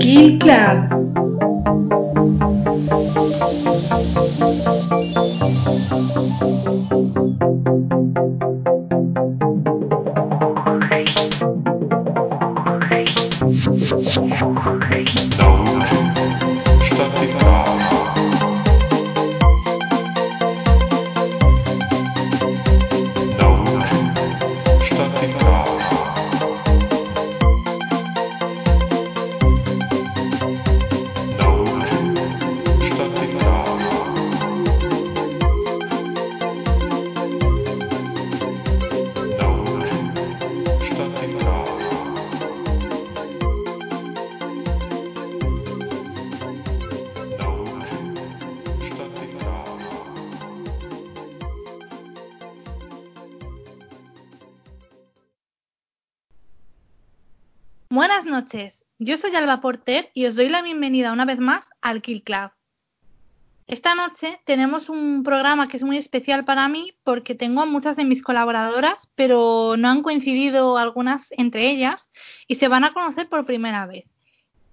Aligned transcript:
Kill 0.00 0.38
Club. 0.38 1.41
Yo 58.98 59.16
soy 59.18 59.34
Alba 59.34 59.60
Porter 59.60 60.10
y 60.12 60.26
os 60.26 60.36
doy 60.36 60.48
la 60.48 60.62
bienvenida 60.62 61.12
una 61.12 61.24
vez 61.24 61.38
más 61.38 61.64
al 61.80 62.02
Kill 62.02 62.22
Club. 62.22 62.50
Esta 63.66 63.94
noche 63.94 64.40
tenemos 64.44 64.90
un 64.90 65.22
programa 65.22 65.68
que 65.68 65.78
es 65.78 65.82
muy 65.82 65.96
especial 65.96 66.44
para 66.44 66.68
mí 66.68 66.92
porque 67.02 67.34
tengo 67.34 67.62
a 67.62 67.66
muchas 67.66 67.96
de 67.96 68.04
mis 68.04 68.22
colaboradoras, 68.22 69.08
pero 69.14 69.76
no 69.78 69.88
han 69.88 70.02
coincidido 70.02 70.76
algunas 70.76 71.22
entre 71.30 71.70
ellas 71.70 72.08
y 72.46 72.56
se 72.56 72.68
van 72.68 72.84
a 72.84 72.92
conocer 72.92 73.28
por 73.28 73.46
primera 73.46 73.86
vez. 73.86 74.04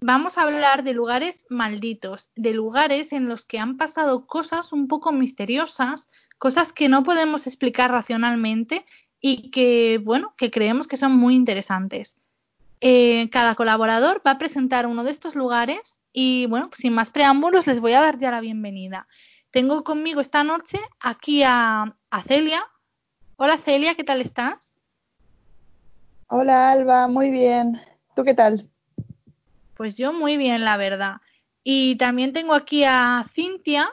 Vamos 0.02 0.38
a 0.38 0.41
hablar 0.44 0.83
de 0.83 0.94
lugares 0.94 1.45
malditos, 1.50 2.30
de 2.35 2.53
lugares 2.53 3.13
en 3.13 3.30
los 3.30 3.45
que 3.45 3.59
han 3.59 3.77
pasado 3.77 4.25
cosas 4.27 4.73
un 4.73 4.88
poco 4.89 5.13
misteriosas, 5.13 6.07
cosas 6.38 6.73
que 6.73 6.89
no 6.89 7.03
podemos 7.03 7.47
explicar 7.47 7.91
racionalmente 7.91 8.85
y 9.22 9.52
que, 9.52 10.02
bueno, 10.03 10.33
que 10.38 10.52
creemos 10.52 10.88
que 10.88 10.97
son 10.97 11.13
muy 11.13 11.35
interesantes. 11.35 12.19
Eh, 12.81 13.30
cada 13.30 13.55
colaborador 13.55 14.22
va 14.25 14.31
a 14.31 14.38
presentar 14.38 14.88
uno 14.88 15.03
de 15.03 15.11
estos 15.11 15.35
lugares 15.35 15.80
y 16.13 16.45
bueno, 16.45 16.69
sin 16.77 16.94
más 16.94 17.09
preámbulos 17.09 17.67
les 17.67 17.80
voy 17.81 17.94
a 17.94 18.02
dar 18.02 18.19
ya 18.19 18.31
la 18.31 18.39
bienvenida. 18.39 19.08
Tengo 19.52 19.83
conmigo 19.83 20.22
esta 20.22 20.44
noche 20.44 20.80
aquí 21.00 21.44
a, 21.44 21.95
a 22.09 22.23
Celia. 22.23 22.63
Hola 23.35 23.57
Celia, 23.66 23.95
¿qué 23.95 24.03
tal 24.03 24.22
estás? 24.22 24.57
Hola 26.28 26.72
Alba, 26.72 27.07
muy 27.07 27.31
bien. 27.31 27.81
¿Tú 28.16 28.23
qué 28.23 28.34
tal? 28.34 28.69
Pues 29.75 29.97
yo 29.97 30.13
muy 30.13 30.38
bien, 30.38 30.63
la 30.63 30.78
verdad. 30.78 31.17
Y 31.63 31.96
también 31.97 32.31
tengo 32.31 32.53
aquí 32.53 32.84
a 32.85 33.25
Cintia. 33.34 33.90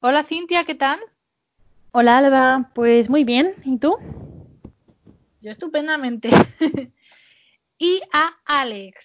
Hola 0.00 0.24
Cintia, 0.24 0.64
¿qué 0.64 0.74
tal? 0.74 1.00
Hola 1.92 2.18
Alba, 2.18 2.70
pues 2.74 3.10
muy 3.10 3.24
bien. 3.24 3.54
¿Y 3.64 3.78
tú? 3.78 3.96
Yo 5.42 5.50
estupendamente. 5.50 6.30
y 7.78 8.00
a 8.12 8.36
Alex. 8.44 8.98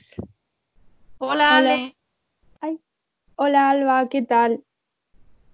Hola, 1.18 1.58
Hola. 1.58 1.58
Ale. 1.58 1.96
Ay. 2.62 2.80
Hola 3.36 3.70
Alba, 3.70 4.09
¿qué 4.09 4.22
tal? 4.22 4.64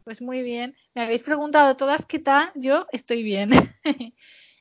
Pues 0.04 0.22
muy 0.22 0.42
bien. 0.42 0.76
Me 0.94 1.04
habéis 1.04 1.22
preguntado 1.22 1.76
todas 1.76 2.06
qué 2.06 2.20
tal. 2.20 2.52
Yo 2.56 2.88
estoy 2.92 3.24
bien. 3.24 3.52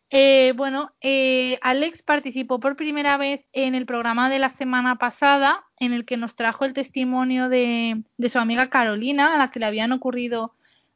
Eh, 0.09 0.53
bueno, 0.55 0.93
eh, 1.01 1.59
Alex 1.63 2.01
participó 2.03 2.61
por 2.61 2.77
primera 2.77 3.17
vez 3.17 3.45
en 3.53 3.75
el 3.75 3.87
programa 3.87 4.31
de 4.31 4.39
la 4.39 4.57
semana 4.57 4.95
pasada, 4.95 5.65
en 5.81 5.93
el 5.93 6.05
que 6.05 6.17
nos 6.17 6.37
trajo 6.37 6.65
el 6.65 6.75
testimonio 6.75 7.49
de, 7.49 8.05
de 8.17 8.31
su 8.31 8.39
amiga 8.39 8.71
Carolina, 8.71 9.35
a 9.35 9.37
la 9.37 9.51
que 9.51 9.59
le 9.59 9.67
habían 9.67 9.91
ocurrido 9.91 10.53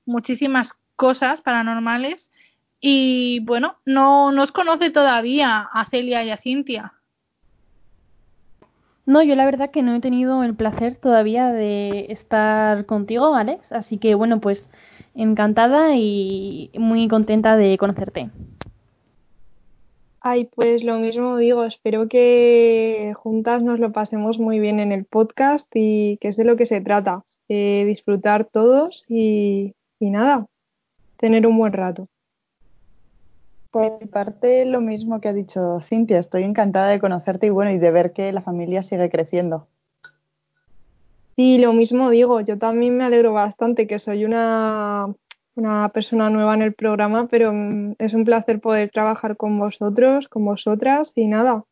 muchísimas 0.07 0.75
cosas 0.95 1.41
paranormales. 1.41 2.31
Y 2.81 3.41
bueno, 3.41 3.79
no 3.85 4.31
nos 4.31 4.53
conoce 4.53 4.91
todavía 4.91 5.69
a 5.73 5.87
Celia 5.87 6.23
y 6.23 6.31
a 6.31 6.37
Cintia. 6.37 6.93
No, 9.11 9.25
yo 9.25 9.35
la 9.35 9.45
verdad 9.45 9.73
que 9.73 9.83
no 9.83 9.93
he 9.97 10.01
tenido 10.01 10.45
el 10.45 10.55
placer 10.55 10.95
todavía 10.95 11.53
de 11.53 12.13
estar 12.13 12.87
contigo, 12.87 13.35
Alex. 13.35 13.61
Así 13.73 13.99
que 13.99 14.15
bueno, 14.15 14.41
pues 14.41 14.63
encantada 15.17 15.97
y 15.97 16.71
muy 16.79 17.09
contenta 17.09 17.57
de 17.57 17.77
conocerte. 17.77 18.31
Ay, 20.21 20.45
pues 20.55 20.85
lo 20.85 21.01
mismo 21.01 21.39
digo, 21.39 21.65
espero 21.65 22.07
que 22.07 23.13
juntas 23.17 23.65
nos 23.65 23.81
lo 23.81 23.91
pasemos 23.91 24.39
muy 24.39 24.61
bien 24.61 24.79
en 24.79 24.93
el 24.93 25.07
podcast 25.07 25.67
y 25.75 26.17
que 26.19 26.29
es 26.29 26.37
de 26.37 26.45
lo 26.45 26.55
que 26.55 26.67
se 26.67 26.81
trata, 26.81 27.25
eh, 27.49 27.83
disfrutar 27.89 28.45
todos 28.45 29.07
y, 29.09 29.75
y 29.99 30.11
nada, 30.11 30.47
tener 31.17 31.49
un 31.49 31.59
buen 31.59 31.73
rato. 31.73 32.05
Por 33.71 34.01
mi 34.01 34.07
parte, 34.07 34.65
lo 34.65 34.81
mismo 34.81 35.21
que 35.21 35.29
ha 35.29 35.33
dicho 35.33 35.81
Cintia, 35.89 36.19
estoy 36.19 36.43
encantada 36.43 36.89
de 36.89 36.99
conocerte 36.99 37.47
y 37.47 37.51
bueno, 37.51 37.71
y 37.71 37.79
de 37.79 37.91
ver 37.91 38.13
que 38.13 38.33
la 38.33 38.43
familia 38.43 38.83
sigue 38.83 39.11
creciendo. 39.11 39.69
Sí, 41.37 41.59
lo 41.59 41.73
mismo 41.73 42.11
digo, 42.11 42.41
yo 42.41 42.59
también 42.59 42.97
me 42.97 43.05
alegro 43.05 43.33
bastante 43.33 43.87
que 43.87 44.01
soy 44.01 44.25
una, 44.25 45.07
una 45.55 45.89
persona 45.91 46.31
nueva 46.31 46.55
en 46.55 46.63
el 46.63 46.75
programa, 46.75 47.29
pero 47.29 47.53
mm, 47.53 47.95
es 47.99 48.13
un 48.13 48.25
placer 48.25 48.61
poder 48.61 48.91
trabajar 48.91 49.37
con 49.37 49.59
vosotros, 49.59 50.27
con 50.29 50.45
vosotras 50.45 51.13
y 51.15 51.29
nada, 51.29 51.65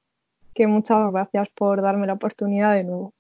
que 0.55 0.67
muchas 0.67 1.13
gracias 1.13 1.49
por 1.55 1.83
darme 1.83 2.07
la 2.07 2.15
oportunidad 2.15 2.75
de 2.75 2.85
nuevo. 2.85 3.13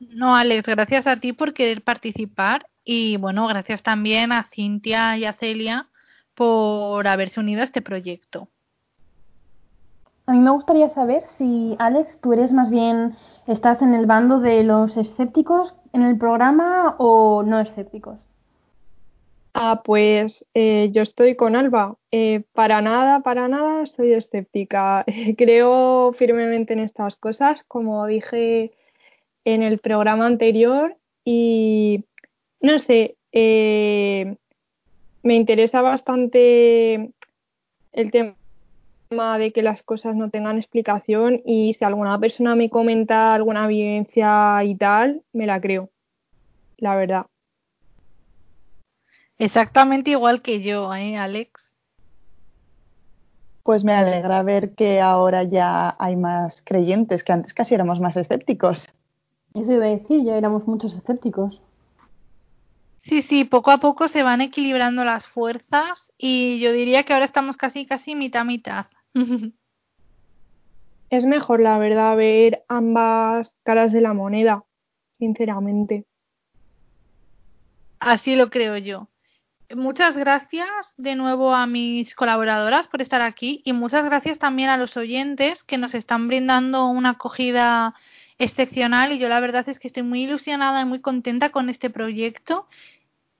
No, 0.00 0.34
Alex, 0.34 0.66
gracias 0.66 1.06
a 1.06 1.16
ti 1.16 1.32
por 1.32 1.54
querer 1.54 1.82
participar 1.82 2.66
y 2.84 3.16
bueno, 3.18 3.46
gracias 3.46 3.82
también 3.82 4.32
a 4.32 4.44
Cintia 4.44 5.16
y 5.18 5.24
a 5.24 5.34
Celia 5.34 5.89
por 6.40 7.06
haberse 7.06 7.38
unido 7.38 7.60
a 7.60 7.64
este 7.64 7.82
proyecto. 7.82 8.48
A 10.24 10.32
mí 10.32 10.38
me 10.38 10.50
gustaría 10.52 10.88
saber 10.88 11.22
si, 11.36 11.76
Alex, 11.78 12.18
tú 12.22 12.32
eres 12.32 12.50
más 12.50 12.70
bien, 12.70 13.14
estás 13.46 13.82
en 13.82 13.92
el 13.92 14.06
bando 14.06 14.40
de 14.40 14.62
los 14.64 14.96
escépticos 14.96 15.74
en 15.92 16.00
el 16.00 16.16
programa 16.16 16.94
o 16.96 17.42
no 17.42 17.60
escépticos. 17.60 18.24
Ah, 19.52 19.82
pues 19.84 20.46
eh, 20.54 20.88
yo 20.92 21.02
estoy 21.02 21.36
con 21.36 21.56
Alba. 21.56 21.98
Eh, 22.10 22.44
para 22.54 22.80
nada, 22.80 23.20
para 23.20 23.46
nada 23.46 23.84
soy 23.84 24.14
escéptica. 24.14 25.04
Creo 25.36 26.14
firmemente 26.14 26.72
en 26.72 26.78
estas 26.78 27.16
cosas, 27.16 27.62
como 27.68 28.06
dije 28.06 28.72
en 29.44 29.62
el 29.62 29.78
programa 29.78 30.24
anterior, 30.24 30.96
y 31.22 32.06
no 32.62 32.78
sé, 32.78 33.18
eh, 33.32 34.36
me 35.22 35.36
interesa 35.36 35.82
bastante 35.82 37.12
el 37.92 38.10
tema 38.10 39.38
de 39.38 39.52
que 39.52 39.62
las 39.62 39.82
cosas 39.82 40.14
no 40.16 40.30
tengan 40.30 40.58
explicación 40.58 41.42
y 41.44 41.74
si 41.74 41.84
alguna 41.84 42.18
persona 42.18 42.54
me 42.54 42.70
comenta 42.70 43.34
alguna 43.34 43.66
vivencia 43.66 44.62
y 44.64 44.76
tal, 44.76 45.22
me 45.32 45.46
la 45.46 45.60
creo, 45.60 45.90
la 46.78 46.94
verdad. 46.94 47.26
Exactamente 49.38 50.10
igual 50.10 50.42
que 50.42 50.62
yo, 50.62 50.94
¿eh, 50.94 51.16
Alex? 51.16 51.62
Pues 53.62 53.84
me 53.84 53.92
alegra 53.92 54.42
ver 54.42 54.74
que 54.74 55.00
ahora 55.00 55.44
ya 55.44 55.96
hay 55.98 56.16
más 56.16 56.62
creyentes, 56.64 57.24
que 57.24 57.32
antes 57.32 57.54
casi 57.54 57.74
éramos 57.74 58.00
más 58.00 58.16
escépticos. 58.16 58.88
Eso 59.54 59.72
iba 59.72 59.86
a 59.86 59.88
decir, 59.88 60.24
ya 60.24 60.36
éramos 60.36 60.66
muchos 60.66 60.94
escépticos. 60.94 61.60
Sí, 63.02 63.22
sí, 63.22 63.44
poco 63.44 63.70
a 63.70 63.78
poco 63.78 64.08
se 64.08 64.22
van 64.22 64.40
equilibrando 64.40 65.04
las 65.04 65.26
fuerzas 65.26 66.12
y 66.18 66.60
yo 66.60 66.72
diría 66.72 67.04
que 67.04 67.12
ahora 67.12 67.24
estamos 67.24 67.56
casi, 67.56 67.86
casi 67.86 68.14
mitad, 68.14 68.44
mitad. 68.44 68.86
es 71.10 71.24
mejor, 71.24 71.60
la 71.60 71.78
verdad, 71.78 72.16
ver 72.16 72.62
ambas 72.68 73.54
caras 73.62 73.92
de 73.92 74.00
la 74.00 74.12
moneda, 74.12 74.64
sinceramente. 75.18 76.04
Así 77.98 78.36
lo 78.36 78.50
creo 78.50 78.76
yo. 78.76 79.08
Muchas 79.74 80.16
gracias 80.16 80.68
de 80.96 81.14
nuevo 81.14 81.54
a 81.54 81.66
mis 81.66 82.14
colaboradoras 82.14 82.88
por 82.88 83.02
estar 83.02 83.22
aquí 83.22 83.62
y 83.64 83.72
muchas 83.72 84.04
gracias 84.04 84.38
también 84.38 84.68
a 84.68 84.76
los 84.76 84.96
oyentes 84.96 85.62
que 85.64 85.78
nos 85.78 85.94
están 85.94 86.26
brindando 86.26 86.86
una 86.86 87.10
acogida 87.10 87.94
excepcional 88.40 89.12
y 89.12 89.18
yo 89.18 89.28
la 89.28 89.38
verdad 89.38 89.68
es 89.68 89.78
que 89.78 89.88
estoy 89.88 90.02
muy 90.02 90.24
ilusionada 90.24 90.80
y 90.80 90.84
muy 90.86 91.00
contenta 91.00 91.50
con 91.50 91.68
este 91.68 91.90
proyecto. 91.90 92.66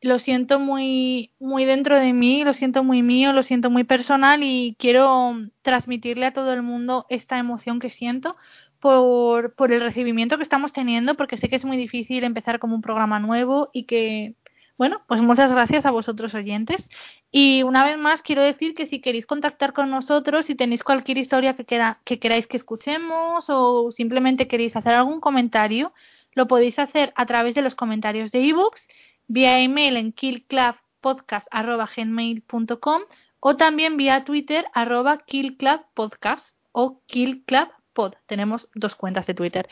Lo 0.03 0.19
siento 0.19 0.61
muy 0.61 1.33
muy 1.41 1.65
dentro 1.65 1.99
de 1.99 2.13
mí, 2.13 2.45
lo 2.45 2.55
siento 2.55 2.85
muy 2.85 3.03
mío, 3.03 3.33
lo 3.33 3.43
siento 3.43 3.71
muy 3.71 3.85
personal 3.85 4.43
y 4.43 4.77
quiero 4.79 5.35
transmitirle 5.63 6.27
a 6.27 6.33
todo 6.33 6.53
el 6.53 6.63
mundo 6.63 7.07
esta 7.09 7.39
emoción 7.39 7.81
que 7.81 7.91
siento 7.91 8.37
por, 8.81 9.55
por 9.55 9.73
el 9.73 9.81
recibimiento 9.81 10.37
que 10.37 10.43
estamos 10.43 10.73
teniendo, 10.73 11.15
porque 11.15 11.37
sé 11.37 11.49
que 11.49 11.57
es 11.57 11.65
muy 11.65 11.77
difícil 11.77 12.25
empezar 12.25 12.59
como 12.59 12.75
un 12.75 12.83
programa 12.83 13.21
nuevo 13.21 13.71
y 13.73 13.85
que 13.85 14.35
bueno, 14.81 15.03
pues 15.07 15.21
muchas 15.21 15.51
gracias 15.51 15.85
a 15.85 15.91
vosotros 15.91 16.33
oyentes. 16.33 16.89
Y 17.31 17.63
una 17.65 17.85
vez 17.85 17.99
más 17.99 18.23
quiero 18.23 18.41
decir 18.41 18.75
que 18.75 18.87
si 18.87 19.03
queréis 19.03 19.27
contactar 19.27 19.75
con 19.75 19.91
nosotros, 19.91 20.47
si 20.47 20.55
tenéis 20.55 20.83
cualquier 20.83 21.19
historia 21.19 21.55
que, 21.55 21.67
que 21.67 22.19
queráis 22.19 22.47
que 22.47 22.57
escuchemos 22.57 23.45
o 23.51 23.93
simplemente 23.93 24.49
queréis 24.49 24.75
hacer 24.77 24.95
algún 24.95 25.21
comentario, 25.21 25.93
lo 26.33 26.49
podéis 26.49 26.79
hacer 26.79 27.13
a 27.15 27.27
través 27.27 27.55
de 27.55 27.61
los 27.61 27.75
comentarios 27.75 28.33
de 28.33 28.49
ebooks, 28.49 28.89
vía 29.29 29.61
email 29.61 29.99
en 29.99 30.13
killclubpodcast.gmail.com 30.13 33.03
o 33.41 33.57
también 33.57 33.99
vía 33.99 34.25
Twitter 34.25 34.65
arroba 34.73 35.19
killclubpodcast 35.27 36.57
o 36.73 37.03
killclubpod. 37.05 38.15
Tenemos 38.25 38.71
dos 38.75 38.95
cuentas 38.95 39.27
de 39.27 39.35
Twitter. 39.35 39.69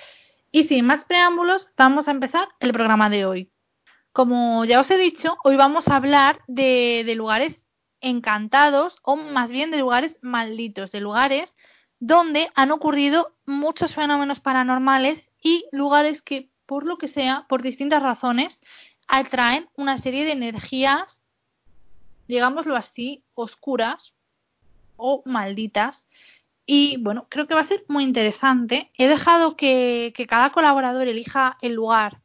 Y 0.52 0.64
sin 0.64 0.84
más 0.84 1.06
preámbulos, 1.06 1.70
vamos 1.78 2.08
a 2.08 2.10
empezar 2.10 2.48
el 2.60 2.74
programa 2.74 3.08
de 3.08 3.24
hoy. 3.24 3.50
Como 4.12 4.64
ya 4.64 4.80
os 4.80 4.90
he 4.90 4.96
dicho, 4.96 5.36
hoy 5.44 5.56
vamos 5.56 5.88
a 5.88 5.96
hablar 5.96 6.40
de, 6.46 7.04
lugares 7.16 7.62
encantados 8.00 8.96
o 9.02 9.16
más 9.16 9.48
bien 9.48 9.70
de 9.70 9.78
lugares 9.78 10.18
malditos, 10.22 10.92
de 10.92 11.00
lugares 11.00 11.56
donde 12.00 12.50
han 12.54 12.70
ocurrido 12.70 13.34
muchos 13.46 13.94
fenómenos 13.94 14.40
paranormales 14.40 15.28
y 15.42 15.64
lugares 15.72 16.22
que, 16.22 16.50
por 16.66 16.86
lo 16.86 16.96
que 16.96 17.08
sea, 17.08 17.46
por 17.48 17.62
distintas 17.62 18.02
razones, 18.02 18.60
atraen 19.08 19.68
una 19.76 19.98
serie 19.98 20.24
de 20.24 20.32
energías, 20.32 21.18
digámoslo 22.28 22.76
así, 22.76 23.24
oscuras 23.34 24.14
o 24.96 25.22
malditas. 25.26 26.04
Y 26.66 26.98
bueno, 26.98 27.26
creo 27.28 27.46
que 27.46 27.54
va 27.54 27.62
a 27.62 27.68
ser 27.68 27.84
muy 27.88 28.04
interesante. 28.04 28.90
He 28.96 29.08
dejado 29.08 29.56
que 29.56 30.12
cada 30.28 30.50
colaborador 30.50 31.08
elija 31.08 31.56
el 31.62 31.72
lugar 31.72 32.20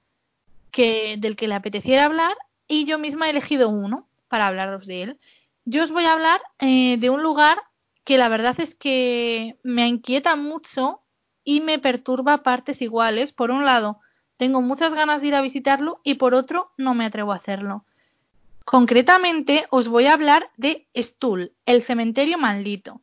que, 0.73 1.15
del 1.17 1.37
que 1.37 1.47
le 1.47 1.55
apeteciera 1.55 2.03
hablar 2.03 2.35
y 2.67 2.83
yo 2.83 2.99
misma 2.99 3.27
he 3.27 3.29
elegido 3.29 3.69
uno 3.69 4.09
para 4.27 4.47
hablaros 4.47 4.85
de 4.85 5.03
él. 5.03 5.19
Yo 5.63 5.83
os 5.85 5.91
voy 5.91 6.03
a 6.03 6.11
hablar 6.11 6.41
eh, 6.59 6.97
de 6.97 7.09
un 7.09 7.23
lugar 7.23 7.57
que 8.03 8.17
la 8.17 8.27
verdad 8.27 8.59
es 8.59 8.75
que 8.75 9.57
me 9.63 9.87
inquieta 9.87 10.35
mucho 10.35 10.99
y 11.45 11.61
me 11.61 11.79
perturba 11.79 12.43
partes 12.43 12.81
iguales. 12.81 13.31
Por 13.31 13.51
un 13.51 13.63
lado, 13.63 13.99
tengo 14.35 14.61
muchas 14.61 14.93
ganas 14.93 15.21
de 15.21 15.27
ir 15.27 15.35
a 15.35 15.41
visitarlo 15.41 16.01
y 16.03 16.15
por 16.15 16.33
otro, 16.33 16.71
no 16.77 16.93
me 16.95 17.05
atrevo 17.05 17.31
a 17.31 17.37
hacerlo. 17.37 17.85
Concretamente, 18.65 19.67
os 19.69 19.87
voy 19.87 20.07
a 20.07 20.13
hablar 20.13 20.49
de 20.57 20.87
Stull, 20.97 21.53
el 21.65 21.83
cementerio 21.83 22.37
maldito. 22.37 23.01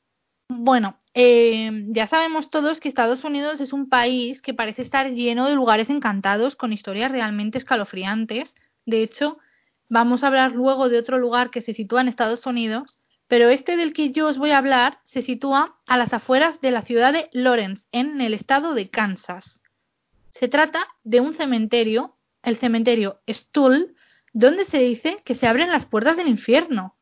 Bueno, 0.48 0.96
eh, 1.14 1.86
ya 1.88 2.06
sabemos 2.06 2.50
todos 2.50 2.78
que 2.78 2.88
Estados 2.88 3.24
Unidos 3.24 3.60
es 3.60 3.72
un 3.72 3.88
país 3.88 4.40
que 4.40 4.54
parece 4.54 4.82
estar 4.82 5.10
lleno 5.12 5.46
de 5.48 5.54
lugares 5.54 5.90
encantados 5.90 6.56
con 6.56 6.72
historias 6.72 7.10
realmente 7.10 7.58
escalofriantes. 7.58 8.54
De 8.86 9.02
hecho, 9.02 9.38
vamos 9.88 10.22
a 10.22 10.28
hablar 10.28 10.52
luego 10.52 10.88
de 10.88 10.98
otro 10.98 11.18
lugar 11.18 11.50
que 11.50 11.62
se 11.62 11.74
sitúa 11.74 12.00
en 12.00 12.08
Estados 12.08 12.46
Unidos, 12.46 12.98
pero 13.26 13.48
este 13.48 13.76
del 13.76 13.92
que 13.92 14.10
yo 14.12 14.28
os 14.28 14.38
voy 14.38 14.50
a 14.50 14.58
hablar 14.58 14.98
se 15.04 15.22
sitúa 15.22 15.76
a 15.86 15.96
las 15.96 16.12
afueras 16.12 16.60
de 16.60 16.70
la 16.70 16.82
ciudad 16.82 17.12
de 17.12 17.28
Lawrence, 17.32 17.84
en 17.92 18.20
el 18.20 18.34
estado 18.34 18.74
de 18.74 18.88
Kansas. 18.88 19.60
Se 20.34 20.48
trata 20.48 20.86
de 21.04 21.20
un 21.20 21.34
cementerio, 21.34 22.16
el 22.42 22.56
cementerio 22.56 23.20
Stull, 23.28 23.94
donde 24.32 24.64
se 24.66 24.78
dice 24.78 25.22
que 25.24 25.34
se 25.34 25.46
abren 25.46 25.70
las 25.70 25.86
puertas 25.86 26.16
del 26.16 26.28
infierno. 26.28 26.96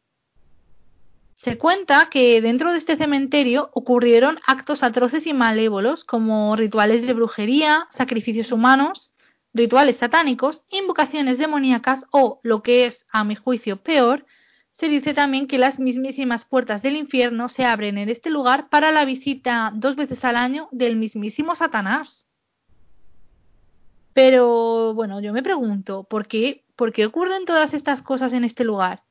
Se 1.44 1.56
cuenta 1.56 2.08
que 2.10 2.40
dentro 2.40 2.72
de 2.72 2.78
este 2.78 2.96
cementerio 2.96 3.70
ocurrieron 3.72 4.40
actos 4.44 4.82
atroces 4.82 5.24
y 5.26 5.34
malévolos 5.34 6.02
como 6.04 6.56
rituales 6.56 7.06
de 7.06 7.12
brujería, 7.12 7.86
sacrificios 7.92 8.50
humanos, 8.50 9.12
rituales 9.54 9.98
satánicos, 9.98 10.62
invocaciones 10.68 11.38
demoníacas 11.38 12.04
o, 12.10 12.40
lo 12.42 12.62
que 12.64 12.86
es 12.86 13.06
a 13.10 13.22
mi 13.22 13.36
juicio 13.36 13.76
peor, 13.76 14.26
se 14.72 14.88
dice 14.88 15.14
también 15.14 15.46
que 15.46 15.58
las 15.58 15.78
mismísimas 15.78 16.44
puertas 16.44 16.82
del 16.82 16.96
infierno 16.96 17.48
se 17.48 17.64
abren 17.64 17.98
en 17.98 18.08
este 18.08 18.30
lugar 18.30 18.68
para 18.68 18.90
la 18.90 19.04
visita 19.04 19.70
dos 19.74 19.94
veces 19.94 20.24
al 20.24 20.34
año 20.34 20.68
del 20.72 20.96
mismísimo 20.96 21.54
Satanás. 21.54 22.26
Pero 24.12 24.92
bueno, 24.92 25.20
yo 25.20 25.32
me 25.32 25.44
pregunto, 25.44 26.02
¿por 26.02 26.26
qué, 26.26 26.64
¿por 26.74 26.92
qué 26.92 27.06
ocurren 27.06 27.44
todas 27.44 27.74
estas 27.74 28.02
cosas 28.02 28.32
en 28.32 28.42
este 28.42 28.64
lugar? 28.64 29.02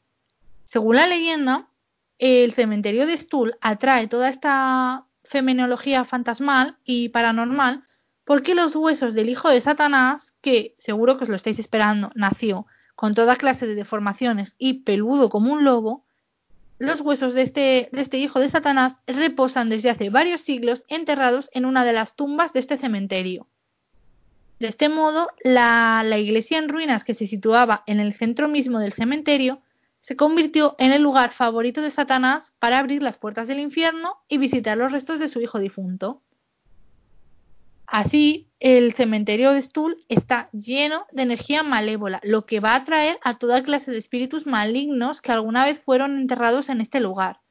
Según 0.66 0.98
la 0.98 1.08
leyenda, 1.08 1.70
el 2.20 2.54
cementerio 2.54 3.06
de 3.06 3.18
Stull 3.20 3.56
atrae 3.62 4.08
toda 4.08 4.30
esta 4.30 5.06
fenomenología 5.24 6.06
fantasmal 6.06 6.78
y 6.84 7.10
paranormal 7.10 7.84
porque 8.28 8.56
los 8.56 8.76
huesos 8.76 9.14
del 9.14 9.30
hijo 9.30 9.50
de 9.50 9.62
Satanás, 9.62 10.34
que 10.42 10.76
seguro 10.80 11.18
que 11.18 11.24
os 11.24 11.30
lo 11.30 11.38
estáis 11.38 11.60
esperando, 11.60 12.12
nació 12.14 12.66
con 12.96 13.16
toda 13.16 13.38
clase 13.38 13.66
de 13.66 13.76
deformaciones 13.76 14.54
y 14.58 14.84
peludo 14.84 15.30
como 15.30 15.54
un 15.54 15.64
lobo, 15.64 16.04
los 16.80 17.00
huesos 17.02 17.34
de 17.34 17.44
este, 17.44 17.90
de 17.92 18.02
este 18.02 18.18
hijo 18.18 18.40
de 18.40 18.50
Satanás 18.50 18.98
reposan 19.08 19.70
desde 19.70 19.90
hace 19.90 20.10
varios 20.10 20.42
siglos 20.42 20.84
enterrados 20.90 21.50
en 21.54 21.66
una 21.66 21.86
de 21.86 21.94
las 21.94 22.16
tumbas 22.16 22.54
de 22.54 22.60
este 22.60 22.78
cementerio. 22.78 23.48
De 24.60 24.68
este 24.68 24.90
modo, 24.90 25.30
la, 25.44 26.04
la 26.04 26.18
iglesia 26.18 26.58
en 26.58 26.68
ruinas 26.70 27.04
que 27.04 27.16
se 27.16 27.28
situaba 27.28 27.84
en 27.88 28.00
el 28.00 28.14
centro 28.14 28.48
mismo 28.48 28.80
del 28.80 28.94
cementerio 28.94 29.62
se 30.08 30.16
convirtió 30.16 30.76
en 30.80 30.94
el 30.94 31.02
lugar 31.02 31.34
favorito 31.34 31.82
de 31.82 31.92
Satanás 31.92 32.54
para 32.60 32.80
abrir 32.80 33.04
las 33.04 33.18
puertas 33.18 33.50
del 33.50 33.60
infierno 33.60 34.16
y 34.30 34.38
visitar 34.38 34.78
los 34.78 34.94
restos 34.94 35.20
de 35.20 35.28
su 35.28 35.42
hijo 35.42 35.60
difunto. 35.60 36.22
Así, 37.86 38.48
el 38.62 38.94
cementerio 38.94 39.52
de 39.52 39.62
Stull 39.62 39.98
está 40.08 40.50
lleno 40.54 41.06
de 41.12 41.24
energía 41.24 41.62
malévola, 41.62 42.22
lo 42.24 42.46
que 42.46 42.62
va 42.62 42.72
a 42.72 42.78
atraer 42.78 43.20
a 43.22 43.38
toda 43.38 43.64
clase 43.64 43.92
de 43.92 43.98
espíritus 43.98 44.46
malignos 44.46 45.20
que 45.20 45.34
alguna 45.34 45.66
vez 45.66 45.82
fueron 45.84 46.18
enterrados 46.18 46.70
en 46.70 46.80
este 46.80 47.02
lugar. 47.02 47.42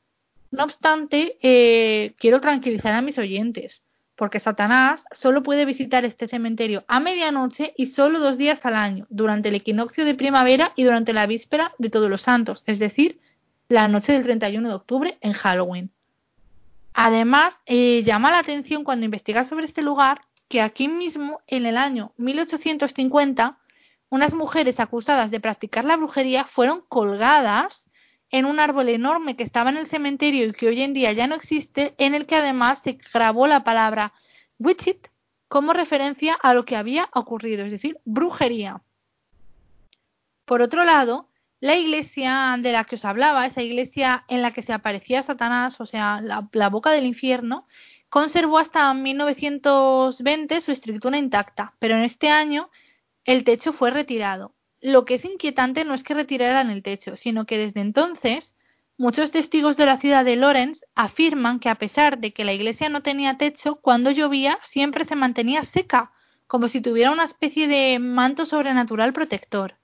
No 0.50 0.64
obstante, 0.64 1.36
eh, 1.42 2.14
quiero 2.18 2.40
tranquilizar 2.40 2.94
a 2.94 3.02
mis 3.02 3.18
oyentes 3.18 3.82
porque 4.16 4.40
Satanás 4.40 5.02
solo 5.12 5.42
puede 5.42 5.64
visitar 5.64 6.04
este 6.04 6.26
cementerio 6.26 6.84
a 6.88 7.00
medianoche 7.00 7.74
y 7.76 7.88
solo 7.88 8.18
dos 8.18 8.38
días 8.38 8.64
al 8.64 8.74
año, 8.74 9.06
durante 9.10 9.50
el 9.50 9.54
equinoccio 9.54 10.04
de 10.04 10.14
primavera 10.14 10.72
y 10.74 10.84
durante 10.84 11.12
la 11.12 11.26
víspera 11.26 11.72
de 11.78 11.90
Todos 11.90 12.10
los 12.10 12.22
Santos, 12.22 12.62
es 12.66 12.78
decir, 12.78 13.20
la 13.68 13.88
noche 13.88 14.12
del 14.12 14.24
31 14.24 14.68
de 14.68 14.74
octubre 14.74 15.18
en 15.20 15.32
Halloween. 15.32 15.90
Además, 16.94 17.54
eh, 17.66 18.02
llama 18.04 18.30
la 18.30 18.38
atención 18.38 18.84
cuando 18.84 19.04
investigas 19.04 19.48
sobre 19.48 19.66
este 19.66 19.82
lugar 19.82 20.22
que 20.48 20.62
aquí 20.62 20.88
mismo, 20.88 21.40
en 21.46 21.66
el 21.66 21.76
año 21.76 22.12
1850, 22.16 23.58
unas 24.08 24.32
mujeres 24.32 24.78
acusadas 24.80 25.30
de 25.30 25.40
practicar 25.40 25.84
la 25.84 25.96
brujería 25.96 26.46
fueron 26.46 26.82
colgadas 26.88 27.85
en 28.30 28.44
un 28.44 28.58
árbol 28.60 28.88
enorme 28.88 29.36
que 29.36 29.44
estaba 29.44 29.70
en 29.70 29.76
el 29.76 29.88
cementerio 29.88 30.46
y 30.46 30.52
que 30.52 30.68
hoy 30.68 30.82
en 30.82 30.92
día 30.92 31.12
ya 31.12 31.26
no 31.26 31.34
existe, 31.34 31.94
en 31.98 32.14
el 32.14 32.26
que 32.26 32.36
además 32.36 32.80
se 32.82 32.98
grabó 33.12 33.46
la 33.46 33.64
palabra 33.64 34.12
witchit 34.58 35.08
como 35.48 35.72
referencia 35.72 36.34
a 36.34 36.54
lo 36.54 36.64
que 36.64 36.76
había 36.76 37.08
ocurrido, 37.14 37.64
es 37.64 37.70
decir, 37.70 37.98
brujería. 38.04 38.82
Por 40.44 40.60
otro 40.60 40.84
lado, 40.84 41.28
la 41.60 41.76
iglesia 41.76 42.56
de 42.58 42.72
la 42.72 42.84
que 42.84 42.96
os 42.96 43.04
hablaba, 43.04 43.46
esa 43.46 43.62
iglesia 43.62 44.24
en 44.28 44.42
la 44.42 44.52
que 44.52 44.62
se 44.62 44.72
aparecía 44.72 45.22
Satanás, 45.22 45.80
o 45.80 45.86
sea, 45.86 46.20
la, 46.20 46.48
la 46.52 46.68
boca 46.68 46.90
del 46.90 47.06
infierno, 47.06 47.66
conservó 48.08 48.58
hasta 48.58 48.92
1920 48.92 50.60
su 50.60 50.72
estructura 50.72 51.18
intacta, 51.18 51.74
pero 51.78 51.96
en 51.96 52.02
este 52.02 52.28
año 52.28 52.70
el 53.24 53.44
techo 53.44 53.72
fue 53.72 53.90
retirado 53.90 54.55
lo 54.80 55.04
que 55.04 55.14
es 55.14 55.24
inquietante 55.24 55.84
no 55.84 55.94
es 55.94 56.02
que 56.02 56.14
retiraran 56.14 56.70
el 56.70 56.82
techo, 56.82 57.16
sino 57.16 57.46
que 57.46 57.58
desde 57.58 57.80
entonces 57.80 58.52
muchos 58.98 59.30
testigos 59.30 59.76
de 59.76 59.86
la 59.86 59.98
ciudad 59.98 60.24
de 60.24 60.36
Lawrence 60.36 60.84
afirman 60.94 61.60
que 61.60 61.68
a 61.68 61.74
pesar 61.76 62.18
de 62.18 62.32
que 62.32 62.44
la 62.44 62.52
iglesia 62.52 62.88
no 62.88 63.02
tenía 63.02 63.36
techo, 63.36 63.76
cuando 63.76 64.10
llovía 64.10 64.58
siempre 64.70 65.04
se 65.04 65.16
mantenía 65.16 65.64
seca, 65.64 66.12
como 66.46 66.68
si 66.68 66.80
tuviera 66.80 67.10
una 67.10 67.24
especie 67.24 67.66
de 67.66 67.98
manto 67.98 68.46
sobrenatural 68.46 69.12
protector. 69.12 69.74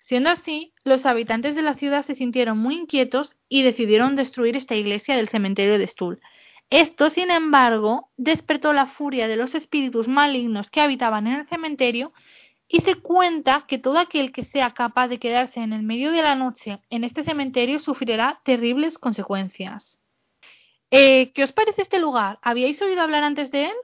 Siendo 0.00 0.28
así, 0.28 0.72
los 0.84 1.06
habitantes 1.06 1.54
de 1.54 1.62
la 1.62 1.74
ciudad 1.74 2.04
se 2.04 2.14
sintieron 2.14 2.58
muy 2.58 2.74
inquietos 2.74 3.36
y 3.48 3.62
decidieron 3.62 4.16
destruir 4.16 4.56
esta 4.56 4.74
iglesia 4.74 5.16
del 5.16 5.30
cementerio 5.30 5.78
de 5.78 5.86
Stull. 5.86 6.20
Esto, 6.68 7.08
sin 7.10 7.30
embargo, 7.30 8.08
despertó 8.16 8.72
la 8.72 8.86
furia 8.86 9.28
de 9.28 9.36
los 9.36 9.54
espíritus 9.54 10.08
malignos 10.08 10.70
que 10.70 10.80
habitaban 10.80 11.26
en 11.26 11.40
el 11.40 11.48
cementerio 11.48 12.12
y 12.74 12.80
se 12.80 12.96
cuenta 12.96 13.66
que 13.68 13.78
todo 13.78 14.00
aquel 14.00 14.32
que 14.32 14.42
sea 14.42 14.74
capaz 14.74 15.06
de 15.06 15.20
quedarse 15.20 15.60
en 15.60 15.72
el 15.72 15.84
medio 15.84 16.10
de 16.10 16.22
la 16.22 16.34
noche 16.34 16.80
en 16.90 17.04
este 17.04 17.22
cementerio 17.22 17.78
sufrirá 17.78 18.40
terribles 18.44 18.98
consecuencias. 18.98 20.00
Eh, 20.90 21.30
¿Qué 21.34 21.44
os 21.44 21.52
parece 21.52 21.82
este 21.82 22.00
lugar? 22.00 22.40
¿Habíais 22.42 22.82
oído 22.82 23.00
hablar 23.00 23.22
antes 23.22 23.52
de 23.52 23.66
él? 23.66 23.76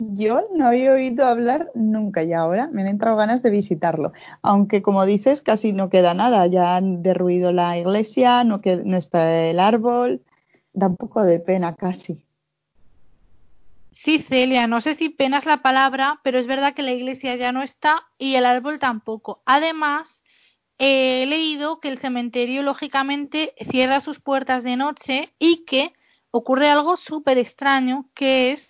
Yo 0.00 0.40
no 0.52 0.66
había 0.66 0.94
oído 0.94 1.24
hablar 1.26 1.70
nunca 1.76 2.24
y 2.24 2.32
ahora 2.32 2.66
me 2.72 2.82
han 2.82 2.88
entrado 2.88 3.16
ganas 3.16 3.44
de 3.44 3.50
visitarlo. 3.50 4.12
Aunque, 4.42 4.82
como 4.82 5.06
dices, 5.06 5.42
casi 5.42 5.72
no 5.72 5.90
queda 5.90 6.12
nada. 6.12 6.44
Ya 6.48 6.74
han 6.74 7.04
derruido 7.04 7.52
la 7.52 7.78
iglesia, 7.78 8.42
no, 8.42 8.60
no 8.84 8.96
está 8.96 9.44
el 9.44 9.60
árbol. 9.60 10.22
Da 10.72 10.88
un 10.88 10.96
poco 10.96 11.22
de 11.22 11.38
pena 11.38 11.76
casi. 11.76 12.26
Sí, 14.04 14.24
Celia, 14.28 14.66
no 14.66 14.80
sé 14.80 14.96
si 14.96 15.10
pena 15.10 15.38
es 15.38 15.46
la 15.46 15.62
palabra, 15.62 16.20
pero 16.24 16.38
es 16.40 16.48
verdad 16.48 16.74
que 16.74 16.82
la 16.82 16.90
iglesia 16.90 17.36
ya 17.36 17.52
no 17.52 17.62
está 17.62 18.02
y 18.18 18.34
el 18.34 18.46
árbol 18.46 18.80
tampoco. 18.80 19.42
Además, 19.46 20.22
he 20.78 21.24
leído 21.26 21.78
que 21.78 21.88
el 21.88 22.00
cementerio, 22.00 22.62
lógicamente, 22.62 23.54
cierra 23.70 24.00
sus 24.00 24.18
puertas 24.18 24.64
de 24.64 24.76
noche 24.76 25.32
y 25.38 25.64
que 25.66 25.92
ocurre 26.32 26.68
algo 26.68 26.96
súper 26.96 27.38
extraño, 27.38 28.08
que 28.14 28.52
es 28.52 28.68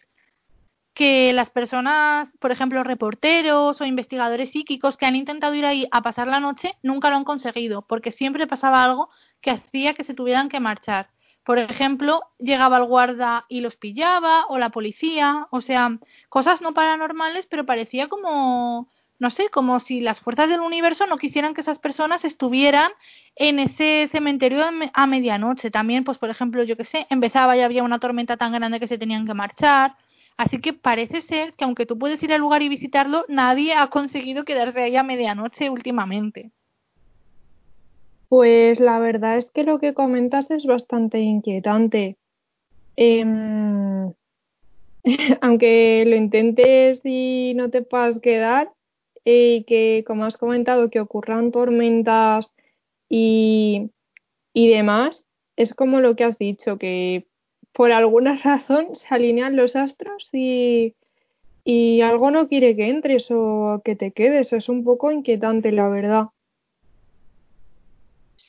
que 0.94 1.32
las 1.32 1.48
personas, 1.48 2.28
por 2.38 2.52
ejemplo, 2.52 2.84
reporteros 2.84 3.80
o 3.80 3.86
investigadores 3.86 4.50
psíquicos 4.50 4.98
que 4.98 5.06
han 5.06 5.16
intentado 5.16 5.54
ir 5.54 5.64
ahí 5.64 5.88
a 5.90 6.02
pasar 6.02 6.28
la 6.28 6.40
noche, 6.40 6.74
nunca 6.82 7.08
lo 7.08 7.16
han 7.16 7.24
conseguido, 7.24 7.82
porque 7.82 8.12
siempre 8.12 8.46
pasaba 8.46 8.84
algo 8.84 9.08
que 9.40 9.52
hacía 9.52 9.94
que 9.94 10.04
se 10.04 10.12
tuvieran 10.12 10.50
que 10.50 10.60
marchar. 10.60 11.08
Por 11.44 11.58
ejemplo, 11.58 12.22
llegaba 12.38 12.78
el 12.78 12.84
guarda 12.84 13.46
y 13.48 13.60
los 13.62 13.76
pillaba, 13.76 14.46
o 14.48 14.58
la 14.58 14.70
policía, 14.70 15.48
o 15.50 15.60
sea, 15.60 15.98
cosas 16.28 16.60
no 16.62 16.72
paranormales, 16.72 17.46
pero 17.46 17.66
parecía 17.66 18.08
como, 18.08 18.88
no 19.18 19.30
sé, 19.30 19.48
como 19.50 19.80
si 19.80 20.00
las 20.00 20.20
fuerzas 20.20 20.48
del 20.48 20.60
universo 20.60 21.06
no 21.06 21.18
quisieran 21.18 21.54
que 21.54 21.62
esas 21.62 21.78
personas 21.80 22.24
estuvieran 22.24 22.92
en 23.36 23.58
ese 23.58 24.08
cementerio 24.12 24.64
a 24.94 25.06
medianoche. 25.06 25.70
También, 25.70 26.04
pues, 26.04 26.18
por 26.18 26.30
ejemplo, 26.30 26.62
yo 26.62 26.76
qué 26.76 26.84
sé, 26.84 27.06
empezaba 27.10 27.56
y 27.56 27.60
había 27.60 27.82
una 27.82 27.98
tormenta 27.98 28.36
tan 28.36 28.52
grande 28.52 28.78
que 28.80 28.86
se 28.86 28.98
tenían 28.98 29.26
que 29.26 29.34
marchar. 29.34 29.96
Así 30.36 30.60
que 30.60 30.72
parece 30.72 31.20
ser 31.22 31.52
que 31.54 31.64
aunque 31.64 31.86
tú 31.86 31.98
puedes 31.98 32.22
ir 32.22 32.32
al 32.32 32.40
lugar 32.40 32.62
y 32.62 32.68
visitarlo, 32.68 33.24
nadie 33.28 33.74
ha 33.74 33.88
conseguido 33.88 34.44
quedarse 34.44 34.80
ahí 34.82 34.96
a 34.96 35.02
medianoche 35.02 35.70
últimamente. 35.70 36.52
Pues 38.32 38.80
la 38.80 38.98
verdad 38.98 39.36
es 39.36 39.50
que 39.50 39.62
lo 39.62 39.78
que 39.78 39.92
comentas 39.92 40.50
es 40.50 40.64
bastante 40.64 41.20
inquietante. 41.20 42.16
Em, 42.96 44.14
aunque 45.42 46.04
lo 46.06 46.16
intentes 46.16 47.02
y 47.04 47.52
no 47.56 47.68
te 47.68 47.82
puedas 47.82 48.20
quedar, 48.20 48.72
eh, 49.26 49.56
y 49.56 49.64
que 49.64 50.02
como 50.06 50.24
has 50.24 50.38
comentado 50.38 50.88
que 50.88 51.00
ocurran 51.00 51.52
tormentas 51.52 52.54
y, 53.06 53.90
y 54.54 54.68
demás, 54.70 55.26
es 55.56 55.74
como 55.74 56.00
lo 56.00 56.16
que 56.16 56.24
has 56.24 56.38
dicho, 56.38 56.78
que 56.78 57.26
por 57.74 57.92
alguna 57.92 58.38
razón 58.42 58.96
se 58.96 59.14
alinean 59.14 59.56
los 59.56 59.76
astros 59.76 60.30
y, 60.32 60.94
y 61.66 62.00
algo 62.00 62.30
no 62.30 62.48
quiere 62.48 62.76
que 62.76 62.88
entres 62.88 63.30
o 63.30 63.82
que 63.84 63.94
te 63.94 64.12
quedes. 64.12 64.54
Es 64.54 64.70
un 64.70 64.84
poco 64.84 65.12
inquietante, 65.12 65.70
la 65.70 65.88
verdad. 65.90 66.28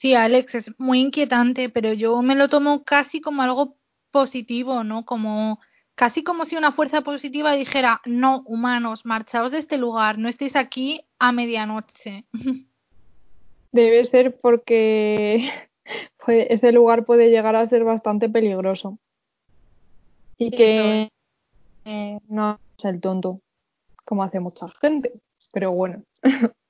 Sí, 0.04 0.16
Alex, 0.16 0.54
es 0.56 0.80
muy 0.80 1.00
inquietante, 1.00 1.70
pero 1.70 1.94
yo 1.94 2.22
me 2.22 2.36
lo 2.36 2.50
tomo 2.50 2.84
casi 2.84 3.22
como 3.22 3.42
algo 3.42 3.78
positivo, 4.12 4.84
¿no? 4.84 5.06
Como 5.06 5.62
casi 5.96 6.26
como 6.26 6.44
si 6.44 6.58
una 6.58 6.74
fuerza 6.74 7.04
positiva 7.04 7.54
dijera, 7.54 8.02
no, 8.04 8.44
humanos, 8.46 9.06
marchaos 9.06 9.54
de 9.54 9.60
este 9.60 9.78
lugar, 9.78 10.18
no 10.18 10.28
estéis 10.28 10.58
aquí 10.58 11.06
a 11.20 11.32
medianoche. 11.32 12.26
Debe 13.72 14.04
ser 14.04 14.38
porque 14.42 15.50
ese 16.28 16.74
lugar 16.74 17.06
puede 17.06 17.30
llegar 17.30 17.56
a 17.56 17.66
ser 17.68 17.86
bastante 17.86 18.28
peligroso 18.28 19.00
y 20.38 20.52
que 20.52 21.10
eh, 21.86 22.20
no 22.28 22.60
es 22.78 22.84
el 22.84 23.00
tonto, 23.00 23.40
como 24.04 24.24
hace 24.24 24.42
mucha 24.42 24.68
gente, 24.82 25.14
pero 25.54 25.72
bueno. 25.72 26.04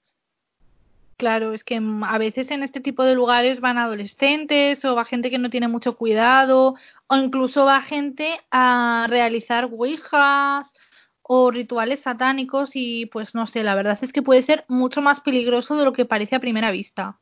Claro, 1.18 1.54
es 1.54 1.64
que 1.64 1.80
a 2.04 2.18
veces 2.18 2.50
en 2.52 2.64
este 2.64 2.82
tipo 2.82 3.04
de 3.04 3.16
lugares 3.16 3.62
van 3.62 3.78
adolescentes 3.78 4.84
o 4.84 4.96
va 4.96 5.06
gente 5.06 5.30
que 5.30 5.38
no 5.38 5.50
tiene 5.50 5.68
mucho 5.68 5.96
cuidado 5.96 6.76
o 7.08 7.16
incluso 7.16 7.66
va 7.66 7.82
gente 7.82 8.40
a 8.52 9.06
realizar 9.10 9.70
ouijas 9.72 10.74
o 11.22 11.52
rituales 11.52 12.02
satánicos 12.02 12.72
y 12.74 13.06
pues 13.08 13.34
no 13.34 13.48
sé, 13.48 13.64
la 13.64 13.76
verdad 13.76 13.98
es 14.02 14.12
que 14.12 14.22
puede 14.22 14.44
ser 14.44 14.66
mucho 14.68 15.02
más 15.02 15.22
peligroso 15.22 15.78
de 15.78 15.86
lo 15.86 15.94
que 15.94 16.06
parece 16.06 16.36
a 16.36 16.40
primera 16.40 16.72
vista. 16.72 17.18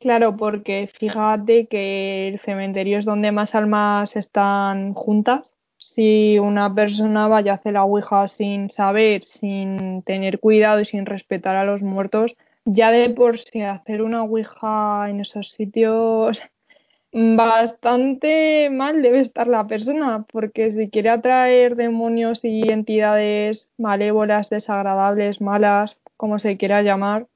Claro, 0.00 0.36
porque 0.36 0.90
fíjate 0.98 1.66
que 1.66 2.28
el 2.28 2.40
cementerio 2.40 2.98
es 2.98 3.04
donde 3.04 3.30
más 3.30 3.54
almas 3.54 4.16
están 4.16 4.94
juntas. 4.94 5.54
Si 5.78 6.40
una 6.40 6.74
persona 6.74 7.28
vaya 7.28 7.52
a 7.52 7.54
hacer 7.54 7.74
la 7.74 7.84
Ouija 7.84 8.26
sin 8.26 8.70
saber, 8.70 9.22
sin 9.22 10.02
tener 10.02 10.40
cuidado 10.40 10.80
y 10.80 10.86
sin 10.86 11.06
respetar 11.06 11.54
a 11.54 11.64
los 11.64 11.82
muertos, 11.82 12.34
ya 12.64 12.90
de 12.90 13.10
por 13.10 13.38
sí 13.38 13.62
hacer 13.62 14.02
una 14.02 14.22
Ouija 14.22 15.08
en 15.08 15.20
esos 15.20 15.50
sitios 15.52 16.38
bastante 17.12 18.70
mal 18.70 19.02
debe 19.02 19.20
estar 19.20 19.46
la 19.46 19.66
persona, 19.66 20.24
porque 20.32 20.72
si 20.72 20.88
quiere 20.88 21.10
atraer 21.10 21.76
demonios 21.76 22.40
y 22.42 22.70
entidades 22.70 23.68
malévolas, 23.78 24.48
desagradables, 24.48 25.40
malas, 25.40 25.98
como 26.16 26.38
se 26.38 26.56
quiera 26.56 26.82
llamar, 26.82 27.26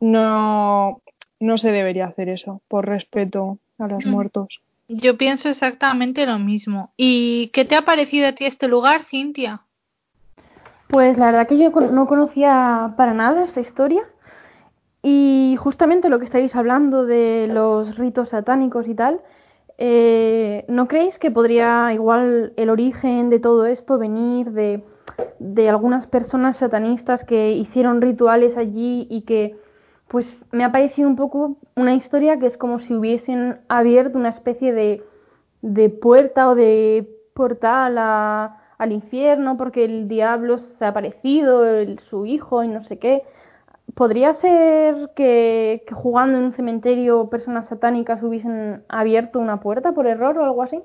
no, 0.00 1.00
no 1.40 1.58
se 1.58 1.72
debería 1.72 2.06
hacer 2.06 2.28
eso, 2.28 2.60
por 2.68 2.86
respeto 2.86 3.58
a 3.78 3.88
los 3.88 4.04
mm. 4.04 4.10
muertos. 4.10 4.60
Yo 4.88 5.16
pienso 5.16 5.48
exactamente 5.48 6.26
lo 6.26 6.38
mismo. 6.38 6.92
¿Y 6.98 7.48
qué 7.54 7.64
te 7.64 7.74
ha 7.74 7.82
parecido 7.82 8.28
a 8.28 8.32
ti 8.32 8.44
este 8.44 8.68
lugar, 8.68 9.04
Cintia? 9.04 9.62
Pues 10.88 11.16
la 11.16 11.26
verdad 11.26 11.48
que 11.48 11.58
yo 11.58 11.70
no 11.70 12.06
conocía 12.06 12.92
para 12.98 13.14
nada 13.14 13.44
esta 13.44 13.62
historia 13.62 14.02
justamente 15.64 16.10
lo 16.10 16.18
que 16.18 16.26
estáis 16.26 16.54
hablando 16.54 17.06
de 17.06 17.48
los 17.50 17.96
ritos 17.96 18.28
satánicos 18.28 18.86
y 18.86 18.94
tal, 18.94 19.22
eh, 19.78 20.66
¿no 20.68 20.88
creéis 20.88 21.18
que 21.18 21.30
podría 21.30 21.90
igual 21.94 22.52
el 22.56 22.68
origen 22.68 23.30
de 23.30 23.40
todo 23.40 23.64
esto 23.64 23.96
venir 23.96 24.50
de, 24.50 24.84
de 25.38 25.68
algunas 25.70 26.06
personas 26.06 26.58
satanistas 26.58 27.24
que 27.24 27.52
hicieron 27.52 28.02
rituales 28.02 28.54
allí 28.58 29.06
y 29.08 29.22
que 29.22 29.56
pues 30.08 30.26
me 30.52 30.64
ha 30.64 30.70
parecido 30.70 31.08
un 31.08 31.16
poco 31.16 31.56
una 31.76 31.94
historia 31.94 32.38
que 32.38 32.46
es 32.48 32.58
como 32.58 32.80
si 32.80 32.94
hubiesen 32.94 33.56
abierto 33.68 34.18
una 34.18 34.28
especie 34.28 34.74
de, 34.74 35.02
de 35.62 35.88
puerta 35.88 36.50
o 36.50 36.54
de 36.54 37.08
portal 37.32 37.96
a, 37.96 38.60
al 38.76 38.92
infierno 38.92 39.56
porque 39.56 39.86
el 39.86 40.08
diablo 40.08 40.58
se 40.58 40.84
ha 40.84 40.88
aparecido, 40.88 41.64
el, 41.64 42.00
su 42.10 42.26
hijo 42.26 42.62
y 42.62 42.68
no 42.68 42.84
sé 42.84 42.98
qué. 42.98 43.22
¿Podría 43.94 44.34
ser 44.34 45.10
que, 45.14 45.84
jugando 45.92 46.38
en 46.38 46.44
un 46.44 46.54
cementerio 46.54 47.28
personas 47.28 47.68
satánicas 47.68 48.22
hubiesen 48.22 48.82
abierto 48.88 49.38
una 49.38 49.60
puerta 49.60 49.92
por 49.92 50.06
error 50.06 50.38
o 50.38 50.44
algo 50.44 50.62
así? 50.62 50.80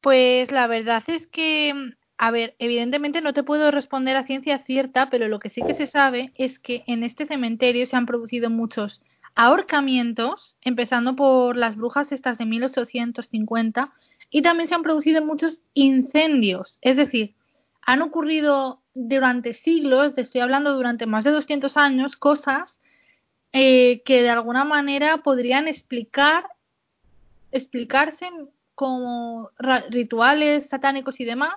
Pues 0.00 0.50
la 0.50 0.66
verdad 0.66 1.02
es 1.06 1.26
que 1.28 1.94
a 2.18 2.30
ver, 2.30 2.54
evidentemente 2.58 3.20
no 3.20 3.34
te 3.34 3.42
puedo 3.42 3.70
responder 3.70 4.16
a 4.16 4.24
ciencia 4.24 4.58
cierta, 4.60 5.10
pero 5.10 5.28
lo 5.28 5.38
que 5.38 5.50
sí 5.50 5.62
que 5.66 5.74
se 5.74 5.86
sabe 5.86 6.32
es 6.36 6.58
que 6.58 6.82
en 6.86 7.02
este 7.02 7.26
cementerio 7.26 7.86
se 7.86 7.96
han 7.96 8.06
producido 8.06 8.48
muchos 8.48 9.02
ahorcamientos, 9.34 10.56
empezando 10.62 11.14
por 11.14 11.56
las 11.56 11.76
brujas 11.76 12.10
estas 12.12 12.38
de 12.38 12.46
1850, 12.46 13.92
y 14.30 14.42
también 14.42 14.68
se 14.68 14.74
han 14.74 14.82
producido 14.82 15.22
muchos 15.22 15.60
incendios. 15.74 16.78
Es 16.80 16.96
decir, 16.96 17.34
han 17.82 18.00
ocurrido 18.00 18.80
durante 18.96 19.52
siglos, 19.52 20.14
te 20.14 20.22
estoy 20.22 20.40
hablando 20.40 20.74
durante 20.74 21.04
más 21.04 21.22
de 21.22 21.30
200 21.30 21.76
años, 21.76 22.16
cosas 22.16 22.78
eh, 23.52 24.02
que 24.04 24.22
de 24.22 24.30
alguna 24.30 24.64
manera 24.64 25.18
podrían 25.18 25.68
explicar, 25.68 26.44
explicarse 27.52 28.26
como 28.74 29.50
rituales 29.90 30.66
satánicos 30.70 31.20
y 31.20 31.26
demás, 31.26 31.54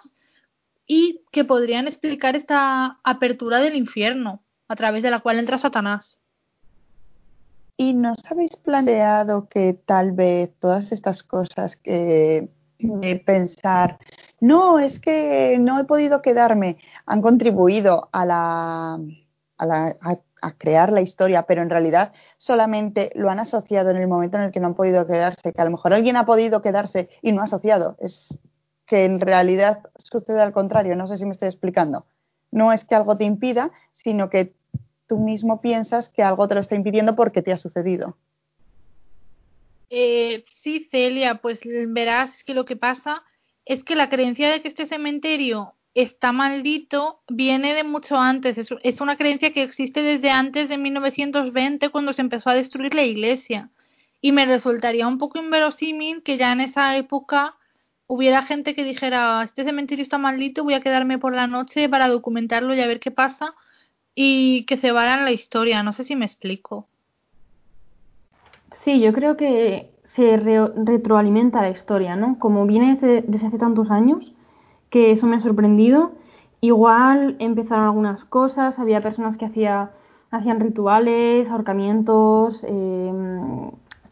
y 0.86 1.22
que 1.32 1.46
podrían 1.46 1.88
explicar 1.88 2.36
esta 2.36 3.00
apertura 3.04 3.60
del 3.60 3.76
infierno 3.76 4.42
a 4.68 4.76
través 4.76 5.02
de 5.02 5.12
la 5.12 5.20
cual 5.20 5.40
entra 5.40 5.58
Satanás. 5.58 6.18
¿Y 7.78 7.94
nos 7.94 8.18
habéis 8.30 8.56
planteado 8.58 9.48
que 9.48 9.80
tal 9.86 10.12
vez 10.12 10.52
todas 10.60 10.92
estas 10.92 11.24
cosas 11.24 11.78
que 11.78 12.50
pensar, 13.26 13.98
no, 14.42 14.80
es 14.80 15.00
que 15.00 15.58
no 15.60 15.80
he 15.80 15.84
podido 15.86 16.22
quedarme, 16.22 16.78
han 17.06 17.22
contribuido 17.22 18.10
a 18.12 18.26
la, 18.26 19.00
a, 19.58 19.66
la, 19.66 19.98
a 20.42 20.54
crear 20.58 20.92
la 20.92 21.02
historia, 21.02 21.44
pero 21.44 21.62
en 21.62 21.70
realidad 21.70 22.14
solamente 22.38 23.12
lo 23.16 23.30
han 23.30 23.40
asociado 23.40 23.90
en 23.90 23.98
el 23.98 24.08
momento 24.08 24.38
en 24.38 24.44
el 24.44 24.52
que 24.52 24.60
no 24.60 24.68
han 24.68 24.76
podido 24.76 25.06
quedarse, 25.06 25.54
que 25.54 25.62
a 25.62 25.66
lo 25.66 25.72
mejor 25.72 25.94
alguien 25.94 26.18
ha 26.18 26.26
podido 26.26 26.62
quedarse 26.62 27.10
y 27.22 27.32
no 27.32 27.42
ha 27.42 27.46
asociado. 27.46 27.98
Es 28.00 28.38
que 28.86 29.06
en 29.06 29.20
realidad 29.20 29.82
sucede 29.98 30.42
al 30.42 30.54
contrario, 30.54 30.96
no 30.96 31.08
sé 31.08 31.18
si 31.18 31.26
me 31.26 31.34
estoy 31.34 31.48
explicando. 31.48 32.06
No 32.52 32.74
es 32.74 32.84
que 32.86 32.96
algo 32.96 33.18
te 33.18 33.26
impida, 33.26 33.72
sino 33.96 34.30
que 34.30 34.54
tú 35.08 35.18
mismo 35.18 35.62
piensas 35.62 36.10
que 36.10 36.24
algo 36.24 36.48
te 36.48 36.56
lo 36.56 36.62
está 36.62 36.76
impidiendo 36.76 37.16
porque 37.16 37.42
te 37.42 37.52
ha 37.52 37.58
sucedido. 37.58 38.18
Eh, 39.92 40.46
sí, 40.62 40.88
Celia, 40.92 41.36
pues 41.36 41.60
verás 41.88 42.32
que 42.44 42.54
lo 42.54 42.66
que 42.66 42.76
pasa 42.76 43.24
es 43.70 43.84
que 43.84 43.96
la 43.96 44.10
creencia 44.10 44.50
de 44.50 44.64
que 44.64 44.68
este 44.68 44.88
cementerio 44.88 45.76
está 45.94 46.32
maldito 46.32 47.22
viene 47.30 47.76
de 47.76 47.84
mucho 47.84 48.18
antes. 48.18 48.58
Es, 48.58 49.00
una 49.00 49.16
creencia 49.16 49.54
que 49.54 49.62
existe 49.62 50.02
desde 50.02 50.32
antes 50.32 50.70
de 50.70 50.80
1920 50.80 51.90
cuando 51.90 52.14
se 52.14 52.22
empezó 52.24 52.50
a 52.50 52.56
destruir 52.56 52.96
la 52.96 53.04
iglesia. 53.04 53.70
Y 54.22 54.32
me 54.32 54.48
resultaría 54.48 55.08
un 55.08 55.20
poco 55.20 55.38
inverosímil 55.38 56.24
que 56.24 56.38
ya 56.38 56.52
en 56.52 56.62
esa 56.62 56.98
época 56.98 57.58
hubiera 58.08 58.42
gente 58.42 58.74
que 58.74 58.84
dijera, 58.84 59.44
este 59.44 59.64
cementerio 59.64 60.02
está 60.02 60.18
maldito, 60.18 60.64
voy 60.64 60.74
a 60.74 60.82
quedarme 60.82 61.20
por 61.20 61.36
la 61.36 61.46
noche 61.46 61.88
para 61.88 62.08
documentarlo 62.08 62.74
y 62.74 62.82
a 62.82 62.88
ver 62.88 63.00
qué 63.00 63.12
pasa 63.12 63.54
y 64.16 64.66
que 64.66 64.78
cebaran 64.78 65.26
la 65.26 65.32
historia. 65.32 65.84
No 65.84 65.94
sé 65.94 66.06
si 66.06 66.16
me 66.16 66.26
explico. 66.26 66.88
Sí, 68.84 69.00
yo 69.00 69.14
creo 69.14 69.38
que 69.38 69.92
se 70.20 70.36
retroalimenta 70.76 71.62
la 71.62 71.70
historia, 71.70 72.18
¿no? 72.18 72.38
Como 72.40 72.66
viene 72.66 72.96
desde, 72.96 73.22
desde, 73.22 73.48
hace 73.48 73.58
tantos 73.58 73.90
años, 73.90 74.34
que 74.90 75.12
eso 75.12 75.26
me 75.28 75.38
ha 75.38 75.40
sorprendido. 75.40 76.12
Igual 76.60 77.38
empezaron 77.40 77.86
algunas 77.86 78.26
cosas, 78.26 78.78
había 78.80 79.02
personas 79.02 79.38
que 79.38 79.46
hacía, 79.46 79.92
hacían 80.30 80.60
rituales, 80.60 81.50
ahorcamientos, 81.50 82.66
eh, 82.68 83.14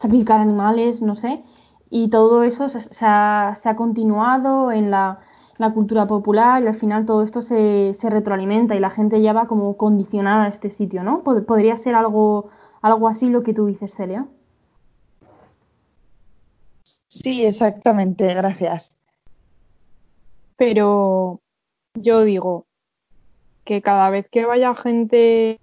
sacrificar 0.00 0.40
animales, 0.40 1.02
no 1.02 1.14
sé, 1.16 1.42
y 1.90 2.08
todo 2.08 2.42
eso 2.42 2.70
se, 2.70 2.80
se, 2.82 3.04
ha, 3.04 3.58
se 3.62 3.68
ha, 3.68 3.76
continuado 3.76 4.72
en 4.72 4.90
la, 4.90 5.18
la, 5.58 5.74
cultura 5.74 6.06
popular 6.06 6.62
y 6.62 6.68
al 6.68 6.76
final 6.76 7.04
todo 7.04 7.22
esto 7.22 7.42
se, 7.42 7.94
se, 8.00 8.10
retroalimenta 8.10 8.74
y 8.76 8.80
la 8.80 8.90
gente 8.90 9.20
ya 9.20 9.34
va 9.34 9.46
como 9.46 9.76
condicionada 9.76 10.44
a 10.44 10.48
este 10.48 10.70
sitio, 10.70 11.02
¿no? 11.02 11.22
¿Podría 11.22 11.76
ser 11.78 11.94
algo, 11.94 12.48
algo 12.82 13.08
así 13.08 13.28
lo 13.28 13.42
que 13.42 13.54
tú 13.54 13.66
dices, 13.66 13.92
Celia? 13.94 14.26
Sí, 17.08 17.44
exactamente, 17.44 18.34
gracias. 18.34 18.92
Pero 20.56 21.40
yo 21.94 22.22
digo 22.22 22.66
que 23.64 23.82
cada 23.82 24.10
vez 24.10 24.28
que 24.30 24.44
vaya 24.44 24.74
gente 24.74 25.60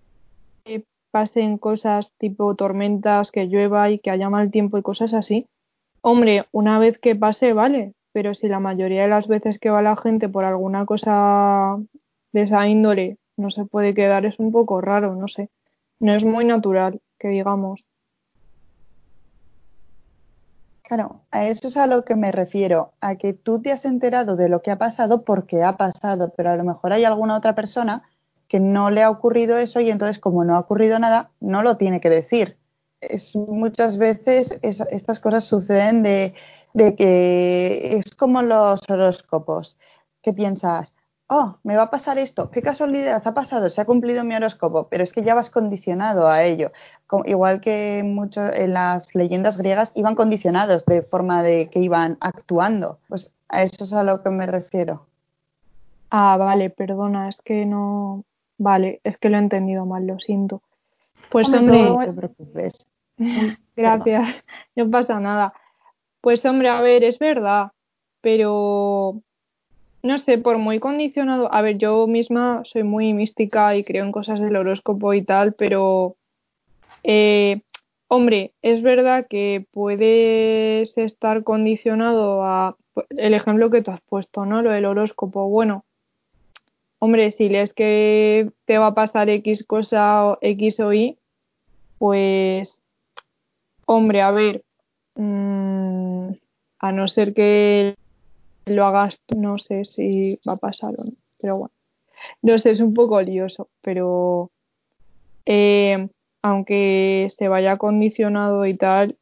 pasen 1.11 1.57
cosas 1.57 2.11
tipo 2.17 2.55
tormentas, 2.55 3.31
que 3.31 3.47
llueva 3.47 3.89
y 3.89 3.99
que 3.99 4.11
haya 4.11 4.29
mal 4.29 4.51
tiempo 4.51 4.77
y 4.77 4.81
cosas 4.81 5.13
así, 5.13 5.47
Hombre, 6.07 6.45
una 6.51 6.77
vez 6.77 6.99
que 6.99 7.15
pase, 7.15 7.53
vale, 7.53 7.95
pero 8.13 8.35
si 8.35 8.47
la 8.47 8.59
mayoría 8.59 9.01
de 9.01 9.07
las 9.07 9.27
veces 9.27 9.57
que 9.57 9.71
va 9.71 9.81
la 9.81 9.97
gente 9.97 10.29
por 10.29 10.43
alguna 10.45 10.85
cosa 10.85 11.77
de 12.31 12.43
esa 12.43 12.67
índole 12.67 13.17
no 13.37 13.49
se 13.49 13.65
puede 13.65 13.95
quedar, 13.95 14.23
es 14.27 14.37
un 14.37 14.51
poco 14.51 14.81
raro, 14.81 15.15
no 15.15 15.27
sé. 15.27 15.49
No 15.99 16.13
es 16.13 16.23
muy 16.23 16.45
natural, 16.45 17.01
que 17.17 17.29
digamos. 17.29 17.83
Claro, 20.87 21.21
a 21.31 21.47
eso 21.47 21.67
es 21.67 21.77
a 21.77 21.87
lo 21.87 22.05
que 22.05 22.15
me 22.15 22.31
refiero, 22.31 22.93
a 23.01 23.15
que 23.15 23.33
tú 23.33 23.59
te 23.61 23.71
has 23.71 23.85
enterado 23.85 24.35
de 24.35 24.49
lo 24.49 24.61
que 24.61 24.69
ha 24.69 24.77
pasado 24.77 25.23
porque 25.23 25.63
ha 25.63 25.77
pasado, 25.77 26.31
pero 26.37 26.51
a 26.51 26.55
lo 26.55 26.63
mejor 26.63 26.93
hay 26.93 27.03
alguna 27.05 27.37
otra 27.37 27.55
persona 27.55 28.03
que 28.47 28.59
no 28.59 28.91
le 28.91 29.01
ha 29.01 29.09
ocurrido 29.09 29.57
eso 29.57 29.79
y 29.79 29.89
entonces 29.89 30.19
como 30.19 30.43
no 30.43 30.55
ha 30.55 30.59
ocurrido 30.59 30.99
nada, 30.99 31.31
no 31.39 31.63
lo 31.63 31.77
tiene 31.77 31.99
que 32.01 32.09
decir. 32.11 32.57
Es, 33.01 33.35
muchas 33.35 33.97
veces 33.97 34.47
es, 34.61 34.79
estas 34.91 35.19
cosas 35.19 35.45
suceden 35.45 36.03
de, 36.03 36.35
que 36.75 37.97
es 37.97 38.13
como 38.15 38.43
los 38.43 38.81
horóscopos, 38.87 39.77
que 40.21 40.33
piensas, 40.33 40.93
oh, 41.27 41.57
me 41.63 41.75
va 41.75 41.83
a 41.83 41.89
pasar 41.89 42.17
esto, 42.17 42.51
qué 42.51 42.61
casualidad 42.61 43.21
ha 43.25 43.33
pasado, 43.33 43.69
se 43.69 43.81
ha 43.81 43.85
cumplido 43.85 44.23
mi 44.23 44.35
horóscopo, 44.35 44.87
pero 44.89 45.03
es 45.03 45.11
que 45.11 45.23
ya 45.23 45.33
vas 45.33 45.49
condicionado 45.49 46.27
a 46.27 46.43
ello. 46.43 46.71
Como, 47.07 47.25
igual 47.25 47.61
que 47.61 48.01
mucho, 48.03 48.45
en 48.45 48.73
las 48.73 49.13
leyendas 49.15 49.57
griegas 49.57 49.91
iban 49.95 50.15
condicionados 50.15 50.85
de 50.85 51.01
forma 51.01 51.43
de 51.43 51.69
que 51.69 51.79
iban 51.79 52.17
actuando. 52.19 52.99
Pues 53.07 53.31
a 53.49 53.63
eso 53.63 53.83
es 53.83 53.93
a 53.93 54.03
lo 54.03 54.21
que 54.21 54.29
me 54.29 54.45
refiero. 54.45 55.07
Ah, 56.09 56.37
vale, 56.37 56.69
perdona, 56.69 57.29
es 57.29 57.41
que 57.41 57.65
no. 57.65 58.23
Vale, 58.57 59.01
es 59.03 59.17
que 59.17 59.29
lo 59.29 59.35
he 59.35 59.39
entendido 59.39 59.85
mal, 59.85 60.07
lo 60.07 60.19
siento. 60.19 60.61
Pues 61.29 61.51
hombre, 61.53 61.83
no 61.83 61.99
te 61.99 62.13
preocupes. 62.13 62.73
Gracias, 63.75 64.43
no 64.75 64.89
pasa 64.89 65.19
nada. 65.19 65.53
Pues 66.21 66.45
hombre, 66.45 66.69
a 66.69 66.81
ver, 66.81 67.03
es 67.03 67.19
verdad, 67.19 67.71
pero 68.21 69.21
no 70.05 70.19
sé, 70.19 70.37
por 70.37 70.57
muy 70.57 70.79
condicionado, 70.79 71.53
a 71.53 71.61
ver, 71.61 71.77
yo 71.77 72.07
misma 72.07 72.61
soy 72.65 72.83
muy 72.83 73.13
mística 73.13 73.75
y 73.75 73.83
creo 73.83 74.05
en 74.05 74.11
cosas 74.11 74.39
del 74.39 74.55
horóscopo 74.55 75.13
y 75.13 75.23
tal, 75.23 75.53
pero 75.53 76.15
eh, 77.03 77.61
hombre, 78.07 78.53
es 78.61 78.81
verdad 78.83 79.27
que 79.29 79.65
puedes 79.71 80.97
estar 80.97 81.43
condicionado 81.43 82.43
a 82.43 82.77
el 83.09 83.33
ejemplo 83.33 83.69
que 83.69 83.81
tú 83.81 83.91
has 83.91 84.01
puesto, 84.01 84.45
¿no? 84.45 84.61
Lo 84.61 84.69
del 84.71 84.85
horóscopo. 84.85 85.49
Bueno, 85.49 85.83
hombre, 86.99 87.31
si 87.31 87.49
lees 87.49 87.73
que 87.73 88.51
te 88.65 88.77
va 88.77 88.87
a 88.87 88.93
pasar 88.93 89.29
X 89.29 89.65
cosa 89.65 90.25
o 90.25 90.37
X 90.41 90.79
o 90.79 90.93
Y, 90.93 91.17
pues 91.97 92.79
Hombre, 93.87 94.21
a 94.21 94.31
ver, 94.31 94.63
mmm, 95.15 96.29
a 96.79 96.91
no 96.91 97.07
ser 97.07 97.33
que 97.35 97.95
lo 98.65 98.85
hagas, 98.85 99.19
no 99.35 99.57
sé 99.57 99.85
si 99.85 100.39
va 100.47 100.53
a 100.53 100.57
pasar 100.57 100.91
o 100.97 101.03
no, 101.03 101.11
pero 101.41 101.57
bueno, 101.57 101.73
no 102.41 102.59
sé, 102.59 102.71
es 102.71 102.79
un 102.79 102.93
poco 102.93 103.21
lioso, 103.21 103.69
pero 103.81 104.51
eh, 105.45 106.09
aunque 106.41 107.27
se 107.37 107.47
vaya 107.47 107.77
condicionado 107.77 108.65
y 108.65 108.75
tal, 108.75 109.17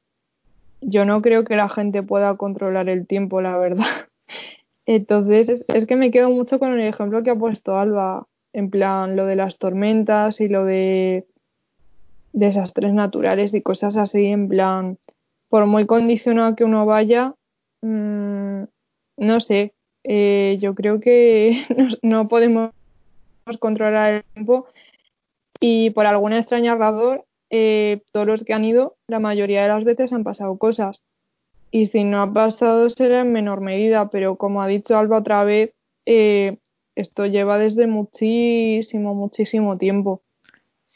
yo 0.81 1.05
no 1.05 1.21
creo 1.21 1.43
que 1.43 1.55
la 1.55 1.69
gente 1.69 2.03
pueda 2.03 2.35
controlar 2.37 2.89
el 2.89 3.07
tiempo, 3.07 3.41
la 3.41 3.57
verdad. 3.57 3.85
Entonces, 4.85 5.49
es, 5.49 5.65
es 5.67 5.87
que 5.87 5.95
me 5.95 6.11
quedo 6.11 6.29
mucho 6.29 6.59
con 6.59 6.73
el 6.73 6.85
ejemplo 6.85 7.23
que 7.23 7.29
ha 7.29 7.35
puesto 7.35 7.77
Alba, 7.77 8.27
en 8.51 8.69
plan 8.69 9.15
lo 9.15 9.25
de 9.25 9.35
las 9.35 9.57
tormentas 9.57 10.39
y 10.41 10.47
lo 10.47 10.65
de 10.65 11.25
desastres 12.33 12.93
naturales 12.93 13.53
y 13.53 13.61
cosas 13.61 13.95
así, 13.95 14.25
en 14.25 14.49
plan, 14.49 14.97
por 15.49 15.65
muy 15.65 15.85
condicionado 15.85 16.55
que 16.55 16.63
uno 16.63 16.85
vaya, 16.85 17.33
mmm, 17.81 18.63
no 19.17 19.39
sé, 19.39 19.73
eh, 20.03 20.57
yo 20.59 20.75
creo 20.75 20.99
que 20.99 21.65
no, 22.01 22.27
podemos 22.27 22.71
controlar 23.59 24.13
el 24.13 24.23
tiempo 24.33 24.67
y 25.59 25.91
por 25.91 26.05
alguna 26.05 26.39
extraña 26.39 26.75
razón, 26.75 27.21
eh, 27.49 28.01
todos 28.11 28.27
los 28.27 28.43
que 28.43 28.53
han 28.53 28.65
ido, 28.65 28.97
la 29.07 29.19
mayoría 29.19 29.61
de 29.61 29.69
las 29.69 29.83
veces 29.83 30.11
han 30.11 30.23
pasado 30.23 30.57
cosas. 30.57 31.03
Y 31.71 31.87
si 31.87 32.03
no 32.03 32.21
ha 32.21 32.33
pasado 32.33 32.89
será 32.89 33.21
en 33.21 33.31
menor 33.31 33.61
medida, 33.61 34.09
pero 34.09 34.35
como 34.35 34.61
ha 34.61 34.67
dicho 34.67 34.97
Alba 34.97 35.19
otra 35.19 35.43
vez, 35.43 35.73
eh, 36.05 36.57
esto 36.95 37.25
lleva 37.25 37.57
desde 37.57 37.87
muchísimo, 37.87 39.15
muchísimo 39.15 39.77
tiempo. 39.77 40.21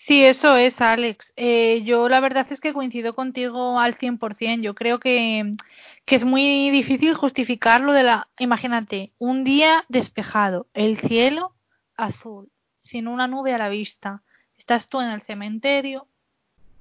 Sí, 0.08 0.24
eso 0.24 0.56
es, 0.56 0.80
Alex. 0.80 1.34
Eh, 1.36 1.82
yo 1.84 2.08
la 2.08 2.22
verdad 2.22 2.48
es 2.50 2.62
que 2.62 2.72
coincido 2.72 3.14
contigo 3.14 3.78
al 3.78 3.98
100%. 3.98 4.62
Yo 4.62 4.74
creo 4.74 5.00
que, 5.00 5.58
que 6.06 6.16
es 6.16 6.24
muy 6.24 6.70
difícil 6.70 7.14
justificar 7.14 7.82
lo 7.82 7.92
de 7.92 8.04
la... 8.04 8.30
Imagínate, 8.40 9.12
un 9.18 9.44
día 9.44 9.84
despejado, 9.90 10.68
el 10.74 10.98
cielo 11.02 11.54
azul, 11.98 12.50
sin 12.84 13.10
una 13.10 13.28
nube 13.28 13.54
a 13.54 13.58
la 13.58 13.68
vista. 13.68 14.24
Estás 14.58 14.88
tú 14.88 15.02
en 15.02 15.10
el 15.10 15.24
cementerio, 15.24 16.08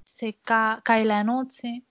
se 0.05 0.35
ca 0.35 0.81
cae 0.85 1.05
la 1.05 1.25
noche, 1.25 1.83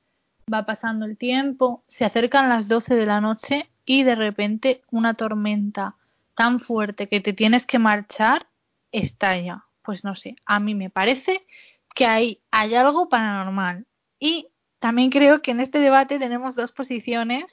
va 0.51 0.65
pasando 0.65 1.05
el 1.05 1.17
tiempo, 1.17 1.83
se 1.89 2.05
acercan 2.05 2.47
las 2.47 2.69
12 2.69 2.95
de 2.95 3.05
la 3.05 3.19
noche 3.19 3.69
y 3.85 4.03
de 4.03 4.15
repente 4.15 4.83
una 4.89 5.15
tormenta 5.15 5.95
tan 6.33 6.61
fuerte 6.61 7.09
que 7.09 7.19
te 7.19 7.33
tienes 7.33 7.65
que 7.65 7.77
marchar 7.77 8.47
estalla 8.93 9.64
pues 9.85 10.03
no 10.03 10.15
sé, 10.15 10.35
a 10.45 10.59
mí 10.59 10.75
me 10.75 10.89
parece 10.89 11.45
que 11.93 12.05
hay, 12.05 12.41
hay 12.51 12.75
algo 12.75 13.09
paranormal. 13.09 13.85
Y 14.19 14.47
también 14.79 15.09
creo 15.09 15.41
que 15.41 15.51
en 15.51 15.61
este 15.61 15.79
debate 15.79 16.19
tenemos 16.19 16.55
dos 16.55 16.71
posiciones 16.71 17.45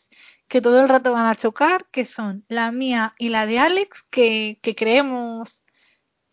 que 0.49 0.61
todo 0.61 0.83
el 0.83 0.89
rato 0.89 1.13
van 1.13 1.27
a 1.27 1.37
chocar, 1.37 1.87
que 1.91 2.07
son 2.07 2.45
la 2.49 2.73
mía 2.73 3.15
y 3.19 3.31
la 3.31 3.47
de 3.47 3.59
Alex, 3.59 4.03
que, 4.11 4.59
que 4.63 4.75
creemos 4.75 5.63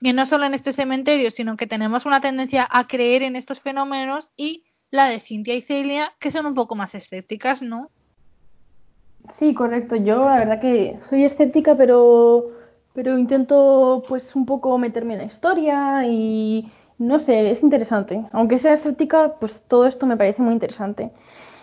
que 0.01 0.13
no 0.13 0.25
solo 0.25 0.45
en 0.45 0.53
este 0.53 0.73
cementerio, 0.73 1.31
sino 1.31 1.57
que 1.57 1.67
tenemos 1.67 2.05
una 2.05 2.21
tendencia 2.21 2.67
a 2.69 2.87
creer 2.87 3.21
en 3.21 3.35
estos 3.35 3.59
fenómenos, 3.59 4.29
y 4.37 4.63
la 4.91 5.07
de 5.07 5.19
Cintia 5.19 5.55
y 5.55 5.61
Celia, 5.61 6.13
que 6.19 6.31
son 6.31 6.45
un 6.45 6.53
poco 6.53 6.75
más 6.75 6.95
escépticas, 6.95 7.61
¿no? 7.61 7.89
Sí, 9.37 9.53
correcto. 9.53 9.95
Yo 9.95 10.25
la 10.25 10.37
verdad 10.37 10.61
que 10.61 10.97
soy 11.09 11.25
escéptica, 11.25 11.75
pero 11.75 12.51
pero 12.93 13.17
intento 13.17 14.03
pues 14.07 14.35
un 14.35 14.45
poco 14.45 14.77
meterme 14.77 15.13
en 15.13 15.19
la 15.19 15.25
historia 15.25 16.05
y, 16.05 16.71
no 16.97 17.19
sé, 17.19 17.51
es 17.51 17.61
interesante. 17.63 18.25
Aunque 18.31 18.59
sea 18.59 18.73
escéptica, 18.73 19.35
pues 19.39 19.53
todo 19.67 19.85
esto 19.85 20.05
me 20.05 20.17
parece 20.17 20.41
muy 20.41 20.53
interesante. 20.53 21.11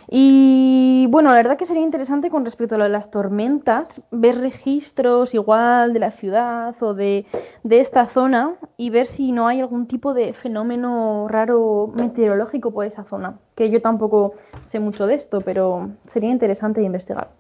Y 0.09 1.07
bueno, 1.11 1.31
la 1.31 1.37
verdad 1.37 1.59
que 1.59 1.67
sería 1.67 1.83
interesante 1.83 2.31
con 2.31 2.45
respecto 2.45 2.77
a 2.77 2.79
lo 2.79 2.85
de 2.85 2.91
las 2.91 3.11
tormentas, 3.11 3.89
ver 4.13 4.39
registros 4.39 5.35
igual 5.35 5.93
de 5.93 5.99
la 5.99 6.13
ciudad 6.13 6.81
o 6.81 6.95
de, 6.95 7.27
de 7.65 7.81
esta 7.81 8.07
zona 8.11 8.55
y 8.77 8.91
ver 8.91 9.09
si 9.09 9.33
no 9.33 9.49
hay 9.49 9.61
algún 9.61 9.89
tipo 9.89 10.15
de 10.15 10.33
fenómeno 10.35 11.27
raro 11.29 11.91
meteorológico 11.93 12.71
por 12.71 12.87
esa 12.87 13.03
zona. 13.05 13.41
Que 13.57 13.69
yo 13.69 13.83
tampoco 13.83 14.35
sé 14.71 14.79
mucho 14.79 15.07
de 15.07 15.17
esto, 15.17 15.41
pero 15.41 15.91
sería 16.13 16.31
interesante 16.31 16.83
investigar. 16.83 17.31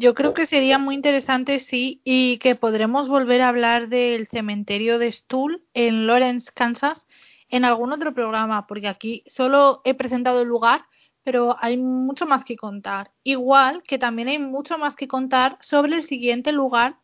Yo 0.00 0.14
creo 0.14 0.32
que 0.32 0.46
sería 0.46 0.78
muy 0.78 0.94
interesante, 0.94 1.60
sí, 1.60 2.00
y 2.04 2.38
que 2.38 2.54
podremos 2.54 3.06
volver 3.06 3.42
a 3.42 3.48
hablar 3.48 3.90
del 3.90 4.28
cementerio 4.28 4.98
de 4.98 5.12
Stull 5.12 5.62
en 5.74 6.06
Lawrence, 6.06 6.50
Kansas, 6.54 7.06
en 7.50 7.66
algún 7.66 7.92
otro 7.92 8.14
programa, 8.14 8.66
porque 8.66 8.88
aquí 8.88 9.24
solo 9.26 9.82
he 9.84 9.92
presentado 9.92 10.40
el 10.40 10.48
lugar, 10.48 10.86
pero 11.22 11.54
hay 11.60 11.76
mucho 11.76 12.24
más 12.24 12.44
que 12.44 12.56
contar. 12.56 13.10
Igual 13.24 13.82
que 13.82 13.98
también 13.98 14.28
hay 14.28 14.38
mucho 14.38 14.78
más 14.78 14.96
que 14.96 15.06
contar 15.06 15.58
sobre 15.60 15.96
el 15.96 16.04
siguiente 16.04 16.52
lugar 16.52 16.96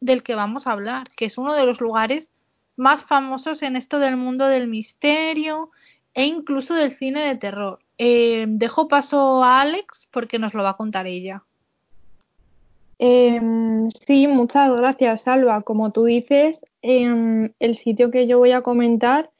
del 0.00 0.22
que 0.22 0.34
vamos 0.34 0.66
a 0.66 0.72
hablar, 0.72 1.08
que 1.16 1.24
es 1.24 1.38
uno 1.38 1.54
de 1.54 1.64
los 1.64 1.80
lugares 1.80 2.28
más 2.76 3.02
famosos 3.04 3.62
en 3.62 3.76
esto 3.76 3.98
del 3.98 4.18
mundo 4.18 4.44
del 4.44 4.68
misterio 4.68 5.70
e 6.12 6.26
incluso 6.26 6.74
del 6.74 6.98
cine 6.98 7.20
de 7.28 7.36
terror. 7.36 7.78
Eh, 7.96 8.44
dejo 8.46 8.88
paso 8.88 9.42
a 9.42 9.62
Alex 9.62 10.06
porque 10.10 10.38
nos 10.38 10.52
lo 10.52 10.62
va 10.62 10.70
a 10.70 10.76
contar 10.76 11.06
ella. 11.06 11.44
Em, 13.04 13.90
sí, 14.06 14.28
muchas 14.28 14.72
gracias, 14.76 15.26
Alba. 15.26 15.62
Como 15.62 15.90
tú 15.90 16.04
dices, 16.04 16.60
em, 16.82 17.52
el 17.58 17.76
sitio 17.76 18.12
que 18.12 18.28
yo 18.28 18.38
voy 18.38 18.52
a 18.52 18.62
comentar 18.62 19.30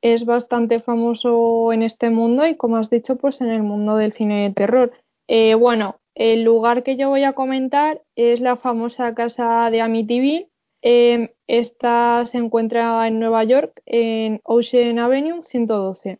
es 0.00 0.24
bastante 0.26 0.80
famoso 0.80 1.72
en 1.72 1.84
este 1.84 2.10
mundo 2.10 2.44
y, 2.48 2.56
como 2.56 2.78
has 2.78 2.90
dicho, 2.90 3.14
pues 3.16 3.40
en 3.40 3.50
el 3.50 3.62
mundo 3.62 3.96
del 3.96 4.12
cine 4.12 4.42
de 4.42 4.54
terror. 4.54 4.92
Eh, 5.28 5.54
bueno, 5.54 6.00
el 6.16 6.42
lugar 6.42 6.82
que 6.82 6.96
yo 6.96 7.10
voy 7.10 7.22
a 7.22 7.34
comentar 7.34 8.02
es 8.16 8.40
la 8.40 8.56
famosa 8.56 9.14
casa 9.14 9.70
de 9.70 9.82
Amityville. 9.82 10.48
Em, 10.82 11.28
esta 11.46 12.26
se 12.26 12.38
encuentra 12.38 13.06
en 13.06 13.20
Nueva 13.20 13.44
York, 13.44 13.82
en 13.86 14.40
Ocean 14.42 14.98
Avenue 14.98 15.44
112. 15.44 16.18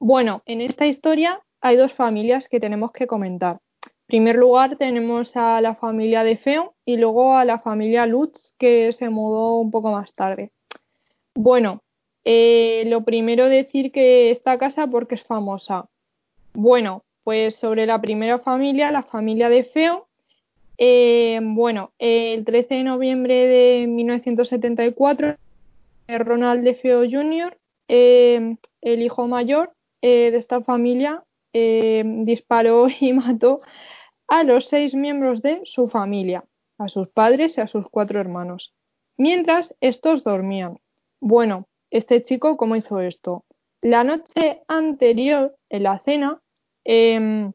Bueno, 0.00 0.42
en 0.46 0.62
esta 0.62 0.86
historia 0.86 1.40
hay 1.60 1.76
dos 1.76 1.92
familias 1.92 2.48
que 2.48 2.58
tenemos 2.58 2.90
que 2.92 3.06
comentar 3.06 3.60
primer 4.12 4.36
lugar 4.36 4.76
tenemos 4.76 5.34
a 5.38 5.62
la 5.62 5.74
familia 5.74 6.22
de 6.22 6.36
Feo 6.36 6.74
y 6.84 6.98
luego 6.98 7.34
a 7.34 7.46
la 7.46 7.60
familia 7.60 8.04
Lutz, 8.04 8.52
que 8.58 8.92
se 8.92 9.08
mudó 9.08 9.58
un 9.58 9.70
poco 9.70 9.90
más 9.90 10.12
tarde. 10.12 10.50
Bueno, 11.34 11.80
eh, 12.22 12.84
lo 12.88 13.04
primero 13.04 13.48
decir 13.48 13.90
que 13.90 14.30
esta 14.30 14.58
casa 14.58 14.86
porque 14.86 15.14
es 15.14 15.22
famosa. 15.22 15.86
Bueno, 16.52 17.04
pues 17.24 17.54
sobre 17.54 17.86
la 17.86 18.02
primera 18.02 18.38
familia, 18.40 18.90
la 18.90 19.02
familia 19.02 19.48
de 19.48 19.64
Feo. 19.64 20.06
Eh, 20.76 21.40
bueno, 21.42 21.92
el 21.98 22.44
13 22.44 22.74
de 22.74 22.82
noviembre 22.82 23.34
de 23.46 23.86
1974, 23.86 25.36
Ronald 26.18 26.62
de 26.64 26.74
Feo 26.74 27.00
Jr., 27.10 27.56
eh, 27.88 28.56
el 28.82 29.00
hijo 29.00 29.26
mayor 29.26 29.72
de 30.02 30.36
esta 30.36 30.60
familia, 30.60 31.24
disparó 31.54 32.88
y 33.00 33.12
mató 33.14 33.60
a 34.28 34.44
los 34.44 34.68
seis 34.68 34.94
miembros 34.94 35.42
de 35.42 35.60
su 35.64 35.88
familia, 35.88 36.44
a 36.78 36.88
sus 36.88 37.08
padres 37.08 37.56
y 37.56 37.60
a 37.60 37.66
sus 37.66 37.88
cuatro 37.88 38.20
hermanos, 38.20 38.74
mientras 39.16 39.74
estos 39.80 40.24
dormían. 40.24 40.78
Bueno, 41.20 41.68
este 41.90 42.24
chico, 42.24 42.56
¿cómo 42.56 42.76
hizo 42.76 43.00
esto? 43.00 43.44
La 43.82 44.04
noche 44.04 44.62
anterior, 44.68 45.56
en 45.68 45.82
la 45.82 45.98
cena, 46.00 46.40
em, 46.84 47.52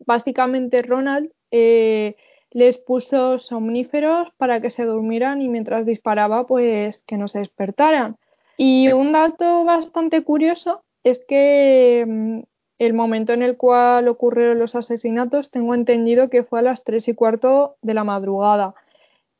básicamente 0.00 0.82
Ronald 0.82 1.30
eh, 1.50 2.16
les 2.50 2.78
puso 2.78 3.38
somníferos 3.38 4.28
para 4.36 4.60
que 4.60 4.70
se 4.70 4.84
durmieran 4.84 5.42
y 5.42 5.48
mientras 5.48 5.86
disparaba, 5.86 6.46
pues 6.46 7.02
que 7.06 7.16
no 7.16 7.28
se 7.28 7.40
despertaran. 7.40 8.16
Y 8.56 8.90
un 8.92 9.12
dato 9.12 9.64
bastante 9.64 10.24
curioso 10.24 10.82
es 11.04 11.20
que 11.28 12.00
em, 12.00 12.42
el 12.78 12.94
momento 12.94 13.32
en 13.32 13.42
el 13.42 13.56
cual 13.56 14.08
ocurrieron 14.08 14.58
los 14.58 14.74
asesinatos, 14.74 15.50
tengo 15.50 15.74
entendido 15.74 16.30
que 16.30 16.44
fue 16.44 16.60
a 16.60 16.62
las 16.62 16.84
tres 16.84 17.08
y 17.08 17.14
cuarto 17.14 17.76
de 17.82 17.94
la 17.94 18.04
madrugada. 18.04 18.74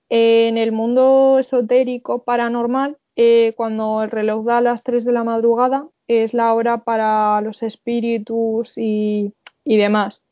En 0.09 0.57
el 0.57 0.73
mundo 0.73 1.39
esotérico 1.39 2.25
paranormal, 2.25 2.97
eh, 3.21 3.53
cuando 3.57 4.05
el 4.05 4.13
reloj 4.13 4.45
da 4.45 4.59
a 4.59 4.61
las 4.61 4.85
3 4.85 5.05
de 5.05 5.11
la 5.11 5.25
madrugada, 5.25 5.89
es 6.07 6.35
la 6.35 6.55
hora 6.55 6.79
para 6.79 7.41
los 7.41 7.65
espíritus 7.65 8.75
y, 8.77 9.35
demás. 9.65 10.23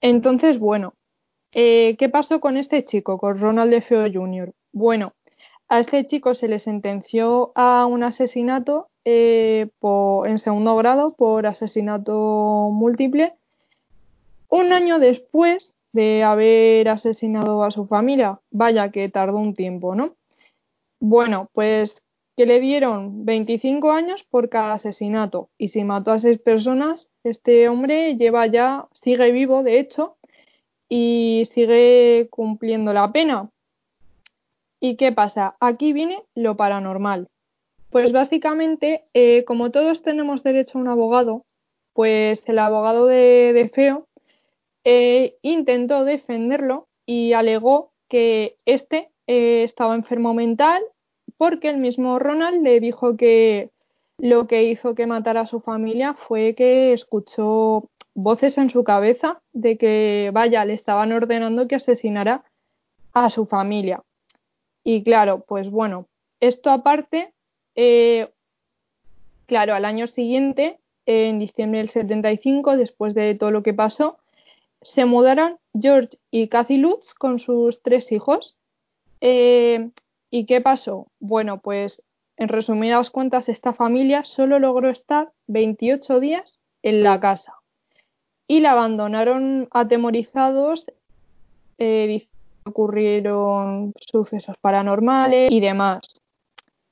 Entonces, 0.00 0.58
bueno, 0.58 0.94
eh, 1.52 1.94
¿qué 1.96 2.08
pasó 2.08 2.40
con 2.40 2.56
este 2.56 2.84
chico, 2.84 3.16
con 3.16 3.38
Ronald 3.38 3.70
de 3.70 3.80
Feo 3.80 4.12
Jr.? 4.12 4.52
Bueno, 4.72 5.12
a 5.68 5.78
este 5.78 6.04
chico 6.08 6.34
se 6.34 6.48
le 6.48 6.58
sentenció 6.58 7.52
a 7.54 7.86
un 7.86 8.02
asesinato 8.02 8.88
eh, 9.04 9.68
en 10.26 10.38
segundo 10.38 10.76
grado 10.76 11.14
por 11.16 11.46
asesinato 11.46 12.70
múltiple, 12.72 13.34
un 14.48 14.72
año 14.72 14.98
después 14.98 15.72
de 15.92 16.22
haber 16.22 16.88
asesinado 16.88 17.64
a 17.64 17.70
su 17.70 17.86
familia. 17.86 18.40
Vaya 18.50 18.90
que 18.90 19.08
tardó 19.08 19.38
un 19.38 19.54
tiempo, 19.54 19.94
¿no? 19.94 20.16
Bueno, 21.00 21.48
pues 21.52 22.02
que 22.36 22.46
le 22.46 22.60
dieron 22.60 23.24
25 23.24 23.92
años 23.92 24.24
por 24.24 24.48
cada 24.48 24.74
asesinato 24.74 25.50
y 25.56 25.68
si 25.68 25.84
mató 25.84 26.10
a 26.10 26.18
seis 26.18 26.40
personas, 26.40 27.08
este 27.22 27.68
hombre 27.68 28.16
lleva 28.16 28.46
ya, 28.46 28.88
sigue 28.92 29.30
vivo 29.30 29.62
de 29.62 29.78
hecho, 29.78 30.16
y 30.88 31.48
sigue 31.52 32.28
cumpliendo 32.30 32.92
la 32.92 33.12
pena. 33.12 33.50
¿Y 34.80 34.96
qué 34.96 35.12
pasa? 35.12 35.56
Aquí 35.60 35.92
viene 35.92 36.22
lo 36.34 36.56
paranormal. 36.56 37.28
Pues 37.94 38.10
básicamente, 38.10 39.04
eh, 39.14 39.44
como 39.44 39.70
todos 39.70 40.02
tenemos 40.02 40.42
derecho 40.42 40.78
a 40.78 40.80
un 40.80 40.88
abogado, 40.88 41.44
pues 41.92 42.42
el 42.48 42.58
abogado 42.58 43.06
de, 43.06 43.70
Feo 43.72 44.08
eh, 44.82 45.36
intentó 45.42 46.02
defenderlo 46.02 46.88
y 47.06 47.34
alegó 47.34 47.92
que 48.08 48.56
este 48.64 49.10
eh, 49.28 49.62
estaba 49.62 49.94
enfermo 49.94 50.34
mental 50.34 50.82
porque 51.36 51.68
el 51.68 51.76
mismo 51.76 52.18
Ronald 52.18 52.64
le 52.64 52.80
dijo 52.80 53.16
que 53.16 53.70
lo 54.18 54.48
que 54.48 54.64
hizo 54.64 54.96
que 54.96 55.06
matara 55.06 55.42
a 55.42 55.46
su 55.46 55.60
familia 55.60 56.14
fue 56.14 56.56
que 56.56 56.94
escuchó 56.94 57.88
voces 58.12 58.58
en 58.58 58.70
su 58.70 58.82
cabeza 58.82 59.40
de 59.52 59.78
que, 59.78 60.32
vaya, 60.34 60.64
le 60.64 60.74
estaban 60.74 61.12
ordenando 61.12 61.68
que 61.68 61.76
asesinara 61.76 62.42
a 63.12 63.30
su 63.30 63.46
familia. 63.46 64.02
Y 64.82 65.04
claro, 65.04 65.44
pues 65.46 65.70
bueno, 65.70 66.08
esto 66.40 66.70
aparte, 66.70 67.33
eh, 67.76 68.30
claro, 69.46 69.74
al 69.74 69.84
año 69.84 70.06
siguiente, 70.06 70.78
en 71.06 71.38
diciembre 71.38 71.80
del 71.80 71.90
75, 71.90 72.76
después 72.76 73.14
de 73.14 73.34
todo 73.34 73.50
lo 73.50 73.62
que 73.62 73.74
pasó, 73.74 74.18
se 74.82 75.04
mudaron 75.04 75.58
George 75.78 76.18
y 76.30 76.48
Cathy 76.48 76.76
Lutz 76.76 77.14
con 77.14 77.38
sus 77.38 77.82
tres 77.82 78.10
hijos. 78.12 78.56
Eh, 79.20 79.90
¿Y 80.30 80.46
qué 80.46 80.60
pasó? 80.60 81.08
Bueno, 81.20 81.60
pues 81.60 82.02
en 82.36 82.48
resumidas 82.48 83.10
cuentas, 83.10 83.48
esta 83.48 83.72
familia 83.72 84.24
solo 84.24 84.58
logró 84.58 84.90
estar 84.90 85.30
28 85.46 86.20
días 86.20 86.58
en 86.82 87.02
la 87.02 87.20
casa 87.20 87.54
y 88.48 88.60
la 88.60 88.72
abandonaron 88.72 89.68
atemorizados, 89.70 90.84
eh, 91.78 92.26
ocurrieron 92.64 93.92
sucesos 94.00 94.56
paranormales 94.60 95.50
y 95.52 95.60
demás. 95.60 96.00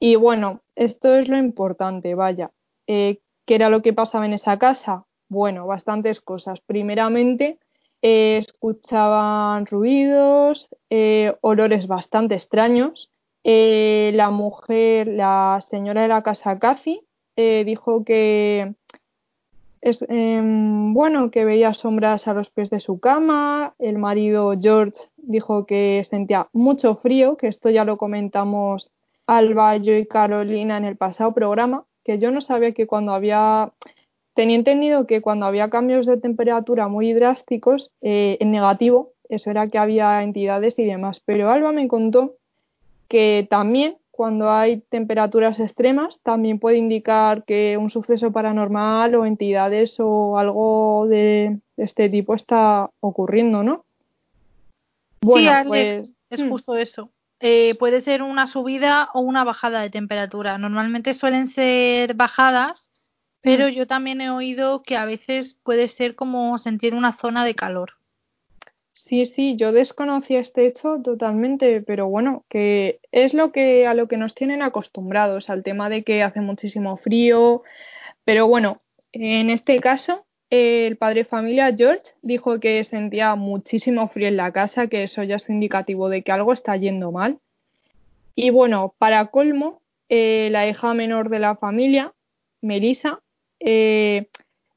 Y 0.04 0.16
bueno, 0.16 0.62
esto 0.74 1.14
es 1.14 1.28
lo 1.28 1.38
importante, 1.38 2.16
vaya. 2.16 2.50
Eh, 2.88 3.20
¿Qué 3.46 3.54
era 3.54 3.68
lo 3.68 3.82
que 3.82 3.92
pasaba 3.92 4.26
en 4.26 4.32
esa 4.32 4.58
casa? 4.58 5.04
Bueno, 5.28 5.64
bastantes 5.68 6.20
cosas. 6.20 6.60
Primeramente, 6.66 7.60
eh, 8.02 8.38
escuchaban 8.38 9.64
ruidos, 9.64 10.68
eh, 10.90 11.36
olores 11.40 11.86
bastante 11.86 12.34
extraños. 12.34 13.10
la 13.44 14.30
mujer, 14.30 15.06
la 15.06 15.64
señora 15.70 16.02
de 16.02 16.08
la 16.08 16.22
casa 16.22 16.58
Cathy, 16.58 17.00
dijo 17.36 18.04
que 18.04 18.74
es, 19.80 20.04
em, 20.08 20.94
bueno, 20.94 21.30
que 21.30 21.44
veía 21.44 21.74
sombras 21.74 22.26
a 22.26 22.34
los 22.34 22.50
pies 22.50 22.70
de 22.70 22.80
su 22.80 22.98
cama. 22.98 23.74
El 23.78 23.98
marido 23.98 24.52
George 24.60 24.98
dijo 25.16 25.64
que 25.66 26.04
sentía 26.10 26.48
mucho 26.52 26.96
frío, 26.96 27.36
que 27.36 27.48
esto 27.48 27.70
ya 27.70 27.84
lo 27.84 27.98
comentamos 27.98 28.90
Alba, 29.26 29.76
yo 29.76 29.96
y 29.96 30.06
Carolina 30.06 30.76
en 30.76 30.84
el 30.84 30.96
pasado 30.96 31.32
programa, 31.32 31.84
que 32.04 32.18
yo 32.18 32.30
no 32.30 32.40
sabía 32.40 32.72
que 32.72 32.86
cuando 32.86 33.12
había, 33.12 33.72
tenía 34.34 34.56
entendido 34.56 35.06
que 35.06 35.20
cuando 35.20 35.46
había 35.46 35.70
cambios 35.70 36.06
de 36.06 36.16
temperatura 36.16 36.88
muy 36.88 37.12
drásticos, 37.12 37.90
eh, 38.00 38.36
en 38.40 38.50
negativo, 38.50 39.12
eso 39.28 39.50
era 39.50 39.68
que 39.68 39.78
había 39.78 40.22
entidades 40.22 40.78
y 40.78 40.84
demás, 40.84 41.22
pero 41.24 41.50
Alba 41.50 41.72
me 41.72 41.88
contó 41.88 42.34
que 43.08 43.46
también 43.48 43.96
cuando 44.12 44.50
hay 44.50 44.82
temperaturas 44.90 45.58
extremas, 45.58 46.20
también 46.22 46.58
puede 46.58 46.76
indicar 46.76 47.44
que 47.44 47.78
un 47.78 47.90
suceso 47.90 48.30
paranormal 48.30 49.14
o 49.14 49.24
entidades 49.24 49.96
o 49.98 50.38
algo 50.38 51.06
de 51.08 51.58
este 51.78 52.10
tipo 52.10 52.34
está 52.34 52.90
ocurriendo, 53.00 53.62
¿no? 53.62 53.84
sí, 55.22 55.46
Alex, 55.46 56.14
es 56.28 56.40
hmm. 56.40 56.48
justo 56.50 56.76
eso. 56.76 57.10
Eh, 57.44 57.74
puede 57.80 58.02
ser 58.02 58.22
una 58.22 58.46
subida 58.46 59.08
o 59.14 59.20
una 59.20 59.42
bajada 59.42 59.80
de 59.80 59.90
temperatura. 59.90 60.58
Normalmente 60.58 61.12
suelen 61.12 61.50
ser 61.50 62.14
bajadas, 62.14 62.88
pero 63.40 63.66
hmm. 63.66 63.70
yo 63.72 63.86
también 63.88 64.20
he 64.20 64.30
oído 64.30 64.84
que 64.84 64.96
a 64.96 65.04
veces 65.06 65.56
puede 65.64 65.88
ser 65.88 66.14
como 66.14 66.56
sentir 66.60 66.94
una 66.94 67.18
zona 67.18 67.44
de 67.44 67.56
calor. 67.56 67.94
Sí, 68.92 69.26
sí, 69.26 69.56
yo 69.56 69.72
desconocía 69.72 70.38
este 70.38 70.68
hecho 70.68 71.00
totalmente, 71.02 71.82
pero 71.82 72.06
bueno, 72.06 72.44
que 72.48 73.00
es 73.10 73.34
lo 73.34 73.50
que 73.50 73.88
a 73.88 73.94
lo 73.94 74.06
que 74.06 74.16
nos 74.16 74.36
tienen 74.36 74.62
acostumbrados, 74.62 75.50
al 75.50 75.64
tema 75.64 75.88
de 75.88 76.04
que 76.04 76.22
hace 76.22 76.40
muchísimo 76.40 76.96
frío, 76.96 77.64
pero 78.24 78.46
bueno, 78.46 78.78
en 79.10 79.50
este 79.50 79.80
caso 79.80 80.24
el 80.52 80.98
padre 80.98 81.24
familia 81.24 81.74
George 81.74 82.12
dijo 82.20 82.60
que 82.60 82.84
sentía 82.84 83.34
muchísimo 83.36 84.08
frío 84.08 84.28
en 84.28 84.36
la 84.36 84.52
casa, 84.52 84.86
que 84.86 85.04
eso 85.04 85.22
ya 85.22 85.36
es 85.36 85.48
indicativo 85.48 86.10
de 86.10 86.20
que 86.20 86.30
algo 86.30 86.52
está 86.52 86.76
yendo 86.76 87.10
mal. 87.10 87.38
Y 88.34 88.50
bueno, 88.50 88.94
para 88.98 89.28
colmo, 89.28 89.80
eh, 90.10 90.50
la 90.52 90.68
hija 90.68 90.92
menor 90.92 91.30
de 91.30 91.38
la 91.38 91.56
familia, 91.56 92.12
Melissa, 92.60 93.20
eh, 93.60 94.26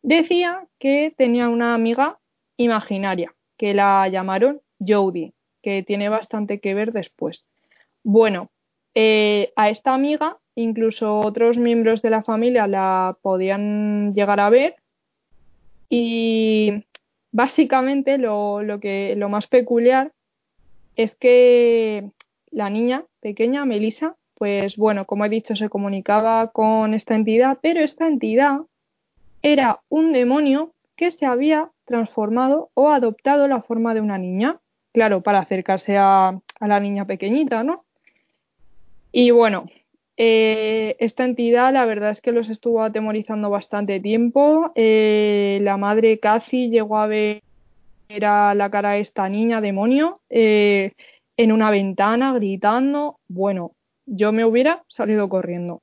decía 0.02 0.66
que 0.80 1.14
tenía 1.18 1.50
una 1.50 1.74
amiga 1.74 2.20
imaginaria, 2.56 3.36
que 3.58 3.74
la 3.74 4.08
llamaron 4.08 4.62
Jodie, 4.80 5.34
que 5.62 5.84
tiene 5.84 6.08
bastante 6.08 6.62
que 6.62 6.74
ver 6.74 6.94
después. 6.94 7.46
Bueno, 8.02 8.50
eh, 8.94 9.52
a 9.58 9.70
esta 9.70 9.94
amiga, 9.94 10.38
incluso 10.56 11.20
otros 11.20 11.58
miembros 11.58 12.02
de 12.02 12.12
la 12.12 12.24
familia 12.24 12.66
la 12.66 13.18
podían 13.22 14.14
llegar 14.14 14.40
a 14.40 14.50
ver 14.50 14.78
y 15.90 16.86
básicamente 17.32 18.18
lo, 18.18 18.64
lo, 18.64 18.80
que, 18.80 19.16
lo 19.18 19.30
más 19.30 19.48
peculiar 19.48 20.12
es 20.96 21.16
que 21.16 22.10
la 22.52 22.70
niña 22.70 23.04
pequeña, 23.20 23.66
Melissa, 23.66 24.16
pues 24.36 24.78
bueno, 24.78 25.06
como 25.06 25.26
he 25.26 25.30
dicho, 25.30 25.56
se 25.56 25.70
comunicaba 25.70 26.52
con 26.52 26.94
esta 26.94 27.16
entidad, 27.16 27.58
pero 27.62 27.82
esta 27.82 28.08
entidad 28.08 28.60
era 29.42 29.82
un 29.90 30.14
demonio 30.14 30.72
que 30.96 31.12
se 31.12 31.26
había 31.26 31.70
transformado 31.86 32.70
o 32.74 32.90
adoptado 32.90 33.48
la 33.48 33.62
forma 33.62 33.94
de 33.94 34.02
una 34.02 34.18
niña, 34.18 34.60
claro, 34.94 35.22
para 35.22 35.40
acercarse 35.40 35.98
a, 35.98 36.40
a 36.60 36.68
la 36.68 36.80
niña 36.80 37.06
pequeñita, 37.06 37.64
¿no? 37.64 37.84
Y 39.12 39.32
bueno, 39.32 39.66
eh, 40.18 40.96
esta 41.00 41.26
entidad, 41.26 41.74
la 41.74 41.86
verdad 41.86 42.12
es 42.12 42.22
que 42.22 42.32
los 42.32 42.50
estuvo 42.50 42.84
atemorizando 42.84 43.50
bastante 43.50 44.00
tiempo. 44.00 44.72
Eh, 44.76 45.60
la 45.62 45.78
madre 45.78 46.20
casi 46.20 46.70
llegó 46.70 46.98
a 46.98 47.08
ver 47.08 47.42
la 48.10 48.70
cara 48.72 48.92
de 48.92 49.02
esta 49.02 49.28
niña 49.30 49.62
demonio 49.62 50.20
eh, 50.30 50.94
en 51.38 51.52
una 51.52 51.72
ventana 51.72 52.34
gritando. 52.34 53.20
Bueno, 53.28 53.72
yo 54.06 54.32
me 54.32 54.46
hubiera 54.46 54.84
salido 54.88 55.28
corriendo. 55.28 55.82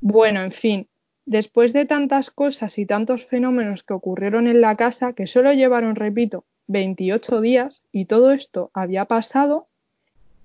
Bueno, 0.00 0.42
en 0.42 0.52
fin, 0.52 0.88
después 1.26 1.72
de 1.72 1.84
tantas 1.84 2.30
cosas 2.30 2.78
y 2.78 2.86
tantos 2.86 3.26
fenómenos 3.26 3.82
que 3.82 3.94
ocurrieron 3.94 4.46
en 4.46 4.60
la 4.60 4.76
casa, 4.76 5.12
que 5.12 5.26
solo 5.26 5.52
llevaron, 5.52 5.96
repito, 5.96 6.44
28 6.68 7.40
días, 7.40 7.82
y 7.92 8.06
todo 8.06 8.32
esto 8.32 8.70
había 8.72 9.04
pasado, 9.04 9.66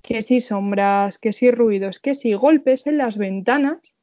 que 0.02 0.22
si 0.24 0.42
sombras, 0.42 1.18
que 1.20 1.34
si 1.34 1.52
ruidos, 1.52 2.00
que 2.00 2.16
si 2.16 2.34
golpes 2.34 2.88
en 2.88 2.98
las 2.98 3.18
ventanas, 3.18 3.94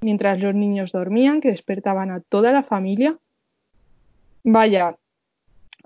mientras 0.00 0.40
los 0.40 0.54
niños 0.54 0.92
dormían, 0.92 1.40
que 1.40 1.50
despertaban 1.50 2.10
a 2.10 2.20
toda 2.20 2.52
la 2.52 2.62
familia. 2.62 3.18
Vaya, 4.44 4.96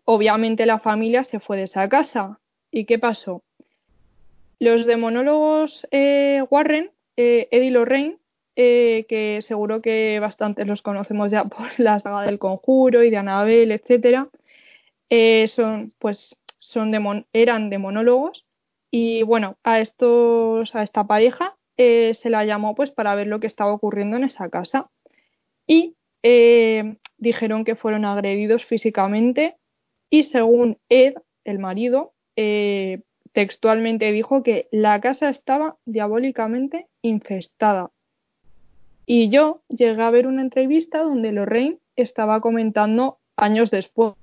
obviamente 0.04 0.66
la 0.66 0.78
familia 0.78 1.24
se 1.24 1.40
fue 1.40 1.56
de 1.58 1.64
esa 1.64 1.88
casa. 1.88 2.38
¿Y 2.70 2.84
qué 2.84 2.98
pasó? 2.98 3.42
Los 4.58 4.86
demonólogos 4.86 5.86
eh, 5.90 6.44
Warren, 6.50 6.90
eh, 7.16 7.48
Eddie 7.50 7.70
Lorraine, 7.70 8.18
eh, 8.56 9.06
que 9.08 9.40
seguro 9.42 9.80
que 9.80 10.18
bastantes 10.20 10.66
los 10.66 10.82
conocemos 10.82 11.30
ya 11.30 11.44
por 11.44 11.68
la 11.78 11.98
saga 11.98 12.22
del 12.22 12.38
conjuro 12.38 13.02
y 13.02 13.10
de 13.10 13.16
Anabel, 13.16 13.72
etcétera, 13.72 14.28
son, 15.48 15.92
pues, 15.98 16.36
son 16.58 17.24
eran 17.32 17.70
demonólogos 17.70 18.46
y 18.90 19.22
bueno, 19.22 19.56
a 19.62 19.80
estos, 19.80 20.74
a 20.74 20.82
esta 20.82 21.04
pareja 21.04 21.56
eh, 21.76 22.14
se 22.14 22.30
la 22.30 22.44
llamó 22.44 22.74
pues 22.74 22.90
para 22.90 23.14
ver 23.14 23.28
lo 23.28 23.40
que 23.40 23.46
estaba 23.46 23.72
ocurriendo 23.72 24.16
en 24.16 24.24
esa 24.24 24.48
casa. 24.48 24.90
Y 25.66 25.94
eh, 26.22 26.96
dijeron 27.16 27.64
que 27.64 27.76
fueron 27.76 28.04
agredidos 28.04 28.64
físicamente 28.66 29.56
y 30.10 30.24
según 30.24 30.78
Ed, 30.88 31.14
el 31.44 31.58
marido, 31.58 32.12
eh, 32.36 33.02
textualmente 33.32 34.10
dijo 34.12 34.42
que 34.42 34.68
la 34.72 35.00
casa 35.00 35.30
estaba 35.30 35.76
diabólicamente 35.84 36.88
infestada. 37.02 37.90
Y 39.06 39.30
yo 39.30 39.62
llegué 39.68 40.02
a 40.02 40.10
ver 40.10 40.26
una 40.26 40.42
entrevista 40.42 41.02
donde 41.02 41.32
Lorraine 41.32 41.78
estaba 41.96 42.40
comentando 42.40 43.18
años 43.36 43.70
después, 43.70 44.14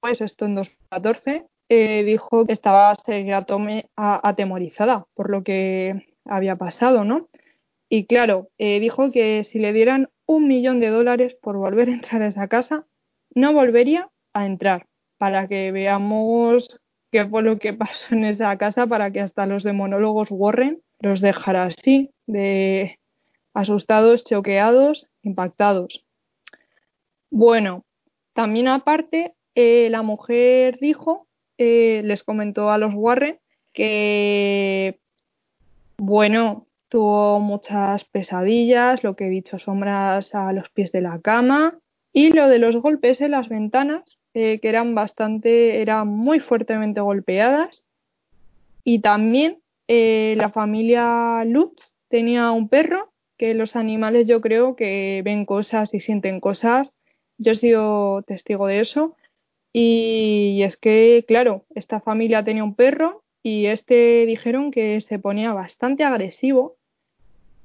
pues 0.00 0.20
esto 0.20 0.46
en 0.46 0.54
2014, 0.54 1.46
eh, 1.68 2.04
dijo 2.04 2.46
que 2.46 2.52
estaba 2.52 2.92
atemorizada 3.96 5.06
por 5.14 5.30
lo 5.30 5.42
que 5.42 6.06
había 6.24 6.56
pasado, 6.56 7.04
¿no? 7.04 7.28
Y 7.88 8.06
claro, 8.06 8.48
eh, 8.58 8.80
dijo 8.80 9.10
que 9.12 9.44
si 9.44 9.58
le 9.58 9.72
dieran 9.72 10.08
un 10.26 10.48
millón 10.48 10.80
de 10.80 10.88
dólares 10.88 11.36
por 11.40 11.56
volver 11.56 11.88
a 11.88 11.94
entrar 11.94 12.22
a 12.22 12.28
esa 12.28 12.48
casa, 12.48 12.86
no 13.34 13.52
volvería 13.52 14.10
a 14.32 14.46
entrar, 14.46 14.86
para 15.18 15.46
que 15.46 15.70
veamos 15.72 16.80
qué 17.12 17.26
fue 17.26 17.42
lo 17.42 17.58
que 17.58 17.72
pasó 17.72 18.14
en 18.14 18.24
esa 18.24 18.56
casa, 18.58 18.86
para 18.86 19.10
que 19.10 19.20
hasta 19.20 19.46
los 19.46 19.62
demonólogos 19.62 20.28
Warren 20.30 20.82
los 21.00 21.20
dejara 21.20 21.64
así, 21.64 22.10
de 22.26 22.98
asustados, 23.54 24.24
choqueados, 24.24 25.08
impactados. 25.22 26.04
Bueno, 27.30 27.84
también 28.34 28.68
aparte, 28.68 29.34
eh, 29.54 29.88
la 29.90 30.02
mujer 30.02 30.78
dijo 30.80 31.25
eh, 31.58 32.02
les 32.04 32.22
comentó 32.22 32.70
a 32.70 32.78
los 32.78 32.94
Warren 32.94 33.38
que, 33.72 34.98
bueno, 35.98 36.66
tuvo 36.88 37.40
muchas 37.40 38.04
pesadillas, 38.04 39.04
lo 39.04 39.16
que 39.16 39.26
he 39.26 39.30
dicho, 39.30 39.58
sombras 39.58 40.34
a 40.34 40.52
los 40.52 40.70
pies 40.70 40.92
de 40.92 41.02
la 41.02 41.20
cama 41.20 41.78
y 42.12 42.30
lo 42.30 42.48
de 42.48 42.58
los 42.58 42.76
golpes 42.76 43.20
en 43.20 43.32
las 43.32 43.48
ventanas, 43.48 44.18
eh, 44.32 44.58
que 44.60 44.68
eran 44.68 44.94
bastante, 44.94 45.82
eran 45.82 46.08
muy 46.08 46.40
fuertemente 46.40 47.00
golpeadas. 47.00 47.84
Y 48.84 49.00
también 49.00 49.58
eh, 49.88 50.34
la 50.36 50.50
familia 50.50 51.44
Lutz 51.44 51.92
tenía 52.08 52.50
un 52.52 52.68
perro, 52.68 53.12
que 53.36 53.52
los 53.52 53.76
animales 53.76 54.26
yo 54.26 54.40
creo 54.40 54.76
que 54.76 55.20
ven 55.24 55.44
cosas 55.44 55.92
y 55.92 56.00
sienten 56.00 56.40
cosas. 56.40 56.92
Yo 57.38 57.52
he 57.52 57.56
sido 57.56 58.22
testigo 58.22 58.66
de 58.66 58.80
eso. 58.80 59.14
Y 59.78 60.62
es 60.62 60.78
que, 60.78 61.26
claro, 61.28 61.66
esta 61.74 62.00
familia 62.00 62.42
tenía 62.42 62.64
un 62.64 62.74
perro 62.74 63.24
y 63.42 63.66
este 63.66 64.24
dijeron 64.24 64.70
que 64.70 65.02
se 65.02 65.18
ponía 65.18 65.52
bastante 65.52 66.02
agresivo 66.02 66.78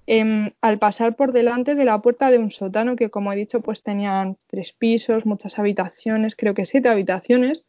em, 0.07 0.51
al 0.59 0.77
pasar 0.77 1.15
por 1.15 1.31
delante 1.31 1.73
de 1.73 1.85
la 1.85 2.01
puerta 2.01 2.29
de 2.29 2.37
un 2.37 2.51
sótano 2.51 2.97
que, 2.97 3.09
como 3.09 3.31
he 3.31 3.37
dicho, 3.37 3.61
pues 3.61 3.81
tenían 3.81 4.35
tres 4.47 4.73
pisos, 4.73 5.25
muchas 5.25 5.57
habitaciones, 5.57 6.35
creo 6.35 6.53
que 6.53 6.65
siete 6.65 6.89
habitaciones, 6.89 7.65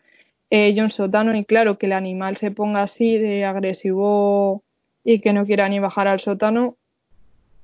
eh, 0.50 0.70
y 0.70 0.80
un 0.80 0.90
sótano. 0.90 1.36
Y 1.36 1.44
claro, 1.44 1.78
que 1.78 1.86
el 1.86 1.92
animal 1.92 2.36
se 2.36 2.50
ponga 2.50 2.82
así 2.82 3.18
de 3.18 3.44
agresivo 3.44 4.64
y 5.04 5.20
que 5.20 5.32
no 5.32 5.46
quiera 5.46 5.68
ni 5.68 5.78
bajar 5.78 6.08
al 6.08 6.18
sótano, 6.18 6.78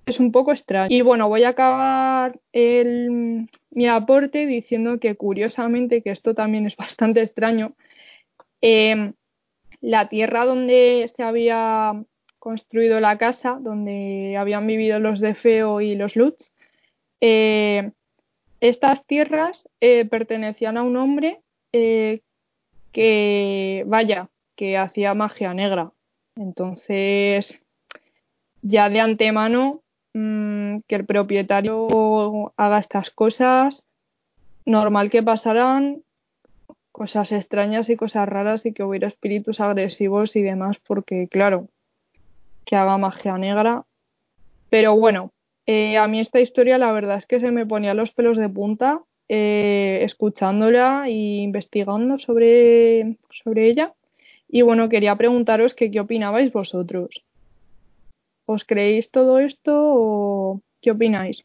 es 0.09 0.21
un 0.21 0.33
poco 0.33 0.53
extraño. 0.53 0.94
Y 0.94 1.03
bueno, 1.03 1.29
voy 1.29 1.44
a 1.44 1.51
acabar 1.51 2.38
mi 2.53 3.88
aporte 3.88 4.47
diciendo 4.47 4.99
que 4.99 5.14
curiosamente, 5.14 6.03
que 6.03 6.11
esto 6.11 6.35
también 6.35 6.66
es 6.66 6.77
bastante 6.77 7.23
extraño, 7.23 7.71
em, 8.61 9.12
la 9.81 10.09
tierra 10.09 10.44
donde 10.44 11.11
se 11.14 11.23
había 11.23 12.03
construido 12.38 13.01
la 13.01 13.18
casa, 13.18 13.59
donde 13.61 14.37
habían 14.38 14.66
vivido 14.66 14.99
los 14.99 15.21
de 15.21 15.35
Feo 15.35 15.81
y 15.81 15.94
los 15.94 16.16
Lutz, 16.16 16.53
eh, 17.21 17.90
estas 18.61 19.05
tierras 19.07 19.68
eh, 19.81 20.05
pertenecían 20.05 20.77
a 20.77 20.83
un 20.83 20.97
hombre 20.97 21.40
eh, 21.73 22.21
que, 22.92 23.85
vaya, 23.87 24.29
que 24.57 24.77
hacía 24.77 25.14
magia 25.14 25.55
negra. 25.55 25.92
Entonces, 26.37 27.61
ya 28.62 28.88
de 28.88 29.01
antemano 29.01 29.83
Mm, 30.14 30.81
que 30.87 30.94
el 30.94 31.05
propietario 31.05 32.53
haga 32.57 32.79
estas 32.79 33.11
cosas, 33.11 33.87
normal 34.64 35.11
que 35.11 35.23
pasarán 35.23 36.03
cosas 36.92 37.31
extrañas 37.33 37.88
y 37.90 37.97
cosas 37.97 38.29
raras 38.29 38.66
y 38.66 38.73
que 38.73 38.83
hubiera 38.83 39.09
espíritus 39.09 39.61
agresivos 39.61 40.35
y 40.35 40.42
demás, 40.42 40.79
porque 40.87 41.29
claro, 41.29 41.68
que 42.64 42.77
haga 42.77 42.99
magia 42.99 43.38
negra, 43.38 43.85
Pero 44.71 44.97
bueno, 44.97 45.33
eh, 45.66 45.97
a 45.97 46.09
mí 46.09 46.21
esta 46.21 46.40
historia 46.40 46.79
la 46.79 46.92
verdad 46.92 47.18
es 47.18 47.27
que 47.27 47.40
se 47.40 47.51
me 47.51 47.66
ponía 47.66 47.94
los 47.94 48.11
pelos 48.12 48.37
de 48.37 48.49
punta 48.49 49.03
eh, 49.29 50.01
escuchándola 50.03 51.05
e 51.07 51.12
investigando 51.42 52.18
sobre, 52.18 53.16
sobre 53.31 53.68
ella. 53.68 53.94
Y 54.49 54.62
bueno, 54.62 54.88
quería 54.88 55.16
preguntaros 55.16 55.75
que 55.75 55.90
qué 55.90 56.01
opinabais 56.01 56.53
vosotros. 56.53 57.23
¿Os 58.54 58.64
creéis 58.64 59.11
todo 59.11 59.38
esto 59.40 59.72
o 59.76 60.62
qué 60.80 60.90
opináis? 60.90 61.44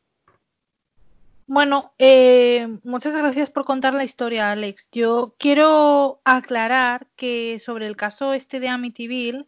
Bueno, 1.47 1.91
eh, 1.99 2.79
muchas 2.85 3.13
gracias 3.13 3.49
por 3.49 3.65
contar 3.65 3.93
la 3.93 4.05
historia, 4.05 4.51
Alex. 4.51 4.87
Yo 4.93 5.35
quiero 5.37 6.21
aclarar 6.23 7.07
que 7.17 7.59
sobre 7.59 7.87
el 7.87 7.97
caso 7.97 8.33
este 8.33 8.61
de 8.61 8.69
Amityville 8.69 9.47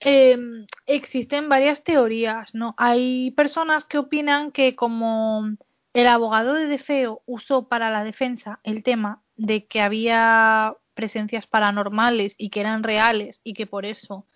eh, 0.00 0.36
existen 0.84 1.48
varias 1.48 1.82
teorías, 1.84 2.54
¿no? 2.54 2.74
Hay 2.76 3.30
personas 3.30 3.86
que 3.86 3.96
opinan 3.96 4.52
que 4.52 4.76
como 4.76 5.48
el 5.94 6.06
abogado 6.06 6.52
de 6.52 6.66
Defeo 6.66 7.22
usó 7.24 7.66
para 7.66 7.88
la 7.90 8.04
defensa 8.04 8.60
el 8.62 8.82
tema 8.82 9.22
de 9.36 9.64
que 9.64 9.80
había 9.80 10.76
presencias 10.92 11.46
paranormales 11.46 12.34
y 12.36 12.50
que 12.50 12.60
eran 12.60 12.82
reales 12.82 13.40
y 13.42 13.54
que 13.54 13.66
por 13.66 13.86
eso 13.86 14.26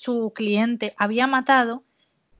su 0.00 0.32
cliente 0.34 0.94
había 0.96 1.26
matado, 1.26 1.82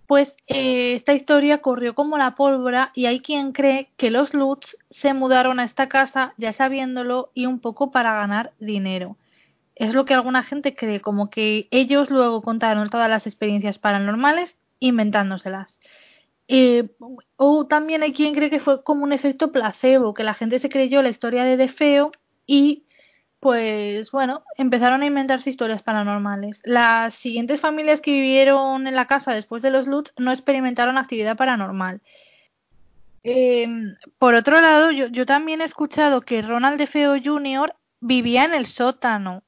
pues 0.06 0.32
eh, 0.46 0.94
esta 0.94 1.12
historia 1.12 1.58
corrió 1.58 1.94
como 1.94 2.16
la 2.16 2.34
pólvora 2.34 2.92
y 2.94 3.06
hay 3.06 3.20
quien 3.20 3.52
cree 3.52 3.90
que 3.96 4.10
los 4.10 4.32
Lutz 4.32 4.76
se 4.90 5.12
mudaron 5.12 5.60
a 5.60 5.64
esta 5.64 5.88
casa 5.88 6.34
ya 6.38 6.52
sabiéndolo 6.52 7.30
y 7.34 7.46
un 7.46 7.60
poco 7.60 7.90
para 7.90 8.14
ganar 8.14 8.52
dinero. 8.58 9.16
Es 9.74 9.94
lo 9.94 10.04
que 10.04 10.14
alguna 10.14 10.42
gente 10.42 10.74
cree, 10.74 11.00
como 11.00 11.30
que 11.30 11.68
ellos 11.70 12.10
luego 12.10 12.42
contaron 12.42 12.88
todas 12.90 13.10
las 13.10 13.26
experiencias 13.26 13.78
paranormales 13.78 14.54
inventándoselas. 14.80 15.78
Eh, 16.48 16.88
o 17.36 17.66
también 17.66 18.02
hay 18.02 18.12
quien 18.12 18.34
cree 18.34 18.50
que 18.50 18.60
fue 18.60 18.82
como 18.82 19.04
un 19.04 19.12
efecto 19.12 19.52
placebo, 19.52 20.14
que 20.14 20.24
la 20.24 20.34
gente 20.34 20.58
se 20.60 20.70
creyó 20.70 21.02
la 21.02 21.10
historia 21.10 21.44
de 21.44 21.58
Defeo 21.58 22.12
y 22.46 22.84
pues 23.40 24.10
bueno, 24.10 24.42
empezaron 24.56 25.02
a 25.02 25.06
inventarse 25.06 25.50
historias 25.50 25.82
paranormales. 25.82 26.60
Las 26.64 27.14
siguientes 27.14 27.60
familias 27.60 28.00
que 28.00 28.10
vivieron 28.10 28.86
en 28.86 28.94
la 28.94 29.06
casa 29.06 29.32
después 29.32 29.62
de 29.62 29.70
los 29.70 29.86
Lutz 29.86 30.12
no 30.18 30.32
experimentaron 30.32 30.98
actividad 30.98 31.36
paranormal. 31.36 32.00
Em, 33.22 33.94
por 34.18 34.34
otro 34.34 34.60
lado, 34.60 34.90
yo, 34.90 35.06
yo, 35.08 35.26
también 35.26 35.60
he 35.60 35.64
escuchado 35.64 36.22
que 36.22 36.42
Ronald 36.42 36.78
DeFeo 36.78 37.16
Jr. 37.22 37.74
vivía 38.00 38.44
en 38.44 38.54
el 38.54 38.66
sótano 38.66 39.42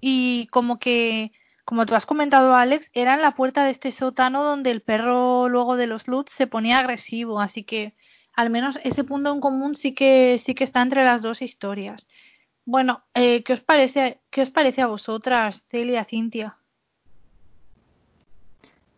y 0.00 0.46
como 0.48 0.78
que, 0.78 1.32
como 1.64 1.86
tú 1.86 1.94
has 1.94 2.06
comentado 2.06 2.54
Alex, 2.54 2.86
era 2.92 3.14
en 3.14 3.22
la 3.22 3.34
puerta 3.34 3.64
de 3.64 3.72
este 3.72 3.92
sótano 3.92 4.44
donde 4.44 4.70
el 4.70 4.82
perro 4.82 5.48
luego 5.48 5.76
de 5.76 5.86
los 5.86 6.06
Lutz 6.08 6.32
se 6.32 6.46
ponía 6.46 6.78
agresivo, 6.78 7.40
así 7.40 7.64
que 7.64 7.94
al 8.34 8.50
menos 8.50 8.78
ese 8.84 9.04
punto 9.04 9.32
en 9.32 9.40
común 9.40 9.76
sí 9.76 9.94
que 9.94 10.40
sí 10.44 10.54
que 10.54 10.64
está 10.64 10.82
entre 10.82 11.04
las 11.04 11.22
dos 11.22 11.42
historias. 11.42 12.06
Bueno, 12.66 13.02
eh, 13.14 13.42
¿qué 13.44 13.52
os 13.52 13.60
parece, 13.60 14.20
qué 14.30 14.42
os 14.42 14.50
parece 14.50 14.80
a 14.80 14.86
vosotras, 14.86 15.62
Celia, 15.70 16.04
Cintia? 16.04 16.56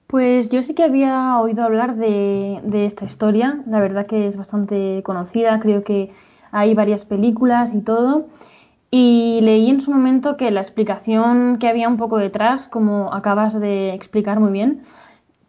Pues 0.06 0.48
yo 0.50 0.62
sí 0.62 0.74
que 0.74 0.84
había 0.84 1.40
oído 1.40 1.64
hablar 1.64 1.96
de, 1.96 2.60
de 2.62 2.86
esta 2.86 3.06
historia, 3.06 3.64
la 3.66 3.80
verdad 3.80 4.06
que 4.06 4.28
es 4.28 4.36
bastante 4.36 5.02
conocida, 5.04 5.58
creo 5.58 5.82
que 5.82 6.12
hay 6.52 6.74
varias 6.74 7.04
películas 7.04 7.74
y 7.74 7.80
todo, 7.80 8.28
y 8.92 9.40
leí 9.42 9.68
en 9.68 9.82
su 9.82 9.90
momento 9.90 10.36
que 10.36 10.52
la 10.52 10.60
explicación 10.60 11.58
que 11.58 11.68
había 11.68 11.88
un 11.88 11.96
poco 11.96 12.18
detrás, 12.18 12.68
como 12.68 13.12
acabas 13.12 13.58
de 13.58 13.94
explicar 13.94 14.38
muy 14.38 14.52
bien, 14.52 14.84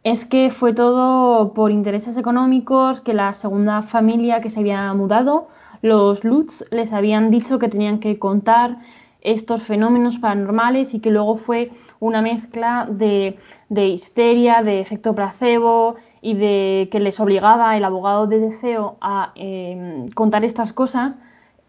es 0.03 0.25
que 0.25 0.49
fue 0.49 0.73
todo 0.73 1.53
por 1.53 1.69
intereses 1.69 2.17
económicos, 2.17 3.01
que 3.01 3.13
la 3.13 3.35
segunda 3.35 3.83
familia 3.83 4.41
que 4.41 4.49
se 4.49 4.59
había 4.59 4.91
mudado 4.95 5.49
los 5.81 6.23
Lutz 6.23 6.63
les 6.71 6.91
habían 6.91 7.31
dicho 7.31 7.59
que 7.59 7.69
tenían 7.69 7.99
que 7.99 8.19
contar 8.19 8.77
estos 9.21 9.63
fenómenos 9.63 10.17
paranormales 10.19 10.93
y 10.93 10.99
que 10.99 11.11
luego 11.11 11.37
fue 11.37 11.71
una 11.99 12.21
mezcla 12.21 12.87
de, 12.89 13.37
de 13.69 13.87
histeria, 13.87 14.63
de 14.63 14.79
efecto 14.79 15.13
placebo 15.15 15.95
y 16.21 16.35
de 16.35 16.89
que 16.91 16.99
les 16.99 17.19
obligaba 17.19 17.75
el 17.77 17.83
abogado 17.83 18.27
de 18.27 18.39
deseo 18.39 18.97
a 19.01 19.31
eh, 19.35 20.05
contar 20.15 20.45
estas 20.45 20.73
cosas 20.73 21.15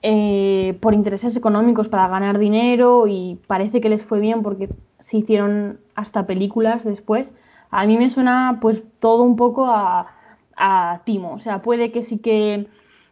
eh, 0.02 0.78
por 0.80 0.94
intereses 0.94 1.34
económicos 1.34 1.88
para 1.88 2.08
ganar 2.08 2.38
dinero 2.38 3.06
y 3.08 3.40
parece 3.46 3.80
que 3.80 3.88
les 3.88 4.02
fue 4.04 4.20
bien 4.20 4.42
porque 4.42 4.68
se 5.10 5.16
hicieron 5.16 5.80
hasta 5.94 6.26
películas 6.26 6.84
después. 6.84 7.26
A 7.70 7.84
mí 7.86 7.98
me 7.98 8.10
suena 8.10 8.58
pues 8.60 8.80
todo 9.00 9.22
un 9.22 9.36
poco 9.36 9.66
a, 9.66 10.06
a 10.56 11.00
timo, 11.04 11.34
o 11.34 11.40
sea, 11.40 11.62
puede 11.62 11.90
que 11.92 12.04
sí 12.04 12.18
que 12.18 12.68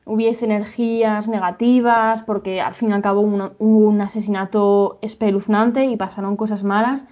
hubiese 0.06 0.44
energías 0.44 1.26
negativas, 1.26 2.22
porque 2.24 2.60
al 2.60 2.76
fin 2.76 2.90
y 2.90 2.92
al 2.92 3.02
cabo 3.02 3.20
hubo 3.20 3.88
un, 3.88 4.00
asesinato 4.00 4.98
espeluznante 5.02 5.84
y 5.84 5.96
pasaron 5.96 6.36
cosas 6.36 6.62
malas, 6.62 7.02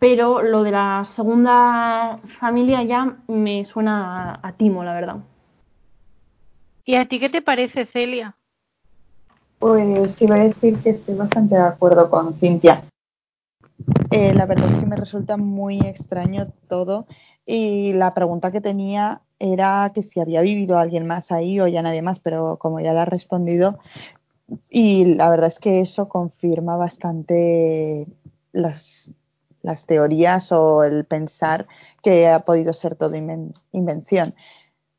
pero 0.00 0.42
lo 0.42 0.64
de 0.64 0.72
la 0.72 1.06
segunda 1.14 2.18
familia 2.40 2.82
ya 2.82 3.16
me 3.28 3.64
suena 3.66 4.40
a, 4.42 4.52
timo, 4.52 4.82
la 4.82 4.92
verdad. 4.92 5.16
¿Y 6.84 6.96
a 6.96 7.06
ti 7.06 7.20
qué 7.20 7.30
te 7.30 7.42
parece, 7.42 7.86
Celia? 7.86 8.34
Pues 9.60 10.20
iba 10.20 10.34
a 10.34 10.40
decir 10.40 10.76
que 10.82 10.90
estoy 10.90 11.14
bastante 11.14 11.54
de 11.54 11.62
acuerdo 11.62 12.10
con 12.10 12.34
Cintia. 12.34 12.82
Eh, 14.10 14.34
la 14.34 14.46
verdad 14.46 14.72
es 14.72 14.78
que 14.78 14.86
me 14.86 14.96
resulta 14.96 15.36
muy 15.36 15.80
extraño 15.80 16.48
todo 16.68 17.06
y 17.46 17.92
la 17.94 18.14
pregunta 18.14 18.52
que 18.52 18.60
tenía 18.60 19.22
era 19.38 19.90
que 19.94 20.02
si 20.02 20.20
había 20.20 20.42
vivido 20.42 20.78
alguien 20.78 21.06
más 21.06 21.32
ahí 21.32 21.60
o 21.60 21.66
ya 21.66 21.82
nadie 21.82 22.02
más, 22.02 22.20
pero 22.20 22.58
como 22.58 22.78
ya 22.80 22.92
le 22.92 23.00
ha 23.00 23.04
respondido, 23.04 23.78
y 24.68 25.14
la 25.14 25.30
verdad 25.30 25.48
es 25.48 25.58
que 25.58 25.80
eso 25.80 26.08
confirma 26.08 26.76
bastante 26.76 28.06
las 28.52 29.86
teorías 29.86 30.52
o 30.52 30.84
el 30.84 31.04
pensar 31.04 31.66
que 32.02 32.28
ha 32.28 32.40
podido 32.40 32.72
ser 32.72 32.96
todo 32.96 33.14
invención. 33.72 34.34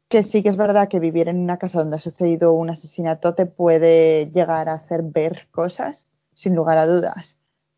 Que 0.10 0.24
sí 0.24 0.44
que 0.44 0.50
es 0.50 0.58
verdad 0.58 0.90
que 0.90 1.00
vivir 1.00 1.28
en 1.28 1.40
una 1.40 1.58
casa 1.58 1.80
donde 1.80 1.98
ha 1.98 2.00
sucedido 2.00 2.54
un 2.54 2.70
asesinato 2.70 3.36
te 3.36 3.46
puede 3.46 4.32
llegar 4.32 4.70
a 4.70 4.74
hacer 4.74 5.04
ver 5.04 5.48
cosas, 5.52 6.06
sin 6.34 6.56
lugar 6.56 6.78
a 6.78 6.88
dudas, 6.88 7.33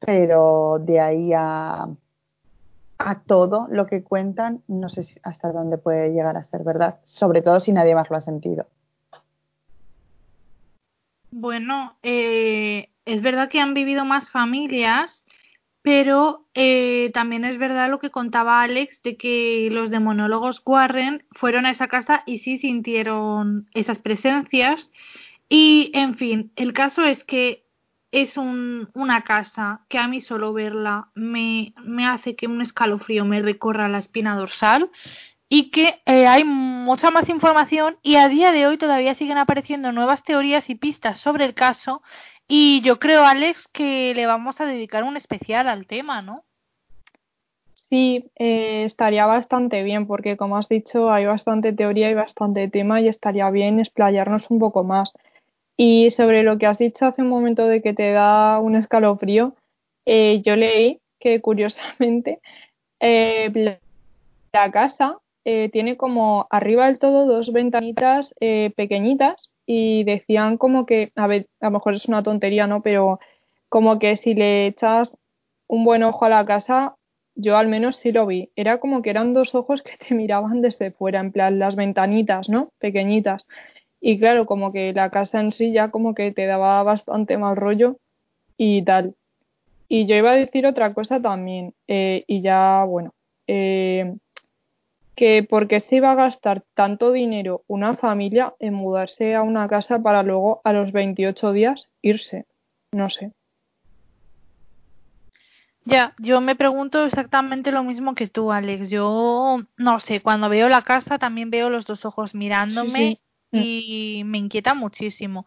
pero 0.06 0.80
de 0.80 1.00
ahí 1.00 1.34
a 1.34 1.88
a 2.98 3.20
todo 3.20 3.68
lo 3.70 3.88
que 3.88 4.04
cuentan, 4.04 4.62
no 4.68 4.90
sé 4.90 5.06
hasta 5.24 5.52
dónde 5.52 5.78
puede 5.78 6.10
llegar 6.10 6.38
a 6.38 6.46
ser 6.46 6.64
verdad, 6.64 7.00
sobre 7.06 7.42
todo 7.42 7.60
si 7.60 7.72
nadie 7.72 7.96
más 7.96 8.10
lo 8.10 8.18
ha 8.18 8.22
sentido. 8.22 8.68
Bueno, 11.32 11.98
eh, 12.04 12.90
es 13.06 13.22
verdad 13.22 13.50
que 13.50 13.60
han 13.60 13.74
vivido 13.74 14.06
más 14.06 14.30
familias, 14.30 15.26
pero 15.82 16.46
eh, 16.54 17.12
también 17.14 17.44
es 17.44 17.58
verdad 17.58 17.90
lo 17.90 18.00
que 18.00 18.10
contaba 18.10 18.62
Alex 18.62 19.02
de 19.04 19.18
que 19.18 19.68
los 19.72 19.92
demonólogos 19.92 20.62
Warren 20.66 21.24
fueron 21.32 21.66
a 21.66 21.72
esa 21.72 21.88
casa 21.88 22.24
y 22.26 22.40
sí 22.40 22.58
sintieron 22.58 23.68
esas 23.74 24.00
presencias. 24.00 24.92
Y, 25.50 25.92
en 25.94 26.16
fin, 26.16 26.52
el 26.56 26.74
caso 26.74 27.04
es 27.04 27.24
que 27.26 27.65
es 28.16 28.38
un, 28.38 28.90
una 28.94 29.24
casa 29.26 29.82
que 29.90 29.98
a 29.98 30.08
mí 30.08 30.22
solo 30.22 30.54
verla 30.54 31.10
me, 31.16 31.74
me, 31.84 32.08
hace 32.08 32.38
que 32.38 32.48
un 32.48 32.62
escalofrío 32.62 33.26
me 33.26 33.42
recorra 33.42 33.90
la 33.90 33.98
espina 33.98 34.38
dorsal 34.38 34.90
y 35.50 35.70
que 35.70 36.00
eh, 36.06 36.26
hay 36.26 36.46
mucha 36.46 37.12
más 37.12 37.28
información 37.28 37.98
y 38.04 38.16
a 38.16 38.30
día 38.30 38.54
de 38.54 38.68
hoy 38.68 38.78
todavía 38.78 39.16
siguen 39.16 39.38
apareciendo 39.38 39.92
nuevas 39.92 40.24
teorías 40.24 40.70
y 40.70 40.76
pistas 40.76 41.20
sobre 41.20 41.44
el 41.44 41.54
caso 41.54 42.04
y 42.48 42.80
yo 42.84 43.00
creo, 43.00 43.26
Alex, 43.26 43.68
que 43.74 44.14
le 44.16 44.26
vamos 44.26 44.62
a 44.62 44.66
dedicar 44.66 45.04
un 45.04 45.18
especial 45.18 45.68
al 45.68 45.86
tema, 45.86 46.22
¿no? 46.22 46.46
Sí, 47.90 48.32
eh, 48.38 48.86
estaría 48.86 49.26
bastante 49.26 49.84
bien 49.84 50.08
porque 50.08 50.38
como 50.38 50.56
has 50.56 50.70
dicho 50.70 51.12
hay 51.12 51.26
bastante 51.26 51.74
teoría 51.74 52.10
y 52.10 52.14
bastante 52.14 52.70
tema 52.70 53.02
y 53.02 53.10
estaría 53.10 53.50
bien 53.50 53.82
explayarnos 53.82 54.50
un 54.50 54.60
poco 54.60 54.86
más. 54.86 55.12
Y 55.78 56.12
sobre 56.12 56.44
lo 56.44 56.58
que 56.58 56.68
has 56.68 56.78
dicho 56.78 57.06
hace 57.06 57.22
un 57.22 57.30
momento 57.30 57.68
de 57.68 57.82
que 57.82 57.94
te 57.94 58.12
da 58.12 58.60
un 58.60 58.76
escalofrío, 58.76 59.56
eh, 60.06 60.42
yo 60.44 60.56
leí 60.56 61.02
que 61.20 61.42
curiosamente 61.42 62.40
eh, 63.00 63.80
la, 64.54 64.72
casa 64.72 65.18
eh, 65.44 65.70
tiene 65.70 65.98
como 65.98 66.48
arriba 66.50 66.88
del 66.88 66.98
todo 66.98 67.26
dos 67.26 67.52
ventanitas 67.52 68.34
pequeñitas 68.40 69.52
y 69.66 70.04
decían 70.06 70.58
como 70.58 70.86
que, 70.86 71.12
a 71.16 71.28
ver, 71.28 71.48
a 71.60 71.66
lo 71.66 71.72
mejor 71.72 71.96
es 71.96 72.06
una 72.06 72.24
tontería, 72.24 72.68
¿no? 72.68 72.82
Pero 72.82 73.20
como 73.70 74.00
que 74.00 74.16
si 74.16 74.34
le 74.34 74.68
echas 74.68 75.12
un 75.68 75.84
buen 75.84 76.04
ojo 76.04 76.26
a 76.26 76.30
la 76.30 76.46
casa, 76.46 76.96
yo 77.36 77.58
al 77.58 77.68
menos 77.68 77.98
sí 77.98 78.12
lo 78.12 78.26
vi. 78.26 78.52
Era 78.56 78.80
como 78.80 79.02
que 79.02 79.10
eran 79.10 79.34
dos 79.34 79.56
ojos 79.56 79.82
que 79.82 79.98
te 80.08 80.16
miraban 80.16 80.62
desde 80.62 80.92
fuera, 80.92 81.20
en 81.20 81.32
plan 81.32 81.60
las 81.60 81.76
ventanitas, 81.76 82.50
¿no? 82.50 82.70
Pequeñitas. 82.80 83.46
Y 84.08 84.20
claro, 84.20 84.46
como 84.46 84.72
que 84.72 84.94
la 84.94 85.10
casa 85.10 85.40
en 85.40 85.52
sí 85.52 85.72
ya 85.72 85.90
como 85.90 86.14
que 86.14 86.32
te 86.32 86.46
daba 86.46 86.84
bastante 86.84 87.40
mal 87.40 87.56
rollo 87.56 87.98
y 88.56 88.84
tal. 88.84 89.16
Y 89.88 90.06
yo 90.06 90.16
iba 90.16 90.30
a 90.30 90.36
decir 90.36 90.68
otra 90.68 90.94
cosa 90.94 91.20
también, 91.20 91.74
eh, 91.88 92.24
y 92.28 92.42
ya, 92.42 92.84
bueno, 92.84 93.16
eh, 93.48 94.16
que 95.16 95.42
por 95.42 95.68
qué 95.68 95.80
se 95.80 95.96
iba 95.96 96.12
a 96.12 96.16
gastar 96.16 96.62
tanto 96.76 97.14
dinero 97.14 97.64
una 97.66 97.98
familia 97.98 98.54
en 98.60 98.76
mudarse 98.76 99.34
a 99.34 99.42
una 99.42 99.68
casa 99.68 99.98
para 99.98 100.22
luego 100.22 100.62
a 100.64 100.72
los 100.72 100.92
28 100.92 101.52
días 101.52 101.90
irse. 102.04 102.46
No 102.92 103.10
sé. 103.10 103.32
Ya, 105.84 106.14
yo 106.20 106.42
me 106.42 106.56
pregunto 106.56 107.06
exactamente 107.06 107.72
lo 107.72 107.84
mismo 107.84 108.14
que 108.14 108.28
tú, 108.28 108.52
Alex. 108.52 108.92
Yo 108.92 109.64
no 109.78 110.00
sé, 110.00 110.22
cuando 110.22 110.48
veo 110.48 110.70
la 110.70 110.84
casa 110.84 111.18
también 111.18 111.50
veo 111.50 111.72
los 111.72 111.88
dos 111.88 112.06
ojos 112.06 112.36
mirándome 112.36 113.18
Mm. 113.20 113.25
Y 113.56 114.24
me 114.26 114.38
inquieta 114.38 114.74
muchísimo. 114.74 115.46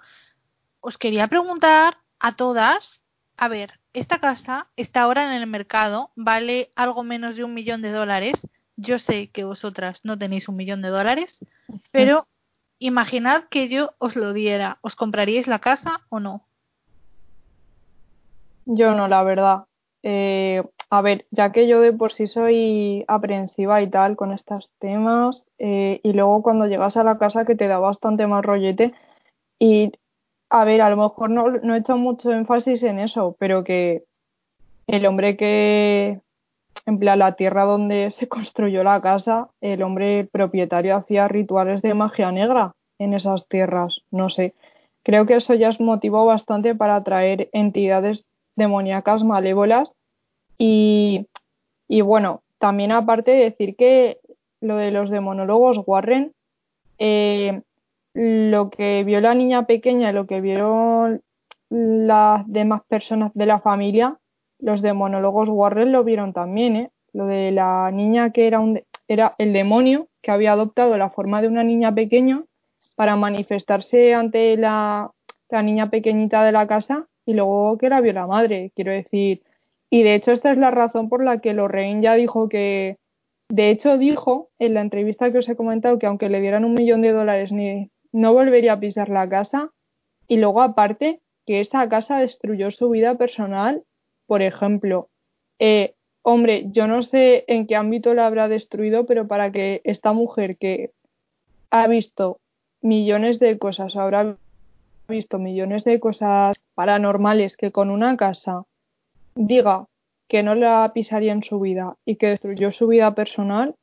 Os 0.80 0.98
quería 0.98 1.28
preguntar 1.28 1.98
a 2.18 2.36
todas, 2.36 3.00
a 3.36 3.48
ver, 3.48 3.78
esta 3.92 4.18
casa 4.18 4.66
está 4.76 5.02
ahora 5.02 5.24
en 5.24 5.42
el 5.42 5.46
mercado, 5.46 6.10
vale 6.16 6.70
algo 6.76 7.04
menos 7.04 7.36
de 7.36 7.44
un 7.44 7.54
millón 7.54 7.82
de 7.82 7.92
dólares. 7.92 8.34
Yo 8.76 8.98
sé 8.98 9.28
que 9.30 9.44
vosotras 9.44 10.00
no 10.04 10.18
tenéis 10.18 10.48
un 10.48 10.56
millón 10.56 10.82
de 10.82 10.88
dólares, 10.88 11.38
pero 11.92 12.26
imaginad 12.78 13.44
que 13.50 13.68
yo 13.68 13.92
os 13.98 14.16
lo 14.16 14.32
diera. 14.32 14.78
¿Os 14.82 14.94
compraríais 14.94 15.46
la 15.46 15.58
casa 15.58 16.00
o 16.08 16.20
no? 16.20 16.44
Yo 18.66 18.94
no, 18.94 19.08
la 19.08 19.22
verdad. 19.22 19.67
Eh, 20.10 20.62
a 20.88 21.02
ver, 21.02 21.26
ya 21.30 21.52
que 21.52 21.68
yo 21.68 21.82
de 21.82 21.92
por 21.92 22.14
sí 22.14 22.26
soy 22.28 23.04
aprensiva 23.08 23.82
y 23.82 23.90
tal 23.90 24.16
con 24.16 24.32
estos 24.32 24.70
temas, 24.78 25.44
eh, 25.58 26.00
y 26.02 26.14
luego 26.14 26.42
cuando 26.42 26.66
llegas 26.66 26.96
a 26.96 27.04
la 27.04 27.18
casa 27.18 27.44
que 27.44 27.54
te 27.56 27.68
da 27.68 27.78
bastante 27.78 28.26
más 28.26 28.42
rollete, 28.42 28.94
y 29.58 29.92
a 30.48 30.64
ver, 30.64 30.80
a 30.80 30.88
lo 30.88 30.96
mejor 30.96 31.28
no, 31.28 31.74
he 31.74 31.78
hecho 31.78 31.98
mucho 31.98 32.32
énfasis 32.32 32.82
en 32.84 33.00
eso, 33.00 33.36
pero 33.38 33.64
que 33.64 34.04
el 34.86 35.04
hombre 35.04 35.36
que, 35.36 36.22
en 36.86 36.98
plan, 36.98 37.18
la 37.18 37.36
tierra 37.36 37.64
donde 37.64 38.10
se 38.18 38.28
construyó 38.28 38.82
la 38.84 39.02
casa, 39.02 39.50
el 39.60 39.82
hombre 39.82 40.26
propietario 40.32 40.96
hacía 40.96 41.28
rituales 41.28 41.82
de 41.82 41.92
magia 41.92 42.32
negra 42.32 42.72
en 42.98 43.12
esas 43.12 43.46
tierras, 43.46 44.00
no 44.10 44.30
sé. 44.30 44.54
Creo 45.02 45.26
que 45.26 45.36
eso 45.36 45.52
ya 45.52 45.68
es 45.68 45.80
motivo 45.80 46.24
bastante 46.24 46.74
para 46.74 46.96
atraer 46.96 47.50
entidades 47.52 48.24
demoníacas 48.56 49.22
malévolas 49.22 49.92
y, 50.58 51.26
bueno, 52.02 52.42
también 52.58 52.92
aparte 52.92 53.30
de 53.30 53.44
decir 53.44 53.76
que 53.76 54.18
lo 54.60 54.76
de 54.76 54.90
los 54.90 55.10
demonólogos 55.10 55.78
Warren, 55.86 56.32
eh, 56.98 57.62
lo 58.14 58.70
que 58.70 59.04
vio 59.04 59.20
la 59.20 59.34
niña 59.34 59.66
pequeña, 59.66 60.12
lo 60.12 60.26
que 60.26 60.40
vieron 60.40 61.22
las 61.70 62.46
demás 62.50 62.82
personas 62.88 63.30
de 63.34 63.46
la 63.46 63.60
familia, 63.60 64.18
los 64.58 64.82
demonólogos 64.82 65.48
Warren 65.48 65.92
lo 65.92 66.02
vieron 66.02 66.32
también, 66.32 66.76
¿eh? 66.76 66.90
Lo 67.12 67.26
de 67.26 67.52
la 67.52 67.90
niña 67.92 68.32
que 68.32 68.46
era, 68.46 68.60
un, 68.60 68.82
era 69.06 69.34
el 69.38 69.52
demonio 69.52 70.08
que 70.20 70.30
había 70.30 70.52
adoptado 70.52 70.96
la 70.98 71.10
forma 71.10 71.40
de 71.40 71.48
una 71.48 71.62
niña 71.62 71.94
pequeña 71.94 72.42
para 72.96 73.16
manifestarse 73.16 74.14
ante 74.14 74.56
la, 74.56 75.12
la 75.48 75.62
niña 75.62 75.90
pequeñita 75.90 76.42
de 76.42 76.52
la 76.52 76.66
casa 76.66 77.06
y 77.24 77.34
luego 77.34 77.78
que 77.78 77.88
la 77.88 78.00
vio 78.00 78.12
la 78.12 78.26
madre, 78.26 78.72
quiero 78.74 78.92
decir. 78.92 79.42
Y 79.90 80.02
de 80.02 80.14
hecho 80.14 80.32
esta 80.32 80.52
es 80.52 80.58
la 80.58 80.70
razón 80.70 81.08
por 81.08 81.24
la 81.24 81.40
que 81.40 81.54
Lorraine 81.54 82.02
ya 82.02 82.14
dijo 82.14 82.48
que, 82.48 82.96
de 83.48 83.70
hecho 83.70 83.96
dijo 83.96 84.50
en 84.58 84.74
la 84.74 84.82
entrevista 84.82 85.32
que 85.32 85.38
os 85.38 85.48
he 85.48 85.56
comentado 85.56 85.98
que 85.98 86.06
aunque 86.06 86.28
le 86.28 86.40
dieran 86.40 86.64
un 86.64 86.74
millón 86.74 87.00
de 87.00 87.12
dólares 87.12 87.52
ni, 87.52 87.90
no 88.12 88.32
volvería 88.32 88.74
a 88.74 88.80
pisar 88.80 89.08
la 89.08 89.28
casa. 89.28 89.70
Y 90.26 90.36
luego 90.36 90.62
aparte 90.62 91.20
que 91.46 91.60
esa 91.60 91.88
casa 91.88 92.18
destruyó 92.18 92.70
su 92.70 92.90
vida 92.90 93.16
personal, 93.16 93.84
por 94.26 94.42
ejemplo, 94.42 95.08
eh, 95.58 95.94
hombre, 96.22 96.66
yo 96.70 96.86
no 96.86 97.02
sé 97.02 97.44
en 97.46 97.66
qué 97.66 97.76
ámbito 97.76 98.12
la 98.12 98.26
habrá 98.26 98.48
destruido, 98.48 99.06
pero 99.06 99.26
para 99.26 99.50
que 99.50 99.80
esta 99.84 100.12
mujer 100.12 100.58
que 100.58 100.90
ha 101.70 101.86
visto 101.86 102.40
millones 102.82 103.38
de 103.38 103.58
cosas, 103.58 103.96
habrá 103.96 104.36
visto 105.08 105.38
millones 105.38 105.84
de 105.84 105.98
cosas 105.98 106.56
paranormales 106.74 107.56
que 107.56 107.72
con 107.72 107.90
una 107.90 108.16
casa 108.18 108.64
diga 109.38 109.86
que 110.28 110.42
no 110.42 110.54
la 110.54 110.90
pisaría 110.92 111.32
en 111.32 111.42
su 111.42 111.60
vida 111.60 111.96
y 112.04 112.16
que 112.16 112.28
destruyó 112.28 112.72
su 112.72 112.88
vida 112.88 113.14
personal, 113.14 113.74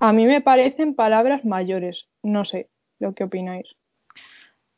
a 0.00 0.12
mí 0.12 0.26
me 0.26 0.40
parecen 0.40 0.94
palabras 0.94 1.44
mayores. 1.44 2.06
No 2.22 2.44
sé 2.44 2.68
lo 2.98 3.14
que 3.14 3.24
opináis. 3.24 3.68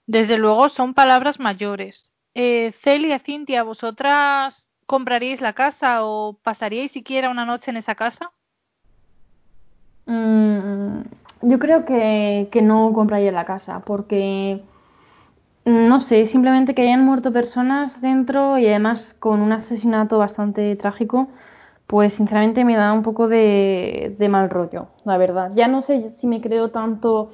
Desde 0.06 0.38
luego 0.38 0.68
son 0.68 0.92
palabras 0.92 1.40
mayores. 1.40 2.12
Eh, 2.34 2.72
Celia, 2.82 3.18
Cintia, 3.20 3.62
¿vosotras 3.62 4.68
compraríais 4.86 5.40
la 5.40 5.54
casa 5.54 6.04
o 6.04 6.38
pasaríais 6.42 6.92
siquiera 6.92 7.30
una 7.30 7.44
noche 7.44 7.70
en 7.70 7.78
esa 7.78 7.94
casa? 7.94 8.30
Mm, 10.04 11.00
yo 11.42 11.58
creo 11.58 11.84
que, 11.84 12.48
que 12.52 12.62
no 12.62 12.92
compraría 12.92 13.32
la 13.32 13.44
casa 13.44 13.80
porque 13.80 14.62
no 15.66 16.00
sé, 16.00 16.28
simplemente 16.28 16.74
que 16.74 16.82
hayan 16.82 17.04
muerto 17.04 17.32
personas 17.32 18.00
dentro 18.00 18.56
y 18.56 18.68
además 18.68 19.16
con 19.18 19.40
un 19.40 19.52
asesinato 19.52 20.16
bastante 20.16 20.76
trágico, 20.76 21.28
pues 21.88 22.14
sinceramente 22.14 22.64
me 22.64 22.76
da 22.76 22.92
un 22.92 23.02
poco 23.02 23.26
de, 23.28 24.16
mal 24.30 24.48
rollo, 24.48 24.88
la 25.04 25.18
verdad. 25.18 25.52
Ya 25.56 25.66
no 25.68 25.82
sé 25.82 26.14
si 26.20 26.26
me 26.28 26.40
creo 26.40 26.70
tanto 26.70 27.30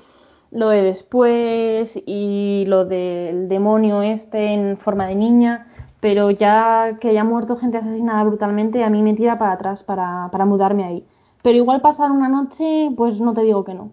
lo 0.50 0.70
de 0.70 0.82
después 0.82 1.92
y 2.06 2.64
lo 2.66 2.86
del 2.86 3.48
demonio 3.48 4.02
este 4.02 4.54
en 4.54 4.78
forma 4.78 5.06
de 5.06 5.14
niña, 5.14 5.68
pero 6.00 6.30
ya 6.30 6.98
que 7.00 7.10
haya 7.10 7.24
muerto 7.24 7.56
gente 7.58 7.78
asesinada 7.78 8.24
brutalmente, 8.24 8.82
a 8.82 8.90
mí 8.90 9.02
me 9.02 9.14
tira 9.14 9.38
para 9.38 9.52
atrás 9.52 9.82
para, 9.82 10.28
para 10.32 10.46
mudarme 10.46 10.84
ahí. 10.84 11.06
Pero 11.42 11.58
igual 11.58 11.82
pasar 11.82 12.10
una 12.10 12.28
noche, 12.28 12.90
pues 12.96 13.20
no 13.20 13.34
te 13.34 13.42
digo 13.42 13.64
que 13.64 13.74
no. 13.74 13.92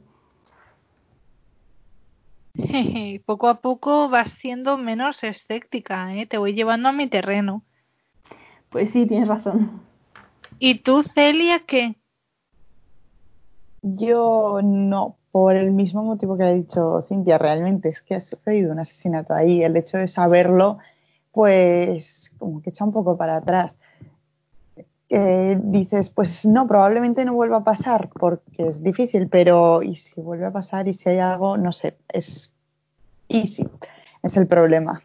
Poco 3.26 3.48
a 3.48 3.62
poco 3.62 4.10
vas 4.10 4.32
siendo 4.40 4.78
menos 4.78 5.24
escéptica, 5.24 6.14
¿eh? 6.16 6.26
Te 6.26 6.38
voy 6.38 6.54
llevando 6.54 6.90
a 6.90 6.94
mi 6.94 7.08
terreno. 7.08 7.64
Pues 8.70 8.92
sí, 8.92 9.06
tienes 9.06 9.28
razón. 9.28 9.82
¿Y 10.60 10.80
tú, 10.80 11.04
Celia, 11.04 11.60
qué? 11.66 11.96
Yo 13.82 14.60
no, 14.62 15.16
por 15.32 15.56
el 15.56 15.72
mismo 15.72 16.04
motivo 16.04 16.38
que 16.38 16.44
ha 16.44 16.54
dicho 16.54 17.06
Cintia, 17.08 17.38
realmente 17.38 17.90
es 17.90 18.02
que 18.02 18.16
ha 18.16 18.22
sucedido 18.22 18.72
un 18.72 18.80
asesinato 18.80 19.34
ahí. 19.34 19.64
El 19.64 19.78
hecho 19.78 19.98
de 19.98 20.08
saberlo, 20.08 20.80
pues 21.32 22.06
como 22.38 22.62
que 22.62 22.72
echa 22.72 22.84
un 22.84 22.92
poco 22.92 23.18
para 23.18 23.38
atrás. 23.38 23.76
Eh, 25.12 25.58
dices, 25.60 26.12
pues 26.12 26.46
no, 26.46 26.68
probablemente 26.68 27.26
no 27.26 27.34
vuelva 27.34 27.58
a 27.58 27.64
pasar 27.64 28.10
porque 28.10 28.68
es 28.68 28.84
difícil, 28.84 29.28
pero 29.28 29.82
¿y 29.82 29.96
si 29.96 30.22
vuelve 30.22 30.46
a 30.46 30.52
pasar 30.52 30.88
y 30.88 30.94
si 30.94 31.10
hay 31.10 31.18
algo? 31.18 31.58
No 31.58 31.72
sé, 31.72 31.98
es 32.10 32.52
easy, 33.28 33.68
es 34.22 34.38
el 34.38 34.48
problema. 34.48 35.02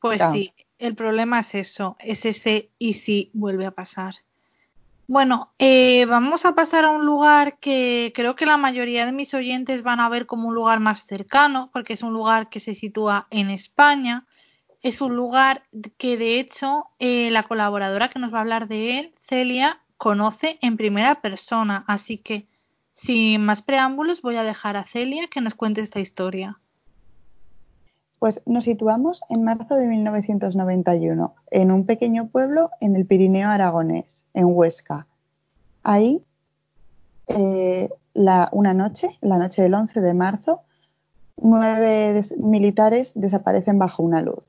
Pues 0.00 0.20
sí, 0.32 0.52
el 0.78 0.96
problema 0.96 1.40
es 1.40 1.54
eso, 1.54 1.96
es 2.00 2.24
ese 2.24 2.70
y 2.78 2.94
si 2.94 3.30
vuelve 3.34 3.66
a 3.66 3.72
pasar. 3.72 4.14
Bueno, 5.06 5.52
eh, 5.58 6.04
vamos 6.04 6.44
a 6.44 6.54
pasar 6.54 6.84
a 6.84 6.90
un 6.90 7.06
lugar 7.06 7.58
que 7.60 8.12
creo 8.14 8.36
que 8.36 8.46
la 8.46 8.58
mayoría 8.58 9.06
de 9.06 9.12
mis 9.12 9.32
oyentes 9.32 9.82
van 9.82 10.00
a 10.00 10.08
ver 10.08 10.26
como 10.26 10.48
un 10.48 10.54
lugar 10.54 10.80
más 10.80 11.06
cercano, 11.06 11.70
porque 11.72 11.94
es 11.94 12.02
un 12.02 12.12
lugar 12.12 12.50
que 12.50 12.60
se 12.60 12.74
sitúa 12.74 13.26
en 13.30 13.48
España. 13.48 14.26
Es 14.82 15.00
un 15.00 15.16
lugar 15.16 15.62
que 15.96 16.16
de 16.16 16.38
hecho 16.38 16.84
eh, 16.98 17.30
la 17.30 17.42
colaboradora 17.42 18.10
que 18.10 18.20
nos 18.20 18.32
va 18.32 18.38
a 18.38 18.40
hablar 18.42 18.68
de 18.68 19.00
él, 19.00 19.14
Celia, 19.28 19.80
conoce 19.96 20.58
en 20.62 20.76
primera 20.76 21.20
persona. 21.20 21.84
Así 21.88 22.18
que, 22.18 22.46
sin 22.94 23.44
más 23.44 23.62
preámbulos, 23.62 24.22
voy 24.22 24.36
a 24.36 24.44
dejar 24.44 24.76
a 24.76 24.86
Celia 24.86 25.26
que 25.30 25.40
nos 25.40 25.54
cuente 25.54 25.80
esta 25.80 26.00
historia. 26.00 26.58
Pues 28.20 28.40
nos 28.46 28.64
situamos 28.64 29.20
en 29.28 29.44
marzo 29.44 29.74
de 29.74 29.86
1991, 29.86 31.34
en 31.50 31.70
un 31.70 31.86
pequeño 31.86 32.28
pueblo 32.28 32.70
en 32.80 32.96
el 32.96 33.06
Pirineo 33.06 33.48
aragonés, 33.48 34.06
en 34.34 34.46
Huesca. 34.46 35.06
Ahí, 35.84 36.22
eh, 37.28 37.88
la, 38.14 38.48
una 38.52 38.74
noche, 38.74 39.16
la 39.20 39.38
noche 39.38 39.62
del 39.62 39.74
11 39.74 40.00
de 40.00 40.14
marzo, 40.14 40.62
nueve 41.36 42.24
militares 42.38 43.12
desaparecen 43.14 43.78
bajo 43.78 44.02
una 44.02 44.22
luz. 44.22 44.42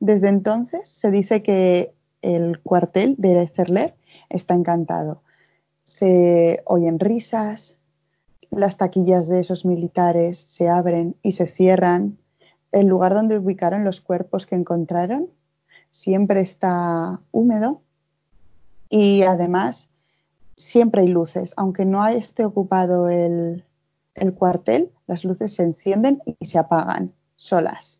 Desde 0.00 0.28
entonces 0.28 0.88
se 1.00 1.10
dice 1.10 1.42
que 1.42 1.94
el 2.22 2.60
cuartel 2.60 3.14
de 3.18 3.48
Cerler 3.54 3.94
está 4.28 4.54
encantado. 4.54 5.22
Se 5.84 6.62
oyen 6.66 6.98
risas, 6.98 7.74
las 8.50 8.76
taquillas 8.76 9.28
de 9.28 9.40
esos 9.40 9.64
militares 9.64 10.38
se 10.56 10.68
abren 10.68 11.16
y 11.22 11.32
se 11.32 11.46
cierran. 11.46 12.18
El 12.72 12.86
lugar 12.86 13.14
donde 13.14 13.38
ubicaron 13.38 13.84
los 13.84 14.00
cuerpos 14.00 14.46
que 14.46 14.54
encontraron 14.54 15.28
siempre 15.90 16.42
está 16.42 17.20
húmedo 17.32 17.80
y 18.90 19.22
además 19.22 19.88
siempre 20.56 21.02
hay 21.02 21.08
luces. 21.08 21.52
Aunque 21.56 21.84
no 21.84 22.06
esté 22.06 22.44
ocupado 22.44 23.08
el 23.08 23.64
cuartel, 24.34 24.92
las 25.06 25.24
luces 25.24 25.54
se 25.54 25.62
encienden 25.62 26.22
y 26.38 26.46
se 26.46 26.58
apagan 26.58 27.12
solas. 27.36 27.95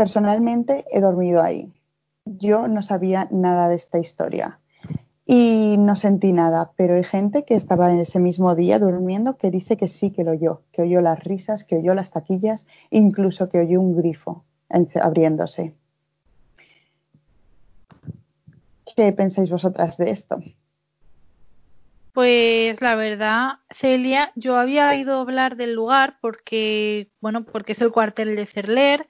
Personalmente 0.00 0.86
he 0.90 0.98
dormido 1.02 1.42
ahí. 1.42 1.70
Yo 2.24 2.68
no 2.68 2.80
sabía 2.80 3.28
nada 3.30 3.68
de 3.68 3.74
esta 3.74 3.98
historia 3.98 4.58
y 5.26 5.76
no 5.78 5.94
sentí 5.94 6.32
nada, 6.32 6.70
pero 6.74 6.94
hay 6.94 7.04
gente 7.04 7.44
que 7.44 7.54
estaba 7.54 7.90
en 7.90 7.98
ese 7.98 8.18
mismo 8.18 8.54
día 8.54 8.78
durmiendo 8.78 9.36
que 9.36 9.50
dice 9.50 9.76
que 9.76 9.88
sí 9.88 10.10
que 10.10 10.24
lo 10.24 10.30
oyó, 10.30 10.62
que 10.72 10.80
oyó 10.80 11.02
las 11.02 11.22
risas, 11.22 11.64
que 11.64 11.76
oyó 11.76 11.92
las 11.92 12.10
taquillas, 12.10 12.64
incluso 12.88 13.50
que 13.50 13.58
oyó 13.58 13.78
un 13.78 13.94
grifo 13.94 14.42
abriéndose. 15.02 15.74
¿Qué 18.96 19.12
pensáis 19.12 19.50
vosotras 19.50 19.98
de 19.98 20.12
esto? 20.12 20.42
Pues 22.14 22.80
la 22.80 22.94
verdad, 22.94 23.48
Celia, 23.78 24.32
yo 24.34 24.56
había 24.56 24.88
oído 24.88 25.20
hablar 25.20 25.56
del 25.56 25.74
lugar 25.74 26.16
porque, 26.22 27.10
bueno, 27.20 27.44
porque 27.44 27.72
es 27.72 27.80
el 27.82 27.92
cuartel 27.92 28.34
de 28.34 28.46
Cerler 28.46 29.06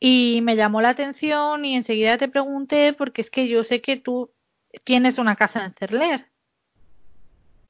y 0.00 0.40
me 0.42 0.56
llamó 0.56 0.80
la 0.80 0.90
atención 0.90 1.64
y 1.64 1.74
enseguida 1.74 2.18
te 2.18 2.28
pregunté 2.28 2.92
porque 2.92 3.22
es 3.22 3.30
que 3.30 3.48
yo 3.48 3.64
sé 3.64 3.80
que 3.80 3.96
tú 3.96 4.32
tienes 4.84 5.18
una 5.18 5.36
casa 5.36 5.64
en 5.64 5.74
Cerler, 5.74 6.26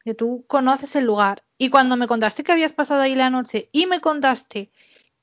que 0.05 0.15
tú 0.15 0.45
conoces 0.47 0.95
el 0.97 1.05
lugar. 1.05 1.43
Y 1.59 1.71
cuando 1.71 1.97
me 1.97 2.09
contaste 2.09 2.45
que 2.45 2.53
habías 2.53 2.73
pasado 2.73 3.03
ahí 3.03 3.15
la 3.15 3.31
noche 3.31 3.69
y 3.73 3.87
me 3.87 4.01
contaste 4.01 4.71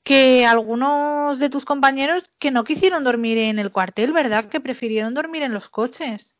que 0.04 0.44
algunos 0.44 1.38
de 1.38 1.50
tus 1.50 1.64
compañeros 1.64 2.32
que 2.38 2.50
no 2.50 2.64
quisieron 2.64 3.04
dormir 3.04 3.38
en 3.38 3.58
el 3.58 3.70
cuartel, 3.70 4.12
¿verdad? 4.12 4.48
Que 4.48 4.60
prefirieron 4.60 5.14
dormir 5.14 5.42
en 5.42 5.52
los 5.52 5.68
coches. 5.68 6.34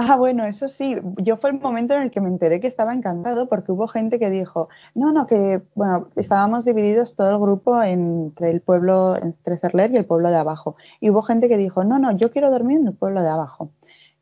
Ah, 0.00 0.14
bueno, 0.14 0.44
eso 0.46 0.68
sí, 0.68 0.94
yo 1.16 1.38
fue 1.38 1.50
el 1.50 1.58
momento 1.58 1.92
en 1.94 2.02
el 2.02 2.10
que 2.12 2.20
me 2.20 2.28
enteré 2.28 2.60
que 2.60 2.68
estaba 2.68 2.94
encantado 2.94 3.48
porque 3.48 3.72
hubo 3.72 3.88
gente 3.88 4.20
que 4.20 4.30
dijo, 4.30 4.68
no, 4.94 5.10
no, 5.10 5.26
que, 5.26 5.60
bueno, 5.74 6.08
estábamos 6.14 6.64
divididos 6.64 7.16
todo 7.16 7.30
el 7.30 7.38
grupo 7.40 7.82
entre 7.82 8.52
el 8.52 8.60
pueblo, 8.60 9.16
entre 9.20 9.58
Cerler 9.58 9.90
y 9.90 9.96
el 9.96 10.04
pueblo 10.04 10.30
de 10.30 10.36
abajo. 10.36 10.76
Y 11.00 11.10
hubo 11.10 11.22
gente 11.22 11.48
que 11.48 11.56
dijo, 11.56 11.82
no, 11.82 11.98
no, 11.98 12.16
yo 12.16 12.30
quiero 12.30 12.52
dormir 12.52 12.78
en 12.78 12.86
el 12.86 12.94
pueblo 12.94 13.22
de 13.22 13.28
abajo. 13.28 13.72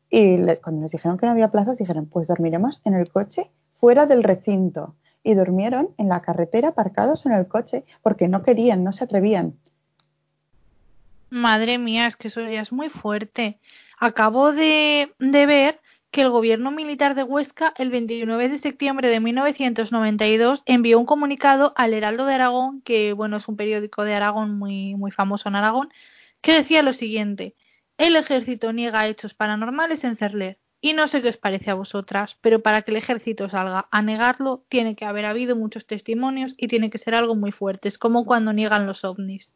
Y 0.09 0.37
cuando 0.63 0.81
nos 0.81 0.91
dijeron 0.91 1.19
que 1.19 1.27
no 1.27 1.33
había 1.33 1.49
plazas, 1.49 1.77
dijeron, 1.77 2.07
pues 2.07 2.27
dormiremos 2.27 2.81
en 2.83 2.95
el 2.95 3.11
coche 3.11 3.51
fuera 3.79 4.07
del 4.07 4.23
recinto. 4.23 4.95
Y 5.21 5.35
durmieron 5.35 5.89
en 5.99 6.09
la 6.09 6.21
carretera 6.21 6.69
aparcados 6.69 7.27
en 7.27 7.33
el 7.33 7.47
coche 7.47 7.83
porque 8.01 8.27
no 8.27 8.41
querían, 8.41 8.83
no 8.83 8.93
se 8.93 9.03
atrevían. 9.03 9.53
Madre 11.29 11.77
mía, 11.77 12.07
es 12.07 12.15
que 12.15 12.29
eso 12.29 12.41
ya 12.41 12.61
es 12.61 12.71
muy 12.71 12.89
fuerte. 12.89 13.59
Acabo 13.97 14.51
de, 14.53 15.13
de 15.19 15.45
ver 15.45 15.81
que 16.11 16.21
el 16.21 16.29
gobierno 16.29 16.71
militar 16.71 17.15
de 17.15 17.23
Huesca 17.23 17.73
el 17.77 17.89
29 17.89 18.49
de 18.49 18.59
septiembre 18.59 19.09
de 19.09 19.19
1992 19.19 20.63
envió 20.65 20.99
un 20.99 21.05
comunicado 21.05 21.73
al 21.75 21.93
Heraldo 21.93 22.25
de 22.25 22.35
Aragón, 22.35 22.81
que 22.81 23.13
bueno, 23.13 23.37
es 23.37 23.47
un 23.47 23.57
periódico 23.57 24.03
de 24.03 24.13
Aragón 24.13 24.57
muy, 24.57 24.95
muy 24.95 25.11
famoso 25.11 25.49
en 25.49 25.55
Aragón, 25.55 25.89
que 26.41 26.53
decía 26.53 26.83
lo 26.83 26.93
siguiente: 26.93 27.55
El 27.97 28.15
ejército 28.15 28.71
niega 28.71 29.07
hechos 29.07 29.33
paranormales 29.33 30.03
en 30.03 30.15
Cerler. 30.15 30.59
Y 30.79 30.93
no 30.93 31.07
sé 31.07 31.23
qué 31.23 31.29
os 31.29 31.37
parece 31.37 31.71
a 31.71 31.73
vosotras, 31.73 32.37
pero 32.41 32.61
para 32.61 32.83
que 32.83 32.91
el 32.91 32.97
ejército 32.97 33.49
salga 33.49 33.87
a 33.91 34.01
negarlo, 34.03 34.63
tiene 34.69 34.95
que 34.95 35.05
haber 35.05 35.25
habido 35.25 35.55
muchos 35.55 35.87
testimonios 35.87 36.53
y 36.57 36.67
tiene 36.67 36.91
que 36.91 36.99
ser 36.99 37.15
algo 37.15 37.35
muy 37.35 37.51
fuerte. 37.51 37.87
Es 37.87 37.97
como 37.97 38.25
cuando 38.25 38.53
niegan 38.53 38.85
los 38.85 39.03
ovnis. 39.03 39.51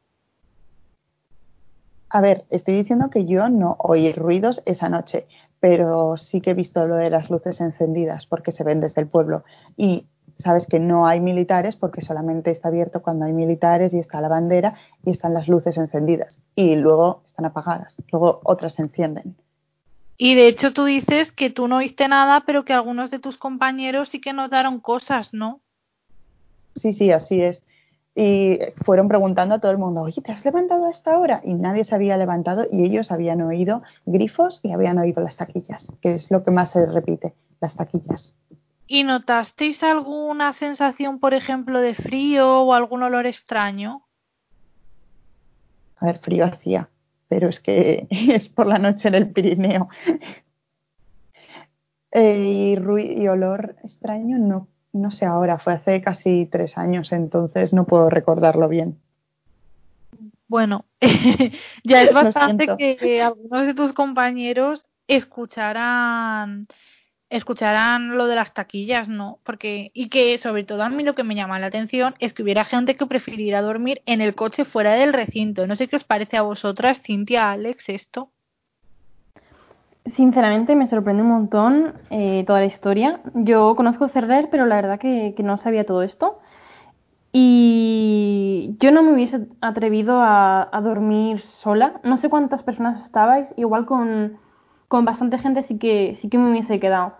A 2.13 2.19
ver, 2.19 2.43
estoy 2.49 2.75
diciendo 2.75 3.09
que 3.09 3.25
yo 3.25 3.47
no 3.47 3.77
oí 3.79 4.11
ruidos 4.11 4.61
esa 4.65 4.89
noche, 4.89 5.27
pero 5.61 6.17
sí 6.17 6.41
que 6.41 6.51
he 6.51 6.53
visto 6.53 6.85
lo 6.85 6.95
de 6.95 7.09
las 7.09 7.29
luces 7.29 7.61
encendidas 7.61 8.25
porque 8.25 8.51
se 8.51 8.65
ven 8.65 8.81
desde 8.81 8.99
el 8.99 9.07
pueblo. 9.07 9.45
Y 9.77 10.07
sabes 10.39 10.67
que 10.67 10.77
no 10.77 11.07
hay 11.07 11.21
militares 11.21 11.77
porque 11.77 12.01
solamente 12.01 12.51
está 12.51 12.67
abierto 12.67 13.01
cuando 13.01 13.23
hay 13.23 13.31
militares 13.31 13.93
y 13.93 13.99
está 13.99 14.19
la 14.19 14.27
bandera 14.27 14.73
y 15.05 15.11
están 15.11 15.33
las 15.33 15.47
luces 15.47 15.77
encendidas. 15.77 16.37
Y 16.53 16.75
luego 16.75 17.23
están 17.27 17.45
apagadas, 17.45 17.95
luego 18.11 18.41
otras 18.43 18.73
se 18.73 18.81
encienden. 18.81 19.37
Y 20.17 20.35
de 20.35 20.49
hecho 20.49 20.73
tú 20.73 20.83
dices 20.83 21.31
que 21.31 21.49
tú 21.49 21.69
no 21.69 21.77
oíste 21.77 22.09
nada, 22.09 22.43
pero 22.45 22.65
que 22.65 22.73
algunos 22.73 23.09
de 23.09 23.19
tus 23.19 23.37
compañeros 23.37 24.09
sí 24.09 24.19
que 24.19 24.33
notaron 24.33 24.81
cosas, 24.81 25.33
¿no? 25.33 25.61
Sí, 26.75 26.91
sí, 26.91 27.09
así 27.11 27.41
es 27.41 27.61
y 28.15 28.59
fueron 28.83 29.07
preguntando 29.07 29.55
a 29.55 29.59
todo 29.59 29.71
el 29.71 29.77
mundo, 29.77 30.01
oye, 30.01 30.21
¿te 30.21 30.31
has 30.31 30.43
levantado 30.43 30.87
a 30.87 30.91
esta 30.91 31.17
hora? 31.17 31.41
Y 31.43 31.53
nadie 31.53 31.85
se 31.85 31.95
había 31.95 32.17
levantado 32.17 32.65
y 32.69 32.83
ellos 32.83 33.11
habían 33.11 33.41
oído 33.41 33.83
grifos 34.05 34.59
y 34.63 34.71
habían 34.71 34.97
oído 34.97 35.23
las 35.23 35.37
taquillas, 35.37 35.87
que 36.01 36.15
es 36.15 36.29
lo 36.29 36.43
que 36.43 36.51
más 36.51 36.71
se 36.71 36.85
repite, 36.85 37.33
las 37.61 37.75
taquillas. 37.75 38.33
¿Y 38.85 39.03
notasteis 39.03 39.81
alguna 39.83 40.51
sensación, 40.53 41.19
por 41.19 41.33
ejemplo, 41.33 41.79
de 41.79 41.95
frío 41.95 42.63
o 42.63 42.73
algún 42.73 43.03
olor 43.03 43.25
extraño? 43.25 44.03
A 45.97 46.07
ver, 46.07 46.19
frío 46.19 46.43
hacía, 46.43 46.89
pero 47.29 47.47
es 47.47 47.61
que 47.61 48.07
es 48.09 48.49
por 48.49 48.67
la 48.67 48.77
noche 48.77 49.07
en 49.07 49.15
el 49.15 49.31
Pirineo. 49.31 49.87
Eh, 52.13 52.75
y, 52.77 53.21
y 53.23 53.27
olor 53.29 53.77
extraño 53.85 54.37
no 54.37 54.67
no 54.93 55.11
sé 55.11 55.25
ahora, 55.25 55.57
fue 55.57 55.73
hace 55.73 56.01
casi 56.01 56.45
tres 56.45 56.77
años, 56.77 57.11
entonces 57.11 57.73
no 57.73 57.85
puedo 57.85 58.09
recordarlo 58.09 58.67
bien. 58.67 58.97
Bueno, 60.47 60.85
ya 61.83 62.01
es 62.03 62.13
bastante 62.13 62.67
que 62.97 63.21
algunos 63.21 63.65
de 63.65 63.73
tus 63.73 63.93
compañeros 63.93 64.85
escucharan 65.07 66.67
escucharan 67.31 68.17
lo 68.17 68.27
de 68.27 68.35
las 68.35 68.53
taquillas, 68.53 69.07
¿no? 69.07 69.39
Porque 69.43 69.91
y 69.93 70.09
que 70.09 70.37
sobre 70.37 70.65
todo 70.65 70.83
a 70.83 70.89
mí 70.89 71.03
lo 71.03 71.15
que 71.15 71.23
me 71.23 71.33
llama 71.33 71.59
la 71.59 71.67
atención 71.67 72.13
es 72.19 72.33
que 72.33 72.43
hubiera 72.43 72.65
gente 72.65 72.97
que 72.97 73.05
prefiriera 73.05 73.61
dormir 73.61 74.01
en 74.05 74.19
el 74.19 74.35
coche 74.35 74.65
fuera 74.65 74.95
del 74.95 75.13
recinto. 75.13 75.65
No 75.65 75.77
sé 75.77 75.87
qué 75.87 75.95
os 75.95 76.03
parece 76.03 76.35
a 76.35 76.41
vosotras, 76.41 77.01
Cintia, 77.01 77.51
Alex, 77.51 77.85
esto. 77.87 78.31
Sinceramente 80.21 80.75
me 80.75 80.87
sorprende 80.87 81.23
un 81.23 81.29
montón 81.29 81.93
eh, 82.11 82.43
toda 82.45 82.59
la 82.59 82.67
historia. 82.67 83.21
Yo 83.33 83.75
conozco 83.75 84.07
Cerrer, 84.07 84.49
pero 84.51 84.67
la 84.67 84.75
verdad 84.75 84.99
que, 84.99 85.33
no 85.39 85.57
sabía 85.57 85.83
todo 85.83 86.03
esto. 86.03 86.37
Y 87.31 88.75
yo 88.79 88.91
no 88.91 89.01
me 89.01 89.13
hubiese 89.13 89.47
atrevido 89.61 90.21
a, 90.21 90.79
dormir 90.83 91.41
sola. 91.63 91.99
No 92.03 92.17
sé 92.17 92.29
cuántas 92.29 92.61
personas 92.61 93.03
estabais, 93.03 93.51
igual 93.57 93.87
con, 93.87 94.37
con, 94.89 95.05
bastante 95.05 95.39
gente 95.39 95.63
sí 95.63 95.79
que, 95.79 96.19
sí 96.21 96.29
que 96.29 96.37
me 96.37 96.51
hubiese 96.51 96.79
quedado. 96.79 97.13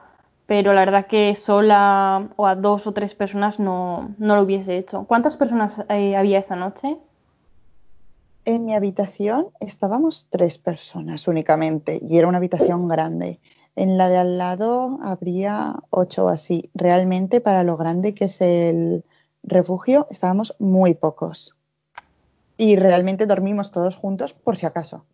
Pero 0.46 0.72
la 0.74 0.82
verdad 0.82 1.08
que 1.08 1.36
sola 1.38 2.30
o 2.36 2.46
a 2.46 2.54
dos 2.54 2.86
o 2.86 2.92
tres 2.92 3.16
personas 3.16 3.60
no, 3.60 4.14
no 4.20 4.36
lo 4.36 4.44
hubiese 4.44 4.78
hecho. 4.78 5.06
¿Cuántas 5.08 5.38
personas 5.38 5.74
eh, 5.90 6.16
había 6.16 6.38
esa 6.38 6.56
noche? 6.56 6.98
En 8.44 8.66
mi 8.66 8.74
habitación 8.74 9.50
estábamos 9.60 10.28
tres 10.32 10.58
personas 10.58 11.28
únicamente 11.28 12.00
y 12.02 12.18
era 12.18 12.28
una 12.28 12.40
habitación 12.40 12.88
grande. 12.88 13.40
En 13.76 14.00
la 14.00 14.10
de 14.10 14.18
al 14.18 14.40
lado 14.40 14.98
habría 15.04 15.76
ocho 15.92 16.26
o 16.26 16.30
así. 16.30 16.72
Realmente 16.74 17.40
para 17.40 17.64
lo 17.64 17.78
grande 17.78 18.16
que 18.16 18.26
es 18.26 18.42
el 18.42 19.04
refugio 19.44 20.08
estábamos 20.10 20.56
muy 20.58 20.96
pocos. 20.96 21.56
Y 22.58 22.76
realmente 22.78 23.28
dormimos 23.28 23.72
todos 23.72 23.96
juntos 23.96 24.34
por 24.34 24.58
si 24.58 24.66
acaso. 24.66 25.06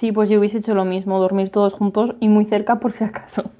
Sí, 0.00 0.10
pues 0.10 0.28
yo 0.28 0.40
hubiese 0.40 0.58
hecho 0.58 0.74
lo 0.74 0.84
mismo, 0.84 1.20
dormir 1.20 1.50
todos 1.50 1.72
juntos 1.72 2.16
y 2.18 2.28
muy 2.28 2.46
cerca 2.46 2.80
por 2.80 2.92
si 2.92 3.04
acaso. 3.04 3.50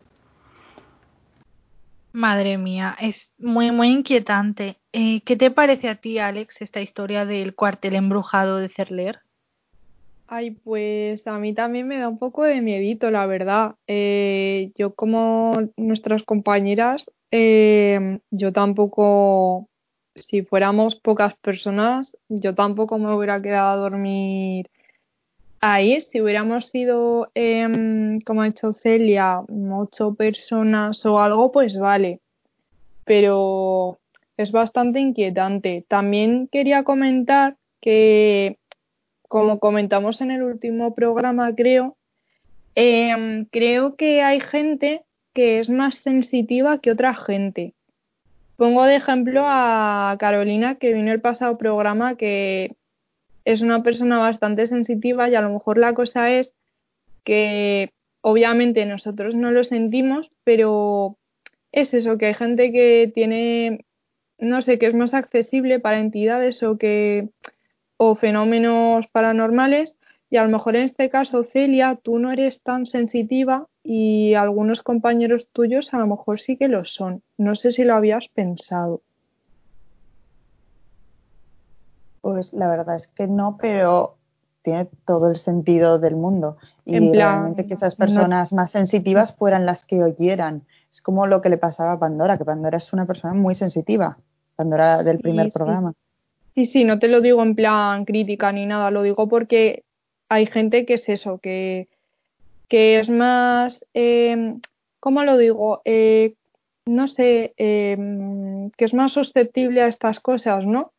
Madre 2.13 2.59
mía, 2.59 2.97
es 3.01 3.31
muy, 3.39 3.71
muy 3.71 3.89
inquietante. 3.89 4.79
Eh, 4.93 5.21
¿Qué 5.23 5.37
te 5.37 5.51
parece 5.51 5.89
a 5.89 5.95
ti, 5.95 6.19
Alex, 6.19 6.61
esta 6.61 6.81
historia 6.81 7.25
del 7.25 7.55
cuartel 7.55 7.95
embrujado 7.95 8.57
de 8.57 8.69
Cerler? 8.69 9.21
Ay, 10.27 10.53
pues 10.53 11.25
a 11.27 11.39
mí 11.39 11.55
también 11.55 11.87
me 11.87 11.99
da 11.99 12.09
un 12.09 12.19
poco 12.19 12.43
de 12.43 12.61
miedito, 12.61 13.11
la 13.11 13.27
verdad. 13.27 13.75
Eh, 13.87 14.73
yo 14.77 14.95
como 14.95 15.61
nuestras 15.77 16.23
compañeras, 16.25 17.11
eh, 17.31 18.19
yo 18.31 18.53
tampoco, 18.53 19.69
si 20.15 20.43
fuéramos 20.43 20.97
pocas 20.97 21.35
personas, 21.37 22.17
yo 22.29 22.55
tampoco 22.55 22.99
me 22.99 23.15
hubiera 23.15 23.41
quedado 23.41 23.71
a 23.73 23.77
dormir 23.77 24.69
ahí, 25.61 26.01
si 26.01 26.21
hubiéramos 26.21 26.67
sido, 26.67 27.31
em, 27.35 28.21
como 28.23 28.43
ha 28.43 28.47
dicho 28.47 28.73
Celia, 28.73 29.43
ocho 29.73 30.15
personas 30.15 31.05
o 31.07 31.21
algo, 31.21 31.53
pues 31.53 31.79
vale. 31.79 32.21
Pero 33.05 33.99
es 34.37 34.53
bastante 34.53 35.01
inquietante. 35.01 35.85
También 35.89 36.49
quería 36.51 36.85
comentar 36.85 37.57
que, 37.81 38.59
como 39.29 39.61
comentamos 39.61 40.21
en 40.21 40.31
el 40.31 40.43
último 40.43 40.95
programa, 40.95 41.55
creo, 41.55 41.97
em, 42.75 43.45
creo 43.47 43.97
que 43.97 44.23
hay 44.23 44.41
gente 44.41 45.05
que 45.35 45.61
es 45.61 45.69
más 45.71 45.97
sensitiva 45.97 46.79
que 46.81 46.93
otra 46.93 47.15
gente. 47.15 47.75
Pongo 48.57 48.85
de 48.85 48.97
ejemplo 48.97 49.45
a 49.47 50.17
Carolina, 50.19 50.77
que 50.77 50.93
vino 50.93 51.13
el 51.13 51.21
pasado 51.21 51.57
programa, 51.59 52.17
que 52.17 52.77
es 53.53 53.63
una 53.63 53.83
persona 53.83 54.19
bastante 54.19 54.67
sensitiva 54.67 55.29
y 55.29 55.35
a 55.35 55.41
lo 55.41 55.51
mejor 55.51 55.79
la 55.79 55.95
cosa 55.95 56.31
es 56.31 56.53
que 57.25 57.93
obviamente 58.23 58.85
nosotros 58.87 59.35
no 59.35 59.51
lo 59.51 59.65
sentimos, 59.65 60.31
pero 60.45 61.17
es 61.73 61.95
eso, 61.95 62.19
que 62.19 62.27
hay 62.27 62.35
gente 62.35 62.73
que 62.73 63.11
tiene, 63.15 63.87
no 64.39 64.63
sé, 64.63 64.79
que 64.79 64.87
es 64.87 64.95
más 64.95 65.15
accesible 65.15 65.81
para 65.81 66.01
entidades 66.01 66.63
o 66.63 66.79
que 66.79 67.29
o 67.97 68.15
fenómenos 68.15 69.07
paranormales, 69.09 69.95
Y 70.31 70.37
a 70.37 70.45
lo 70.45 70.49
mejor 70.49 70.77
en 70.77 70.83
este 70.85 71.11
caso, 71.11 71.43
Celia, 71.43 71.99
tú 72.01 72.19
no 72.19 72.33
eres 72.33 72.63
tan 72.63 72.87
sensitiva 72.87 73.67
y 73.83 74.35
algunos 74.35 74.83
compañeros 74.83 75.49
tuyos 75.53 75.93
a 75.93 75.99
lo 75.99 76.07
mejor 76.07 76.39
sí 76.41 76.57
que 76.57 76.69
lo 76.69 76.85
son. 76.85 77.23
No 77.37 77.57
sé 77.57 77.73
si 77.73 77.83
lo 77.85 77.95
habías 77.95 78.29
pensado. 78.29 79.03
Pues 82.33 82.53
la 82.53 82.69
verdad 82.69 82.97
es 82.97 83.07
que 83.09 83.27
no, 83.27 83.57
pero 83.61 84.17
tiene 84.63 84.89
todo 85.07 85.31
el 85.31 85.37
sentido 85.37 85.99
del 85.99 86.17
mundo. 86.17 86.57
Y 86.85 86.97
En 86.97 87.11
plan, 87.11 87.29
realmente 87.39 87.67
que 87.67 87.75
esas 87.75 87.99
no- 87.99 88.05
personas 88.05 88.53
más 88.53 88.71
sensitivas 88.71 89.35
fueran 89.39 89.67
las 89.67 89.85
que 89.85 90.03
oyeran. 90.03 90.63
Es 90.93 91.01
como 91.03 91.27
lo 91.27 91.41
que 91.41 91.49
le 91.49 91.57
pasaba 91.59 91.93
a 91.93 91.99
Pandora, 91.99 92.37
que 92.37 92.45
Pandora 92.45 92.79
es 92.79 92.93
una 92.93 93.07
persona 93.07 93.33
muy 93.35 93.55
sensitiva. 93.55 94.19
Pandora 94.57 95.03
del 95.03 95.19
primer 95.21 95.47
Sí, 95.47 95.51
sí. 95.51 95.55
programa. 95.55 95.95
Sí, 96.55 96.67
sí, 96.67 96.85
no 96.85 96.99
te 96.99 97.09
lo 97.09 97.21
digo 97.21 97.43
en 97.43 97.55
plan 97.55 98.05
crítica 98.05 98.51
ni 98.53 98.67
nada, 98.67 98.91
lo 98.91 99.03
digo 99.03 99.29
porque 99.29 99.85
hay 100.29 100.47
gente 100.47 100.85
que 100.85 100.95
es 100.95 101.09
eso, 101.09 101.39
que, 101.39 101.89
que 102.69 102.99
es 102.99 103.09
más, 103.09 103.85
eh, 103.95 104.57
¿cómo 104.99 105.23
lo 105.23 105.37
digo? 105.37 105.81
Eh, 105.85 106.35
no 106.87 107.07
sé, 107.09 107.55
eh, 107.57 107.97
que 108.77 108.85
es 108.85 108.93
más 108.95 109.13
susceptible 109.13 109.81
a 109.83 109.87
estas 109.87 110.19
cosas, 110.21 110.67
¿no? 110.67 110.93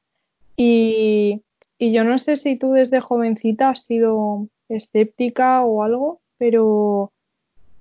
Y, 0.55 1.41
yo 1.79 2.03
no 2.03 2.19
sé 2.19 2.37
si 2.37 2.57
tú 2.57 2.73
desde 2.73 2.99
jovencita 2.99 3.69
has 3.69 3.85
sido 3.85 4.47
escéptica 4.69 5.63
o 5.63 5.83
algo, 5.83 6.21
pero 6.37 7.11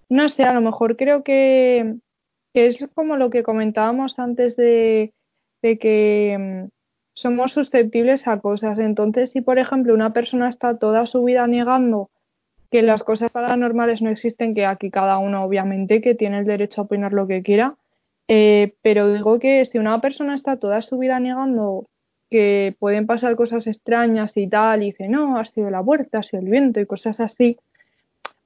no 0.09 0.29
sé, 0.29 0.45
a 0.45 0.55
lo 0.55 0.61
mejor 0.63 0.97
creo 0.97 1.23
que, 1.23 1.97
es 2.55 2.79
como 2.95 3.17
lo 3.17 3.31
que 3.31 3.43
comentábamos 3.43 4.19
antes 4.19 4.57
de, 4.57 5.13
de 5.63 5.79
que 5.79 6.37
mm, 6.39 6.69
somos 7.15 7.53
susceptibles 7.53 8.27
a 8.27 8.41
cosas. 8.41 8.79
Entonces, 8.79 9.31
si 9.31 9.41
por 9.43 9.59
ejemplo 9.59 9.95
una 9.95 10.13
persona 10.13 10.49
está 10.49 10.79
toda 10.79 11.07
su 11.07 11.23
vida 11.25 11.47
negando 11.47 12.11
que 12.71 12.83
las 12.83 13.03
cosas 13.03 13.31
paranormales 13.31 14.01
no 14.01 14.11
existen, 14.11 14.55
que 14.55 14.65
aquí 14.65 14.91
cada 14.91 15.19
uno 15.19 15.45
obviamente 15.45 16.01
que 16.01 16.15
tiene 16.15 16.39
el 16.39 16.47
derecho 16.47 16.81
a 16.81 16.85
opinar 16.85 17.13
lo 17.13 17.27
que 17.27 17.43
quiera, 17.43 17.77
eh, 18.29 18.75
pero 18.83 19.13
digo 19.13 19.41
que 19.41 19.65
si 19.65 19.79
una 19.79 20.01
persona 20.01 20.35
está 20.35 20.57
toda 20.57 20.83
su 20.83 20.99
vida 20.99 21.19
negando 21.19 21.87
que 22.31 22.75
pueden 22.79 23.07
pasar 23.07 23.35
cosas 23.37 23.67
extrañas 23.67 24.37
y 24.37 24.47
tal, 24.47 24.83
y 24.83 24.87
dice, 24.87 25.09
no, 25.09 25.39
ha 25.39 25.45
sido 25.45 25.69
la 25.71 25.83
puerta, 25.83 26.19
ha 26.19 26.23
sido 26.23 26.43
el 26.43 26.49
viento 26.49 26.81
y 26.81 26.87
cosas 26.87 27.19
así, 27.21 27.59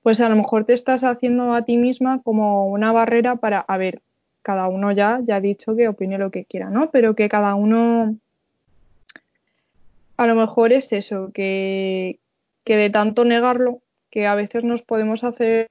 pues 0.03 0.21
a 0.21 0.29
lo 0.29 0.37
mejor 0.37 0.65
te 0.65 0.73
estás 0.73 1.05
haciendo 1.05 1.55
a 1.55 1.63
ti 1.63 1.77
misma 1.77 2.21
como 2.23 2.69
una 2.69 2.93
barrera 2.93 3.37
para, 3.37 3.61
a 3.61 3.77
ver, 3.77 4.01
cada 4.43 4.69
uno 4.69 4.93
ya, 4.93 5.21
ya 5.25 5.37
ha 5.37 5.41
dicho 5.41 5.75
que 5.77 5.89
opine 5.89 6.19
lo 6.19 6.31
que 6.31 6.45
quiera, 6.45 6.71
¿no? 6.71 6.91
Pero 6.91 7.15
que 7.15 7.29
cada 7.29 7.55
uno, 7.55 8.17
a 10.17 10.27
lo 10.27 10.35
mejor 10.35 10.73
es 10.73 10.93
eso, 10.93 11.31
que, 11.33 12.19
que 12.65 12.77
de 12.77 12.91
tanto 12.91 13.25
negarlo, 13.25 13.81
que 14.11 14.27
a 14.27 14.35
veces 14.35 14.65
nos 14.65 14.83
podemos 14.83 15.25
hacer 15.25 15.69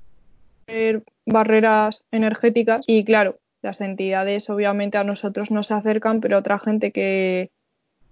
barreras 1.25 2.03
energéticas 2.11 2.83
y 2.87 3.05
claro, 3.05 3.37
las 3.61 3.81
entidades 3.81 4.49
obviamente 4.49 4.97
a 4.97 5.03
nosotros 5.03 5.51
nos 5.51 5.71
acercan, 5.71 6.19
pero 6.19 6.39
otra 6.39 6.59
gente 6.59 6.91
que, 6.91 7.51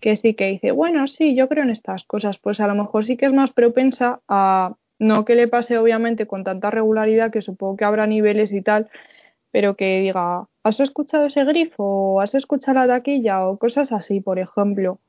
que 0.01 0.17
sí 0.17 0.33
que 0.33 0.47
dice, 0.47 0.71
bueno, 0.71 1.07
sí, 1.07 1.35
yo 1.35 1.47
creo 1.47 1.63
en 1.63 1.69
estas 1.69 2.03
cosas, 2.05 2.39
pues 2.39 2.59
a 2.59 2.67
lo 2.67 2.75
mejor 2.75 3.05
sí 3.05 3.17
que 3.17 3.27
es 3.27 3.33
más 3.33 3.51
propensa 3.53 4.21
a 4.27 4.75
no 4.99 5.25
que 5.25 5.35
le 5.35 5.47
pase 5.47 5.77
obviamente 5.77 6.27
con 6.27 6.43
tanta 6.43 6.69
regularidad, 6.71 7.31
que 7.31 7.41
supongo 7.41 7.77
que 7.77 7.85
habrá 7.85 8.07
niveles 8.07 8.51
y 8.51 8.61
tal, 8.61 8.89
pero 9.51 9.75
que 9.75 10.01
diga, 10.01 10.47
¿has 10.63 10.79
escuchado 10.79 11.25
ese 11.27 11.43
grifo? 11.45 11.83
¿O 12.15 12.21
has 12.21 12.35
escuchado 12.35 12.79
la 12.79 12.87
taquilla? 12.87 13.47
O 13.47 13.57
cosas 13.57 13.91
así, 13.91 14.21
por 14.21 14.39
ejemplo. 14.39 14.99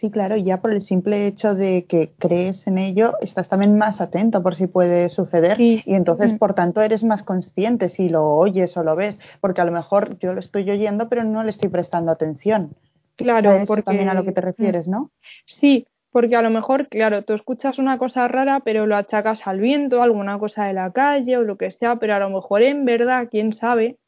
Sí, 0.00 0.10
claro, 0.10 0.34
ya 0.38 0.62
por 0.62 0.72
el 0.72 0.80
simple 0.80 1.26
hecho 1.26 1.54
de 1.54 1.84
que 1.84 2.12
crees 2.18 2.66
en 2.66 2.78
ello, 2.78 3.18
estás 3.20 3.50
también 3.50 3.76
más 3.76 4.00
atento 4.00 4.42
por 4.42 4.54
si 4.54 4.66
puede 4.66 5.10
suceder 5.10 5.58
Sí. 5.58 5.82
y 5.84 5.92
entonces, 5.94 6.32
Mm. 6.32 6.38
por 6.38 6.54
tanto, 6.54 6.80
eres 6.80 7.04
más 7.04 7.22
consciente 7.22 7.90
si 7.90 8.08
lo 8.08 8.26
oyes 8.26 8.74
o 8.78 8.82
lo 8.82 8.96
ves, 8.96 9.20
porque 9.42 9.60
a 9.60 9.66
lo 9.66 9.72
mejor 9.72 10.18
yo 10.18 10.32
lo 10.32 10.40
estoy 10.40 10.70
oyendo, 10.70 11.10
pero 11.10 11.22
no 11.24 11.42
le 11.44 11.50
estoy 11.50 11.68
prestando 11.68 12.10
atención. 12.12 12.70
Claro, 13.16 13.50
¿Sabes 13.50 13.68
porque 13.68 13.82
también 13.82 14.08
a 14.08 14.14
lo 14.14 14.24
que 14.24 14.32
te 14.32 14.40
refieres, 14.40 14.88
¿no? 14.88 15.10
Sí, 15.44 15.86
porque 16.10 16.34
a 16.34 16.40
lo 16.40 16.48
mejor, 16.48 16.88
claro, 16.88 17.22
tú 17.22 17.34
escuchas 17.34 17.78
una 17.78 17.98
cosa 17.98 18.26
rara, 18.26 18.60
pero 18.64 18.86
lo 18.86 18.96
achacas 18.96 19.46
al 19.46 19.60
viento, 19.60 20.02
alguna 20.02 20.38
cosa 20.38 20.64
de 20.64 20.72
la 20.72 20.92
calle 20.92 21.36
o 21.36 21.42
lo 21.42 21.58
que 21.58 21.70
sea, 21.72 21.96
pero 21.96 22.14
a 22.14 22.18
lo 22.20 22.30
mejor 22.30 22.62
en 22.62 22.86
verdad, 22.86 23.28
quién 23.30 23.52
sabe, 23.52 23.98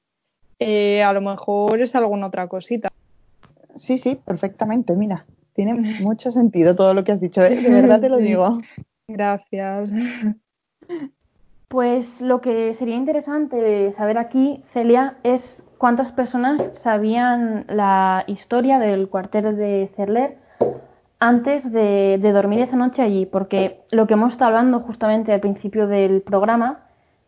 eh, 0.59 1.03
a 1.03 1.13
lo 1.13 1.21
mejor 1.21 1.83
es 1.83 1.95
alguna 1.95 2.29
otra 2.29 2.49
cosita. 2.49 2.89
Sí, 3.77 3.99
sí, 3.99 4.19
perfectamente, 4.25 4.95
mira, 4.95 5.27
tiene 5.55 5.75
mucho 6.03 6.31
sentido 6.31 6.75
todo 6.75 6.95
lo 6.95 7.05
que 7.05 7.13
has 7.13 7.21
dicho, 7.21 7.43
¿eh? 7.43 7.61
de 7.61 7.71
verdad 7.71 8.01
te 8.01 8.09
lo 8.09 8.19
digo. 8.19 8.61
Gracias. 9.09 9.91
Pues 11.69 12.05
lo 12.21 12.43
que 12.43 12.75
sería 12.75 12.97
interesante 12.97 13.95
saber 13.95 14.19
aquí, 14.19 14.63
Celia, 14.75 15.17
es 15.23 15.41
cuántas 15.79 16.13
personas 16.13 16.61
sabían 16.83 17.65
la 17.67 18.25
historia 18.27 18.79
del 18.79 19.09
cuartel 19.09 19.57
de 19.57 19.91
Cerler 19.97 20.37
antes 21.19 21.65
de, 21.73 22.19
de 22.21 22.33
dormir 22.33 22.61
esa 22.61 22.77
noche 22.77 23.01
allí, 23.01 23.25
porque 23.25 23.81
lo 23.91 24.07
que 24.07 24.13
hemos 24.13 24.33
estado 24.33 24.51
hablando 24.51 24.81
justamente 24.81 25.33
al 25.33 25.41
principio 25.41 25.87
del 25.87 26.21
programa, 26.21 26.81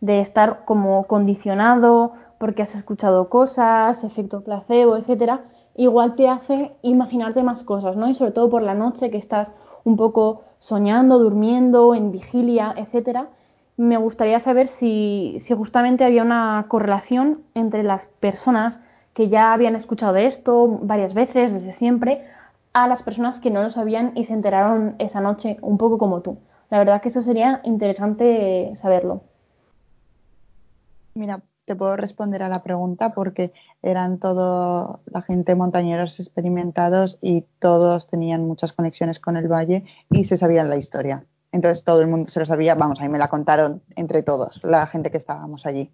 de 0.02 0.20
estar 0.20 0.66
como 0.66 1.06
condicionado 1.06 2.12
porque 2.38 2.64
has 2.64 2.74
escuchado 2.74 3.30
cosas, 3.30 4.04
efecto 4.04 4.42
placebo, 4.42 4.98
etcétera, 4.98 5.40
igual 5.74 6.14
te 6.16 6.28
hace 6.28 6.72
imaginarte 6.82 7.42
más 7.42 7.62
cosas, 7.62 7.96
¿no? 7.96 8.08
Y 8.08 8.14
sobre 8.14 8.32
todo 8.32 8.50
por 8.50 8.62
la 8.62 8.74
noche 8.74 9.10
que 9.10 9.18
estás 9.18 9.48
un 9.84 9.96
poco 9.96 10.42
soñando, 10.58 11.18
durmiendo, 11.18 11.94
en 11.94 12.10
vigilia, 12.12 12.74
etcétera. 12.76 13.28
Me 13.76 13.96
gustaría 13.96 14.40
saber 14.40 14.68
si, 14.78 15.42
si 15.46 15.54
justamente 15.54 16.04
había 16.04 16.22
una 16.22 16.66
correlación 16.68 17.42
entre 17.54 17.82
las 17.82 18.06
personas 18.20 18.78
que 19.14 19.28
ya 19.28 19.52
habían 19.52 19.76
escuchado 19.76 20.16
esto 20.16 20.78
varias 20.82 21.14
veces, 21.14 21.52
desde 21.52 21.74
siempre, 21.76 22.24
a 22.72 22.88
las 22.88 23.02
personas 23.02 23.40
que 23.40 23.50
no 23.50 23.62
lo 23.62 23.70
sabían 23.70 24.12
y 24.16 24.24
se 24.24 24.32
enteraron 24.32 24.96
esa 24.98 25.20
noche, 25.20 25.58
un 25.62 25.78
poco 25.78 25.98
como 25.98 26.20
tú. 26.22 26.38
La 26.70 26.78
verdad 26.78 27.00
que 27.00 27.10
eso 27.10 27.22
sería 27.22 27.60
interesante 27.64 28.74
saberlo. 28.80 29.22
Mira, 31.14 31.42
te 31.64 31.74
puedo 31.74 31.96
responder 31.96 32.42
a 32.42 32.48
la 32.48 32.62
pregunta 32.62 33.14
porque 33.14 33.52
eran 33.82 34.18
todo 34.18 35.00
la 35.06 35.22
gente 35.22 35.54
montañeros 35.54 36.18
experimentados 36.20 37.18
y 37.22 37.46
todos 37.58 38.06
tenían 38.06 38.46
muchas 38.46 38.72
conexiones 38.72 39.18
con 39.18 39.36
el 39.36 39.48
valle 39.48 39.84
y 40.10 40.24
se 40.24 40.36
sabían 40.36 40.68
la 40.68 40.76
historia. 40.76 41.24
Entonces 41.52 41.84
todo 41.84 42.00
el 42.00 42.08
mundo 42.08 42.30
se 42.30 42.40
lo 42.40 42.46
sabía, 42.46 42.74
vamos, 42.74 43.00
ahí 43.00 43.08
me 43.08 43.18
la 43.18 43.28
contaron 43.28 43.82
entre 43.96 44.22
todos, 44.22 44.60
la 44.64 44.86
gente 44.86 45.10
que 45.10 45.18
estábamos 45.18 45.66
allí. 45.66 45.90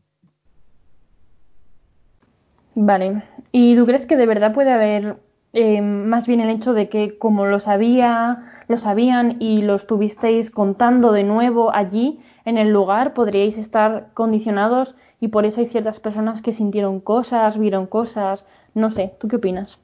Vale. 2.75 3.23
¿Y 3.53 3.77
tú 3.77 3.85
crees 3.85 4.07
que 4.07 4.16
de 4.16 4.27
verdad 4.27 4.55
puede 4.55 4.73
haber 4.73 5.18
eh, 5.53 5.83
más 5.83 6.27
bien 6.27 6.41
el 6.41 6.51
hecho 6.51 6.73
de 6.73 6.89
que 6.89 7.18
como 7.18 7.47
lo 7.47 7.61
sabía, 7.61 8.62
lo 8.68 8.79
sabían 8.79 9.37
y 9.41 9.62
lo 9.62 9.77
estuvisteis 9.77 10.51
contando 10.51 11.12
de 11.12 11.25
nuevo 11.25 11.75
allí 11.75 12.21
en 12.45 12.59
el 12.59 12.70
lugar, 12.70 13.14
podríais 13.14 13.57
estar 13.59 14.09
condicionados 14.14 14.95
y 15.20 15.28
por 15.28 15.45
eso 15.45 15.61
hay 15.61 15.68
ciertas 15.68 16.01
personas 16.01 16.43
que 16.43 16.55
sintieron 16.55 17.01
cosas, 17.01 17.59
vieron 17.59 17.86
cosas, 17.86 18.45
no 18.74 18.91
sé, 18.93 19.14
¿tú 19.18 19.28
qué 19.28 19.36
opinas? 19.36 19.78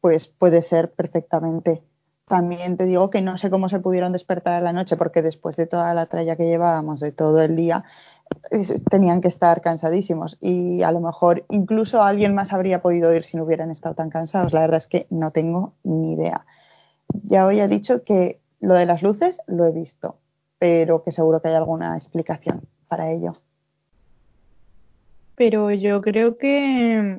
Pues 0.00 0.26
puede 0.26 0.62
ser 0.62 0.92
perfectamente. 0.92 1.82
También 2.26 2.76
te 2.76 2.84
digo 2.84 3.10
que 3.10 3.20
no 3.20 3.36
sé 3.36 3.50
cómo 3.50 3.68
se 3.68 3.80
pudieron 3.80 4.12
despertar 4.12 4.54
a 4.54 4.60
la 4.60 4.72
noche 4.72 4.96
porque 4.96 5.22
después 5.22 5.56
de 5.56 5.66
toda 5.66 5.92
la 5.94 6.06
tralla 6.06 6.36
que 6.36 6.46
llevábamos 6.46 7.00
de 7.00 7.12
todo 7.12 7.42
el 7.42 7.56
día, 7.56 7.84
tenían 8.90 9.20
que 9.20 9.28
estar 9.28 9.60
cansadísimos 9.60 10.36
y 10.40 10.82
a 10.82 10.92
lo 10.92 11.00
mejor 11.00 11.44
incluso 11.50 12.02
alguien 12.02 12.34
más 12.34 12.52
habría 12.52 12.80
podido 12.80 13.14
ir 13.14 13.24
si 13.24 13.36
no 13.36 13.44
hubieran 13.44 13.70
estado 13.70 13.94
tan 13.94 14.10
cansados. 14.10 14.52
La 14.52 14.60
verdad 14.60 14.78
es 14.78 14.86
que 14.86 15.06
no 15.10 15.30
tengo 15.30 15.74
ni 15.84 16.14
idea. 16.14 16.44
Ya 17.24 17.46
hoy 17.46 17.60
he 17.60 17.68
dicho 17.68 18.04
que 18.04 18.40
lo 18.60 18.74
de 18.74 18.86
las 18.86 19.02
luces 19.02 19.36
lo 19.46 19.66
he 19.66 19.72
visto, 19.72 20.16
pero 20.62 21.02
que 21.02 21.10
seguro 21.10 21.42
que 21.42 21.48
hay 21.48 21.56
alguna 21.56 21.96
explicación 21.96 22.60
para 22.86 23.10
ello. 23.10 23.34
Pero 25.34 25.72
yo 25.72 26.00
creo 26.02 26.38
que 26.38 27.18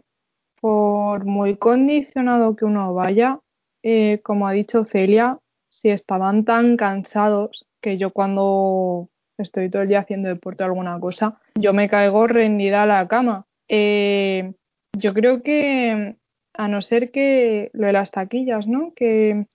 por 0.62 1.26
muy 1.26 1.58
condicionado 1.58 2.56
que 2.56 2.64
uno 2.64 2.94
vaya, 2.94 3.42
eh, 3.84 4.22
como 4.24 4.48
ha 4.48 4.54
dicho 4.54 4.86
Celia, 4.86 5.40
si 5.68 5.90
estaban 5.90 6.46
tan 6.46 6.78
cansados 6.78 7.66
que 7.82 7.98
yo 7.98 8.12
cuando 8.12 9.10
estoy 9.38 9.70
todo 9.70 9.82
el 9.82 9.90
día 9.90 10.00
haciendo 10.00 10.30
deporte 10.30 10.64
o 10.64 10.68
alguna 10.68 10.98
cosa, 11.02 11.42
yo 11.56 11.74
me 11.74 11.90
caigo 11.90 12.28
rendida 12.28 12.84
a 12.84 12.86
la 12.86 13.10
cama. 13.10 13.46
Eh, 13.68 14.54
yo 14.98 15.14
creo 15.14 15.44
que 15.44 16.16
a 16.54 16.68
no 16.70 16.82
ser 16.82 17.12
que 17.12 17.72
lo 17.74 17.88
de 17.88 17.94
las 17.94 18.10
taquillas, 18.12 18.68
¿no? 18.68 18.94
Que 18.96 19.48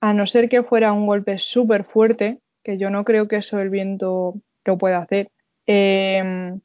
a 0.00 0.14
no 0.14 0.26
ser 0.26 0.48
que 0.48 0.62
fuera 0.62 0.94
un 0.94 1.04
golpe 1.04 1.38
súper 1.38 1.84
fuerte, 1.84 2.40
que 2.64 2.78
yo 2.78 2.90
no 2.90 3.04
creo 3.04 3.28
que 3.28 3.36
eso 3.36 3.60
el 3.60 3.70
viento 3.70 4.34
lo 4.64 4.78
pueda 4.78 4.98
hacer, 4.98 5.30
eh, 5.66 6.58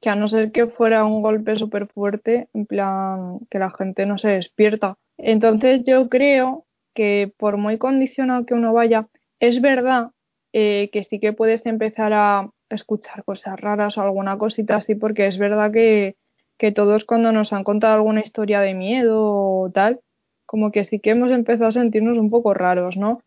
que 0.00 0.10
a 0.10 0.14
no 0.14 0.28
ser 0.28 0.52
que 0.52 0.66
fuera 0.66 1.04
un 1.04 1.22
golpe 1.22 1.56
súper 1.56 1.88
fuerte, 1.88 2.48
en 2.54 2.66
plan 2.66 3.40
que 3.50 3.58
la 3.58 3.70
gente 3.70 4.06
no 4.06 4.18
se 4.18 4.28
despierta. 4.28 4.98
Entonces 5.18 5.82
yo 5.84 6.08
creo 6.08 6.66
que 6.94 7.32
por 7.36 7.56
muy 7.56 7.78
condicionado 7.78 8.46
que 8.46 8.54
uno 8.54 8.72
vaya, 8.72 9.08
es 9.40 9.60
verdad 9.60 10.10
eh, 10.52 10.90
que 10.92 11.04
sí 11.04 11.18
que 11.18 11.32
puedes 11.32 11.64
empezar 11.66 12.12
a 12.12 12.50
escuchar 12.70 13.24
cosas 13.24 13.58
raras 13.60 13.96
o 13.98 14.02
alguna 14.02 14.38
cosita 14.38 14.76
así, 14.76 14.94
porque 14.94 15.26
es 15.26 15.38
verdad 15.38 15.72
que, 15.72 16.16
que 16.58 16.72
todos 16.72 17.04
cuando 17.04 17.32
nos 17.32 17.52
han 17.52 17.64
contado 17.64 17.94
alguna 17.94 18.20
historia 18.20 18.60
de 18.60 18.74
miedo 18.74 19.22
o 19.22 19.70
tal, 19.72 20.00
como 20.46 20.70
que 20.70 20.84
sí 20.84 21.00
que 21.00 21.10
hemos 21.10 21.30
empezado 21.30 21.70
a 21.70 21.72
sentirnos 21.72 22.18
un 22.18 22.30
poco 22.30 22.54
raros, 22.54 22.96
¿no? 22.96 23.22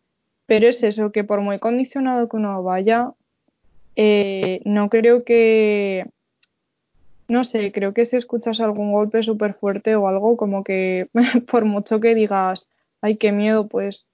Pero 0.50 0.66
es 0.66 0.82
eso, 0.82 1.12
que 1.12 1.22
por 1.22 1.42
muy 1.42 1.60
condicionado 1.60 2.28
que 2.28 2.36
uno 2.36 2.60
vaya, 2.64 3.12
eh, 3.94 4.60
no 4.64 4.88
creo 4.88 5.22
que, 5.22 6.10
no 7.28 7.44
sé, 7.44 7.70
creo 7.70 7.94
que 7.94 8.04
si 8.04 8.16
escuchas 8.16 8.58
algún 8.58 8.90
golpe 8.90 9.22
súper 9.22 9.54
fuerte 9.54 9.94
o 9.94 10.08
algo, 10.08 10.36
como 10.36 10.64
que 10.64 11.08
por 11.52 11.66
mucho 11.66 12.00
que 12.00 12.16
digas, 12.16 12.68
ay, 13.00 13.16
qué 13.16 13.30
miedo, 13.30 13.68
pues, 13.68 14.08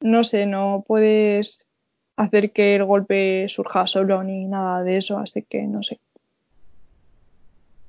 no 0.00 0.24
sé, 0.24 0.46
no 0.46 0.82
puedes 0.88 1.64
hacer 2.16 2.50
que 2.50 2.74
el 2.74 2.84
golpe 2.84 3.46
surja 3.48 3.86
solo 3.86 4.24
ni 4.24 4.46
nada 4.46 4.82
de 4.82 4.96
eso, 4.96 5.18
así 5.18 5.42
que 5.42 5.62
no 5.68 5.84
sé. 5.84 6.00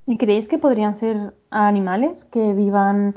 ¿Y 0.06 0.18
creéis 0.18 0.46
que 0.46 0.58
podrían 0.58 1.00
ser 1.00 1.34
animales 1.50 2.24
que 2.26 2.52
vivan 2.52 3.16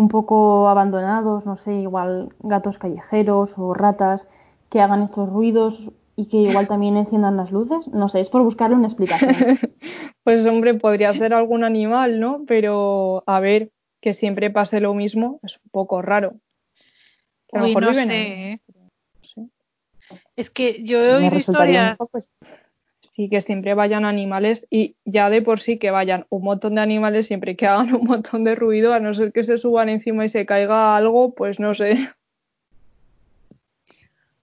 un 0.00 0.08
poco 0.08 0.68
abandonados, 0.68 1.44
no 1.44 1.58
sé, 1.58 1.74
igual 1.74 2.30
gatos 2.40 2.78
callejeros 2.78 3.50
o 3.56 3.74
ratas 3.74 4.26
que 4.70 4.80
hagan 4.80 5.02
estos 5.02 5.28
ruidos 5.28 5.78
y 6.16 6.26
que 6.26 6.38
igual 6.38 6.68
también 6.68 6.96
enciendan 6.96 7.36
las 7.36 7.52
luces? 7.52 7.86
No 7.88 8.08
sé, 8.08 8.20
es 8.20 8.30
por 8.30 8.42
buscarle 8.42 8.76
una 8.76 8.86
explicación. 8.86 9.30
pues 10.24 10.46
hombre, 10.46 10.74
podría 10.74 11.12
ser 11.12 11.34
algún 11.34 11.64
animal, 11.64 12.18
¿no? 12.18 12.44
Pero 12.46 13.22
a 13.26 13.40
ver, 13.40 13.72
que 14.00 14.14
siempre 14.14 14.50
pase 14.50 14.80
lo 14.80 14.94
mismo 14.94 15.38
es 15.42 15.56
un 15.62 15.70
poco 15.70 16.00
raro. 16.00 16.32
A 17.52 17.58
lo 17.58 17.66
mejor 17.66 17.82
no 17.82 17.90
viven 17.90 18.08
sé. 18.08 18.52
¿eh? 18.52 18.60
Es 20.34 20.50
que 20.50 20.82
yo 20.82 20.98
he 20.98 21.14
oído 21.16 21.36
historias 21.36 21.98
sí 23.20 23.28
que 23.28 23.42
siempre 23.42 23.74
vayan 23.74 24.06
animales 24.06 24.66
y 24.70 24.96
ya 25.04 25.28
de 25.28 25.42
por 25.42 25.60
sí 25.60 25.78
que 25.78 25.90
vayan 25.90 26.24
un 26.30 26.42
montón 26.42 26.76
de 26.76 26.80
animales 26.80 27.26
siempre 27.26 27.54
que 27.54 27.66
hagan 27.66 27.94
un 28.00 28.06
montón 28.06 28.44
de 28.44 28.54
ruido, 28.54 28.94
a 28.94 28.98
no 28.98 29.12
ser 29.12 29.30
que 29.32 29.44
se 29.44 29.58
suban 29.58 29.90
encima 29.90 30.24
y 30.24 30.30
se 30.30 30.46
caiga 30.46 30.96
algo, 30.96 31.34
pues 31.34 31.60
no 31.60 31.74
sé. 31.74 32.14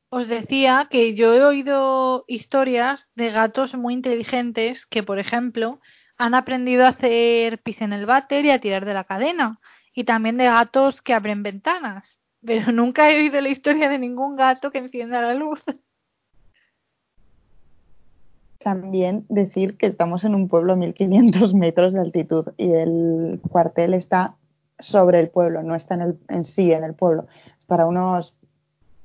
Os 0.10 0.28
decía 0.28 0.88
que 0.92 1.16
yo 1.16 1.34
he 1.34 1.44
oído 1.44 2.24
historias 2.28 3.10
de 3.16 3.32
gatos 3.32 3.74
muy 3.74 3.96
inteligentes 3.96 4.86
que, 4.86 5.02
por 5.02 5.18
ejemplo, 5.18 5.82
han 6.20 6.36
aprendido 6.36 6.86
a 6.86 6.90
hacer 6.90 7.58
pis 7.64 7.82
en 7.82 7.94
el 7.94 8.06
váter 8.06 8.46
y 8.46 8.52
a 8.52 8.62
tirar 8.62 8.86
de 8.86 8.94
la 8.94 9.06
cadena. 9.06 9.60
Y 9.94 10.04
también 10.04 10.38
de 10.38 10.46
gatos 10.46 11.02
que 11.02 11.16
abren 11.16 11.42
ventanas. 11.42 12.20
Pero 12.46 12.72
nunca 12.72 13.10
he 13.10 13.18
oído 13.18 13.42
la 13.42 13.50
historia 13.50 13.90
de 13.90 13.98
ningún 13.98 14.36
gato 14.36 14.70
que 14.72 14.78
encienda 14.78 15.20
la 15.20 15.34
luz. 15.34 15.64
También 18.60 19.26
decir 19.30 19.78
que 19.78 19.88
estamos 19.88 20.24
en 20.24 20.36
un 20.36 20.48
pueblo 20.48 20.74
a 20.74 20.76
1500 20.76 21.54
metros 21.56 21.94
de 21.94 22.00
altitud 22.00 22.48
y 22.58 22.72
el 22.72 23.40
cuartel 23.50 23.94
está 23.94 24.36
sobre 24.80 25.20
el 25.20 25.30
pueblo, 25.30 25.64
no 25.64 25.76
está 25.76 25.96
en, 25.96 26.02
el, 26.02 26.20
en 26.30 26.46
sí 26.46 26.72
en 26.72 26.84
el 26.84 26.94
pueblo. 26.94 27.28
Para 27.68 27.86
unos 27.86 28.34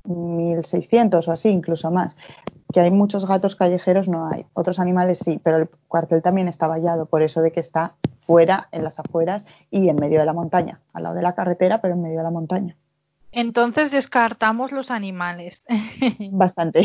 1600 0.04 1.26
o 1.26 1.32
así, 1.32 1.48
incluso 1.48 1.90
más. 1.90 2.16
Que 2.72 2.80
hay 2.80 2.90
muchos 2.90 3.26
gatos 3.26 3.56
callejeros, 3.56 4.08
no 4.08 4.28
hay. 4.28 4.46
Otros 4.54 4.78
animales 4.78 5.18
sí, 5.24 5.40
pero 5.42 5.58
el 5.58 5.68
cuartel 5.88 6.22
también 6.22 6.48
está 6.48 6.66
vallado, 6.66 7.06
por 7.06 7.22
eso 7.22 7.42
de 7.42 7.52
que 7.52 7.60
está 7.60 7.94
fuera, 8.26 8.68
en 8.72 8.84
las 8.84 8.98
afueras 8.98 9.44
y 9.70 9.88
en 9.88 9.96
medio 9.96 10.20
de 10.20 10.26
la 10.26 10.32
montaña, 10.32 10.80
al 10.92 11.02
lado 11.02 11.14
de 11.14 11.22
la 11.22 11.34
carretera, 11.34 11.80
pero 11.80 11.94
en 11.94 12.02
medio 12.02 12.18
de 12.18 12.24
la 12.24 12.30
montaña. 12.30 12.76
Entonces 13.32 13.90
descartamos 13.90 14.72
los 14.72 14.90
animales. 14.90 15.62
Bastante. 16.32 16.82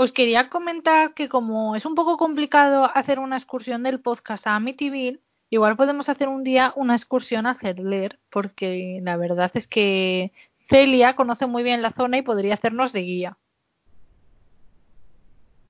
Os 0.00 0.12
quería 0.12 0.48
comentar 0.48 1.12
que 1.12 1.28
como 1.28 1.74
es 1.74 1.84
un 1.84 1.96
poco 1.96 2.18
complicado 2.18 2.88
hacer 2.94 3.18
una 3.18 3.36
excursión 3.36 3.82
del 3.82 3.98
podcast 3.98 4.46
a 4.46 4.54
Amityville, 4.54 5.18
igual 5.50 5.76
podemos 5.76 6.08
hacer 6.08 6.28
un 6.28 6.44
día 6.44 6.72
una 6.76 6.94
excursión 6.94 7.46
a 7.46 7.58
leer, 7.60 8.20
porque 8.30 9.00
la 9.02 9.16
verdad 9.16 9.50
es 9.54 9.66
que 9.66 10.30
Celia 10.70 11.16
conoce 11.16 11.46
muy 11.46 11.64
bien 11.64 11.82
la 11.82 11.90
zona 11.90 12.16
y 12.16 12.22
podría 12.22 12.54
hacernos 12.54 12.92
de 12.92 13.00
guía. 13.00 13.38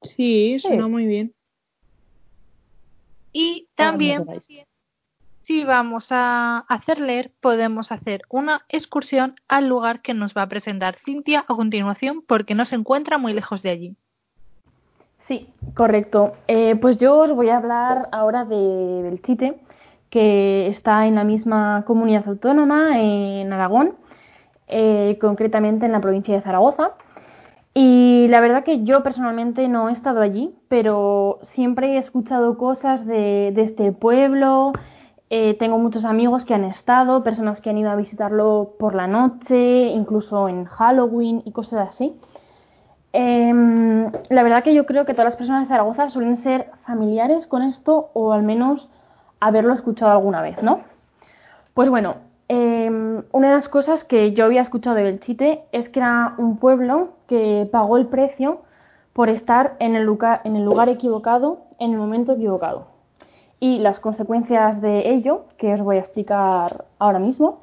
Sí, 0.03 0.59
suena 0.61 0.89
muy 0.89 1.07
bien. 1.07 1.33
Y 3.33 3.69
también, 3.77 4.27
si 5.47 5.65
vamos 5.65 6.09
a 6.11 6.67
hacer 6.69 7.01
leer, 7.01 7.33
podemos 7.41 7.93
hacer 7.93 8.21
una 8.29 8.67
excursión 8.69 9.37
al 9.49 9.69
lugar 9.69 10.03
que 10.03 10.13
nos 10.13 10.35
va 10.35 10.43
a 10.43 10.49
presentar 10.51 10.99
Cintia 11.03 11.47
a 11.49 11.55
continuación 11.55 12.21
porque 12.21 12.55
no 12.55 12.67
se 12.67 12.75
encuentra 12.75 13.17
muy 13.17 13.33
lejos 13.33 13.63
de 13.63 13.71
allí. 13.71 13.97
Sí, 15.29 15.47
correcto. 15.75 16.33
Eh, 16.47 16.75
pues 16.77 16.97
yo 16.97 17.19
os 17.19 17.33
voy 17.35 17.51
a 17.51 17.59
hablar 17.59 18.09
ahora 18.13 18.47
de 18.47 19.03
Belchite, 19.03 19.61
que 20.09 20.69
está 20.69 21.07
en 21.07 21.17
la 21.17 21.25
misma 21.25 21.85
comunidad 21.87 22.27
autónoma, 22.27 22.99
en 22.99 23.53
Aragón, 23.53 23.95
eh, 24.69 25.19
concretamente 25.21 25.85
en 25.85 25.93
la 25.93 26.01
provincia 26.01 26.35
de 26.35 26.41
Zaragoza. 26.41 26.93
Y 27.75 28.27
la 28.29 28.41
verdad 28.41 28.65
que 28.65 28.85
yo 28.85 29.03
personalmente 29.03 29.69
no 29.69 29.91
he 29.91 29.93
estado 29.93 30.23
allí, 30.23 30.55
pero 30.69 31.41
siempre 31.55 31.97
he 31.97 31.99
escuchado 31.99 32.57
cosas 32.57 33.05
de, 33.05 33.49
este 33.55 33.93
pueblo. 33.93 34.73
Eh, 35.29 35.57
tengo 35.59 35.79
muchos 35.79 36.07
amigos 36.07 36.47
que 36.47 36.55
han 36.55 36.65
estado, 36.65 37.23
personas 37.23 37.61
que 37.61 37.69
han 37.69 37.77
ido 37.77 37.91
a 37.91 37.97
visitarlo 37.97 38.77
por 38.79 38.95
la 38.95 39.07
noche, 39.07 39.89
incluso 39.89 40.49
en 40.49 40.65
Halloween 40.65 41.43
y 41.45 41.53
cosas 41.53 41.91
así. 41.91 42.19
Em, 43.13 44.11
la 44.29 44.43
verdad 44.43 44.63
que 44.63 44.75
yo 44.75 44.87
creo 44.87 45.07
que 45.07 45.15
todas 45.15 45.27
las 45.27 45.37
personas 45.37 45.63
de 45.63 45.69
Zaragoza 45.69 46.11
suelen 46.11 46.43
ser 46.43 46.71
familiares 46.87 47.47
con 47.47 47.63
esto 47.63 48.11
o 48.13 48.33
al 48.33 48.43
menos 48.43 48.89
haberlo 49.41 49.75
escuchado 49.75 50.13
alguna 50.13 50.43
vez, 50.43 50.63
¿no? 50.63 50.81
Pues 51.75 51.89
bueno, 51.91 52.17
em, 52.49 53.23
una 53.33 53.49
de 53.49 53.55
las 53.57 53.69
cosas 53.69 54.05
que 54.05 54.33
yo 54.33 54.45
había 54.45 54.63
escuchado 54.63 54.97
de 54.97 55.05
Belchite 55.05 55.65
es 55.73 55.89
que 55.89 56.01
era 56.01 56.35
un 56.39 56.59
pueblo 56.59 57.11
que 57.27 57.69
pagó 57.71 57.97
el 57.97 58.07
precio 58.07 58.63
por 59.13 59.29
estar 59.29 59.77
en 59.79 59.97
el, 59.97 60.05
lugar, 60.05 60.41
en 60.45 60.57
el 60.57 60.65
lugar 60.65 60.89
equivocado 60.89 61.69
en 61.79 61.93
el 61.93 61.99
momento 61.99 62.33
equivocado. 62.33 62.87
Y 63.61 63.79
las 63.79 64.01
consecuencias 64.01 64.81
de 64.81 65.11
ello, 65.11 65.47
que 65.57 65.75
os 65.75 65.81
voy 65.81 65.97
a 65.97 66.01
explicar 66.01 66.85
ahora 66.99 67.19
mismo, 67.19 67.61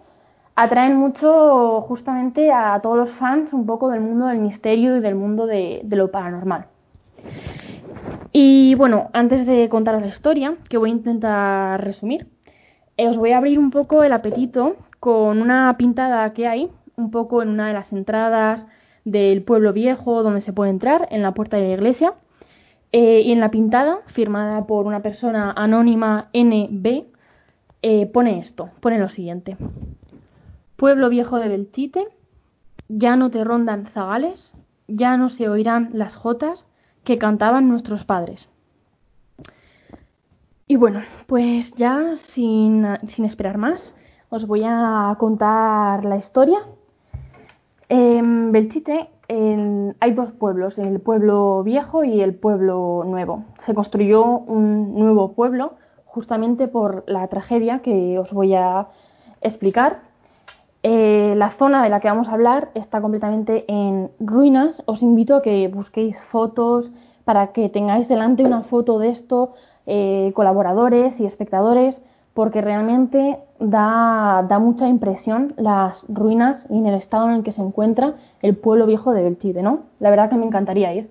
atraen 0.56 0.95
mucho 0.95 1.82
justamente 1.82 2.51
a 2.51 2.80
todos 2.82 2.97
los 2.97 3.10
fans 3.18 3.51
un 3.53 3.66
poco 3.66 3.89
del 3.89 4.01
mundo 4.01 4.28
del 4.28 4.39
misterio 4.39 4.97
y 4.97 5.01
del 5.01 5.16
mundo 5.16 5.45
de, 5.45 5.82
lo 5.89 6.12
paranormal. 6.12 6.68
Y 8.32 8.76
bueno, 8.76 9.10
antes 9.14 9.45
de 9.45 9.70
contaros 9.70 10.01
la 10.01 10.08
historia, 10.08 10.56
que 10.70 10.78
voy 10.78 10.89
a 10.89 10.93
intentar 10.93 11.84
resumir, 11.84 12.28
eh, 12.97 13.08
os 13.08 13.18
voy 13.18 13.32
a 13.32 13.38
abrir 13.38 13.60
un 13.60 13.72
poco 13.72 14.03
el 14.03 14.14
apetito 14.14 14.76
con 14.99 15.41
una 15.41 15.76
pintada 15.78 16.34
que 16.34 16.47
hay, 16.47 16.72
un 16.97 17.12
poco 17.12 17.41
en 17.41 17.49
una 17.49 17.68
de 17.68 17.74
las 17.74 17.91
entradas 17.91 18.66
del 19.03 19.43
pueblo 19.43 19.74
viejo 19.74 20.24
donde 20.24 20.41
se 20.41 20.53
puede 20.53 20.72
entrar, 20.72 21.08
en 21.12 21.22
la 21.22 21.34
puerta 21.34 21.58
de 21.58 21.68
la 21.68 21.74
iglesia. 21.74 22.14
Eh, 22.91 23.22
y 23.26 23.32
en 23.34 23.41
la 23.41 23.51
pintada, 23.51 23.99
firmada 24.08 24.66
por 24.68 24.86
una 24.86 25.01
persona 25.01 25.51
anónima 25.51 26.30
NB, 26.34 27.03
eh, 27.82 28.06
pone 28.08 28.39
esto, 28.39 28.70
pone 28.80 28.97
lo 28.97 29.10
siguiente. 29.10 29.58
Pueblo 30.78 31.10
viejo 31.10 31.40
de 31.40 31.48
Belchite, 31.48 32.08
ya 32.90 33.16
no 33.16 33.32
te 33.32 33.44
rondan 33.44 33.88
zagales, 33.88 34.54
ya 34.88 35.18
no 35.18 35.30
se 35.30 35.50
oirán 35.50 35.92
las 35.94 36.16
jotas 36.16 36.66
que 37.04 37.18
cantaban 37.18 37.70
nuestros 37.70 38.04
padres. 38.04 38.50
Y 40.68 40.76
bueno, 40.76 41.02
pues 41.28 41.72
ya 41.76 42.16
sin, 42.34 42.86
esperar 43.24 43.58
más, 43.58 43.96
os 44.30 44.48
voy 44.48 44.64
a 44.66 45.16
contar 45.20 46.04
la 46.04 46.18
historia. 46.18 46.60
En 47.88 48.52
Belchite 48.52 49.10
hay 49.30 50.14
dos 50.14 50.32
pueblos, 50.34 50.78
el 50.78 51.00
pueblo 51.00 51.64
viejo 51.64 52.04
y 52.04 52.22
el 52.22 52.36
pueblo 52.36 53.04
nuevo. 53.06 53.46
Se 53.66 53.74
construyó 53.74 54.26
un 54.26 54.96
nuevo 54.96 55.34
pueblo 55.34 55.76
justamente 56.06 56.68
por 56.68 57.04
la 57.08 57.28
tragedia 57.28 57.80
que 57.80 58.18
os 58.20 58.32
voy 58.34 58.56
a 58.56 58.88
explicar 59.42 60.05
eh, 60.88 61.34
la 61.36 61.50
zona 61.58 61.82
de 61.82 61.90
la 61.90 62.00
que 62.00 62.08
vamos 62.08 62.28
a 62.28 62.34
hablar 62.34 62.70
está 62.76 63.02
completamente 63.02 63.66
en 63.68 64.12
ruinas. 64.20 64.84
Os 64.86 65.02
invito 65.02 65.36
a 65.36 65.42
que 65.42 65.68
busquéis 65.68 66.16
fotos 66.30 66.92
para 67.24 67.48
que 67.54 67.70
tengáis 67.70 68.08
delante 68.08 68.44
una 68.44 68.62
foto 68.62 69.00
de 69.00 69.10
esto, 69.10 69.56
eh, 69.88 70.32
colaboradores 70.36 71.20
y 71.20 71.26
espectadores, 71.26 72.00
porque 72.36 72.62
realmente 72.62 73.40
da, 73.60 74.46
mucha 74.60 74.88
impresión 74.88 75.56
las 75.58 76.06
ruinas 76.08 76.68
y 76.70 76.78
en 76.78 76.86
el 76.86 76.94
estado 76.94 77.30
en 77.30 77.38
el 77.38 77.44
que 77.44 77.52
se 77.52 77.64
encuentra 77.64 78.14
el 78.44 78.56
pueblo 78.56 78.86
viejo 78.86 79.12
de 79.12 79.24
Belchite, 79.24 79.64
¿no? 79.64 79.86
La 80.00 80.12
verdad 80.12 80.30
que 80.30 80.38
me 80.38 80.46
encantaría 80.46 80.94
ir. 80.94 81.10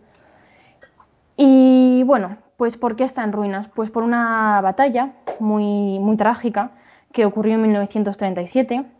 Y 1.36 2.04
bueno, 2.04 2.36
pues 2.58 2.76
¿por 2.76 2.94
qué 2.94 3.02
está 3.02 3.24
en 3.24 3.32
ruinas? 3.32 3.66
Pues 3.74 3.90
por 3.90 4.04
una 4.04 4.60
batalla 4.60 5.14
muy 5.40 5.98
trágica 6.16 6.70
que 7.10 7.26
ocurrió 7.26 7.54
en 7.54 7.62
1937 7.62 8.93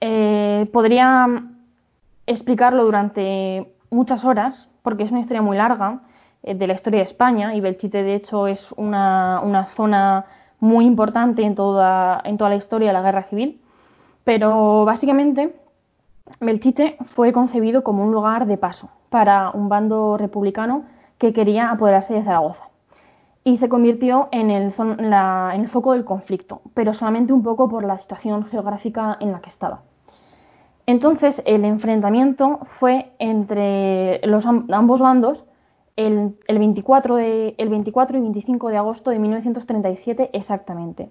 eh, 0.00 0.68
podría 0.72 1.26
explicarlo 2.26 2.84
durante 2.84 3.72
muchas 3.90 4.24
horas, 4.24 4.68
porque 4.82 5.04
es 5.04 5.10
una 5.10 5.20
historia 5.20 5.42
muy 5.42 5.56
larga 5.56 6.00
eh, 6.42 6.54
de 6.54 6.66
la 6.66 6.74
historia 6.74 7.00
de 7.00 7.06
España 7.06 7.54
y 7.54 7.60
Belchite 7.60 8.02
de 8.02 8.14
hecho 8.14 8.46
es 8.46 8.60
una, 8.76 9.40
una 9.40 9.74
zona 9.76 10.26
muy 10.60 10.86
importante 10.86 11.42
en 11.42 11.54
toda, 11.54 12.20
en 12.24 12.36
toda 12.36 12.50
la 12.50 12.56
historia 12.56 12.88
de 12.88 12.94
la 12.94 13.02
guerra 13.02 13.24
civil, 13.24 13.60
pero 14.24 14.84
básicamente 14.84 15.54
Belchite 16.40 16.96
fue 17.14 17.32
concebido 17.32 17.84
como 17.84 18.02
un 18.04 18.12
lugar 18.12 18.46
de 18.46 18.56
paso 18.56 18.88
para 19.10 19.50
un 19.50 19.68
bando 19.68 20.16
republicano 20.16 20.84
que 21.18 21.32
quería 21.32 21.70
apoderarse 21.70 22.14
de 22.14 22.24
Zaragoza 22.24 22.73
y 23.44 23.58
se 23.58 23.68
convirtió 23.68 24.28
en 24.32 24.50
el, 24.50 24.72
foco 24.72 25.92
del 25.92 26.04
conflicto, 26.06 26.62
pero 26.72 26.94
solamente 26.94 27.34
un 27.34 27.42
poco 27.42 27.68
por 27.68 27.84
la 27.84 27.98
situación 27.98 28.46
geográfica 28.46 29.18
en 29.20 29.32
la 29.32 29.40
que 29.40 29.50
estaba. 29.50 29.82
Entonces, 30.86 31.40
el 31.44 31.64
enfrentamiento 31.66 32.60
fue 32.80 33.12
entre 33.18 34.26
los, 34.26 34.44
ambos 34.46 35.00
bandos 35.00 35.44
el, 35.96 36.34
24 36.48 37.16
de, 37.16 37.54
el 37.58 37.68
24 37.68 38.16
y 38.16 38.20
25 38.22 38.68
de 38.70 38.76
agosto 38.78 39.10
de 39.10 39.18
1937 39.18 40.30
exactamente. 40.32 41.10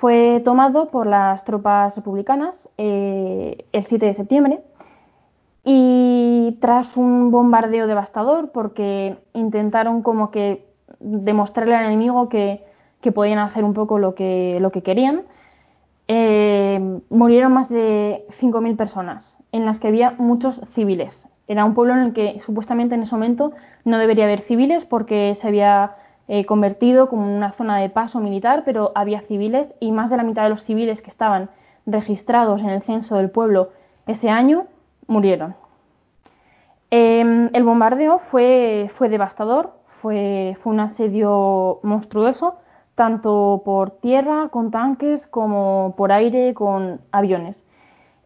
Fue 0.00 0.40
tomado 0.44 0.90
por 0.90 1.06
las 1.06 1.44
tropas 1.44 1.94
republicanas 1.94 2.54
eh, 2.78 3.66
el 3.72 3.86
7 3.86 4.06
de 4.06 4.14
septiembre 4.14 4.64
y 5.64 6.58
tras 6.60 6.96
un 6.96 7.30
bombardeo 7.30 7.86
devastador 7.86 8.50
porque 8.50 9.18
intentaron 9.32 10.02
como 10.02 10.30
que 10.30 10.71
demostrarle 11.00 11.74
al 11.74 11.86
enemigo 11.86 12.28
que, 12.28 12.64
podían 13.14 13.40
hacer 13.40 13.64
un 13.64 13.74
poco 13.74 13.98
lo 13.98 14.14
que, 14.14 14.58
lo 14.60 14.70
que 14.70 14.82
querían, 14.82 15.22
eh, 16.08 17.00
murieron 17.10 17.52
más 17.52 17.68
de 17.68 18.24
5.000 18.40 18.76
personas, 18.76 19.24
en 19.50 19.64
las 19.64 19.78
que 19.78 19.88
había 19.88 20.12
muchos 20.18 20.60
civiles. 20.74 21.12
Era 21.48 21.64
un 21.64 21.74
pueblo 21.74 21.94
en 21.94 22.00
el 22.00 22.12
que 22.12 22.40
supuestamente 22.46 22.94
en 22.94 23.02
ese 23.02 23.14
momento 23.14 23.52
no 23.84 23.98
debería 23.98 24.24
haber 24.24 24.42
civiles 24.42 24.84
porque 24.84 25.36
se 25.40 25.48
había 25.48 25.96
eh, 26.28 26.46
convertido 26.46 27.08
como 27.08 27.34
una 27.36 27.52
zona 27.52 27.78
de 27.78 27.90
paso 27.90 28.20
militar, 28.20 28.62
pero 28.64 28.92
había 28.94 29.22
civiles 29.22 29.66
y 29.80 29.90
más 29.90 30.08
de 30.08 30.16
la 30.16 30.22
mitad 30.22 30.44
de 30.44 30.50
los 30.50 30.64
civiles 30.64 31.02
que 31.02 31.10
estaban 31.10 31.50
registrados 31.86 32.60
en 32.60 32.70
el 32.70 32.82
censo 32.82 33.16
del 33.16 33.30
pueblo 33.30 33.70
ese 34.06 34.30
año 34.30 34.66
murieron. 35.06 35.54
Em, 36.90 37.50
el 37.52 37.64
bombardeo 37.64 38.20
fue, 38.30 38.90
fue 38.96 39.08
devastador, 39.08 39.72
fue, 40.02 40.56
un 40.64 40.80
asedio 40.80 41.78
monstruoso, 41.84 42.56
tanto 42.96 43.62
por 43.64 43.92
tierra 44.00 44.48
con 44.50 44.70
tanques 44.70 45.24
como 45.28 45.94
por 45.96 46.12
aire 46.12 46.52
con 46.54 47.00
aviones. 47.12 47.56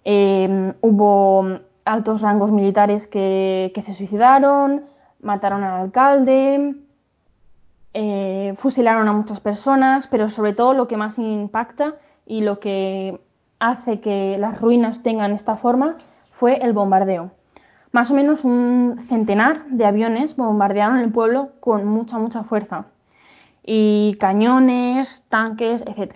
Em, 0.05 0.73
hubo 0.81 1.61
altos 1.85 2.21
rangos 2.23 2.51
militares 2.51 3.07
que, 3.09 3.73
se 3.85 3.95
suicidaron, 3.95 4.85
mataron 5.21 5.63
al 5.63 5.83
alcalde, 5.83 6.75
eh, 7.95 8.55
fusilaron 8.59 9.07
a 9.09 9.13
muchas 9.13 9.41
personas, 9.41 10.07
pero 10.11 10.31
sobre 10.31 10.55
todo 10.55 10.73
lo 10.75 10.89
que 10.89 10.97
más 10.97 11.19
impacta 11.19 11.95
y 12.27 12.41
lo 12.41 12.59
que 12.59 13.21
hace 13.61 14.01
que 14.01 14.37
las 14.39 14.61
ruinas 14.61 15.03
tengan 15.03 15.33
esta 15.33 15.57
forma 15.57 15.97
fue 16.39 16.57
el 16.57 16.73
bombardeo. 16.73 17.31
Más 17.97 18.11
o 18.11 18.15
menos 18.15 18.45
un 18.45 19.07
centenar 19.09 19.65
de 19.69 19.87
aviones 19.87 20.37
bombardearon 20.37 20.99
el 20.99 21.11
pueblo 21.11 21.53
con 21.61 21.87
mucha, 21.87 22.19
mucha 22.19 22.45
fuerza. 22.45 22.85
Y 23.65 24.19
cañones, 24.21 25.25
tanques, 25.31 25.81
etc. 25.87 26.13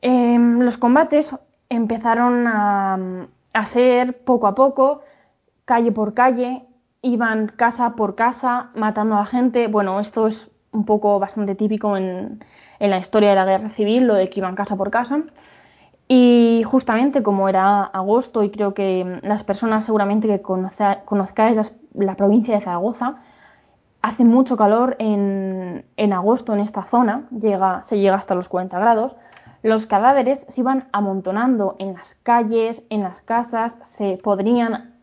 Em, 0.00 0.60
los 0.60 0.78
combates 0.78 1.28
empezaron 1.68 2.46
a, 2.46 3.26
hacer 3.54 4.22
poco 4.22 4.46
a 4.46 4.54
poco, 4.54 5.02
calle 5.64 5.90
por 5.90 6.14
calle, 6.14 6.62
iban 7.02 7.48
casa 7.48 7.96
por 7.96 8.14
casa 8.14 8.70
matando 8.76 9.16
a 9.16 9.22
la 9.22 9.26
gente. 9.26 9.66
Bueno, 9.66 9.98
esto 9.98 10.28
es 10.28 10.48
un 10.70 10.84
poco 10.84 11.18
bastante 11.18 11.56
típico 11.56 11.96
en, 11.96 12.44
en 12.78 12.90
la 12.90 12.98
historia 12.98 13.30
de 13.30 13.34
la 13.34 13.46
guerra 13.46 13.70
civil, 13.70 14.06
lo 14.06 14.14
de 14.14 14.30
que 14.30 14.38
iban 14.38 14.54
casa 14.54 14.76
por 14.76 14.92
casa. 14.92 15.24
Y 16.12 16.64
justamente 16.64 17.22
como 17.22 17.48
era 17.48 17.84
agosto 17.84 18.42
y 18.42 18.50
creo 18.50 18.74
que 18.74 19.20
las 19.22 19.44
personas 19.44 19.86
seguramente 19.86 20.26
que 20.26 20.42
conozcáis 20.42 21.56
la, 21.94 22.16
provincia 22.16 22.56
de 22.56 22.64
Zaragoza, 22.64 23.22
hace 24.02 24.24
mucho 24.24 24.56
calor 24.56 24.96
en, 24.98 26.12
agosto 26.12 26.52
en 26.52 26.60
esta 26.62 26.88
zona, 26.90 27.28
llega, 27.30 27.84
se 27.88 28.00
llega 28.00 28.16
hasta 28.16 28.34
los 28.34 28.48
40 28.48 28.76
grados, 28.80 29.14
los 29.62 29.86
cadáveres 29.86 30.40
se 30.48 30.60
iban 30.62 30.88
amontonando 30.90 31.76
en 31.78 31.94
las 31.94 32.12
calles, 32.24 32.82
en 32.90 33.04
las 33.04 33.22
casas, 33.22 33.72
se 33.96 34.18
podrían, 34.20 34.96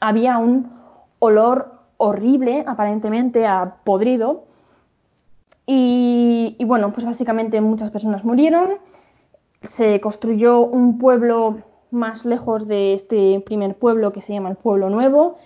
había 0.00 0.38
un 0.38 0.72
olor 1.18 1.82
horrible, 1.98 2.64
aparentemente 2.66 3.46
a 3.46 3.74
podrido, 3.84 4.44
y, 5.66 6.56
y 6.58 6.64
bueno, 6.64 6.94
pues 6.94 7.04
básicamente 7.04 7.60
muchas 7.60 7.90
personas 7.90 8.24
murieron 8.24 8.78
se 9.76 10.00
construyó 10.00 10.60
un 10.60 10.98
pueblo 10.98 11.58
más 11.90 12.24
lejos 12.24 12.66
de 12.66 12.94
este 12.94 13.40
primer 13.40 13.76
pueblo 13.76 14.12
que 14.12 14.22
se 14.22 14.32
llama 14.32 14.50
el 14.50 14.56
Pueblo 14.56 14.90
Nuevo 14.90 15.38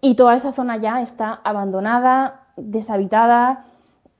y 0.00 0.14
toda 0.14 0.36
esa 0.36 0.52
zona 0.52 0.76
ya 0.76 1.02
está 1.02 1.40
abandonada, 1.44 2.46
deshabitada 2.56 3.64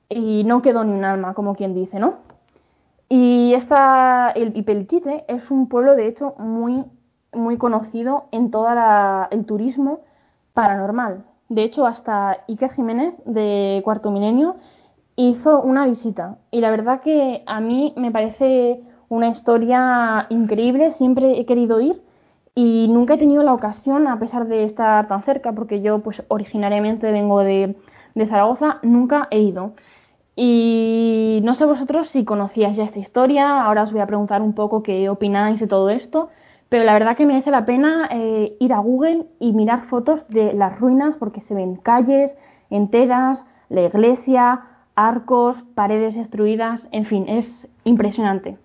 y 0.09 0.43
no 0.43 0.61
quedó 0.61 0.83
ni 0.83 0.91
un 0.91 1.05
alma, 1.05 1.33
como 1.33 1.55
quien 1.55 1.73
dice, 1.73 1.99
¿no? 1.99 2.15
Y 3.09 3.53
esta, 3.53 4.31
el 4.31 4.55
Ipelchite 4.57 5.25
es 5.27 5.49
un 5.49 5.69
pueblo 5.69 5.95
de 5.95 6.07
hecho 6.07 6.35
muy, 6.37 6.83
muy 7.31 7.57
conocido 7.57 8.25
en 8.31 8.51
todo 8.51 8.67
el 9.31 9.45
turismo 9.45 10.01
paranormal. 10.53 11.23
De 11.49 11.63
hecho, 11.63 11.85
hasta 11.85 12.39
Iker 12.49 12.71
Jiménez 12.71 13.13
de 13.25 13.81
Cuarto 13.85 14.11
Milenio 14.11 14.57
hizo 15.15 15.61
una 15.61 15.85
visita 15.85 16.37
y 16.51 16.59
la 16.59 16.69
verdad 16.69 17.01
que 17.01 17.43
a 17.45 17.61
mí 17.61 17.93
me 17.95 18.11
parece 18.11 18.83
una 19.09 19.29
historia 19.29 20.27
increíble, 20.29 20.93
siempre 20.93 21.39
he 21.39 21.45
querido 21.45 21.79
ir 21.79 22.01
y 22.55 22.87
nunca 22.89 23.13
he 23.13 23.17
tenido 23.17 23.43
la 23.43 23.53
ocasión, 23.53 24.07
a 24.07 24.19
pesar 24.19 24.47
de 24.47 24.63
estar 24.63 25.07
tan 25.07 25.23
cerca, 25.23 25.53
porque 25.53 25.81
yo 25.81 25.99
pues 25.99 26.23
originariamente 26.27 27.11
vengo 27.11 27.41
de, 27.41 27.75
Zaragoza, 28.29 28.79
nunca 28.81 29.27
he 29.29 29.39
ido. 29.39 29.73
Y 30.35 31.39
no 31.43 31.55
sé 31.55 31.65
vosotros 31.65 32.09
si 32.09 32.25
conocíais 32.25 32.75
ya 32.75 32.85
esta 32.85 32.99
historia, 32.99 33.63
ahora 33.63 33.83
os 33.83 33.91
voy 33.91 34.01
a 34.01 34.07
preguntar 34.07 34.41
un 34.41 34.53
poco 34.53 34.83
qué 34.83 35.07
opináis 35.09 35.59
de 35.59 35.67
todo 35.67 35.89
esto, 35.89 36.29
pero 36.69 36.83
la 36.83 36.93
verdad 36.93 37.15
que 37.15 37.25
merece 37.25 37.51
la 37.51 37.65
pena 37.65 38.09
eh, 38.11 38.57
ir 38.59 38.73
a 38.73 38.79
Google 38.79 39.27
y 39.39 39.53
mirar 39.53 39.85
fotos 39.85 40.27
de 40.29 40.53
las 40.53 40.79
ruinas 40.79 41.15
porque 41.17 41.41
se 41.41 41.53
ven 41.53 41.75
calles 41.75 42.35
enteras, 42.69 43.43
la 43.69 43.81
iglesia, 43.81 44.61
arcos, 44.95 45.57
paredes 45.75 46.15
destruidas, 46.15 46.81
en 46.91 47.05
fin, 47.05 47.25
es 47.27 47.45
impresionante. 47.83 48.57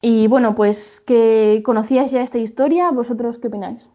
Y 0.00 0.26
bueno, 0.26 0.54
pues 0.54 1.02
que 1.06 1.62
conocíais 1.64 2.12
ya 2.12 2.22
esta 2.22 2.38
historia, 2.38 2.90
¿vosotros 2.90 3.38
qué 3.38 3.48
opináis? 3.48 3.88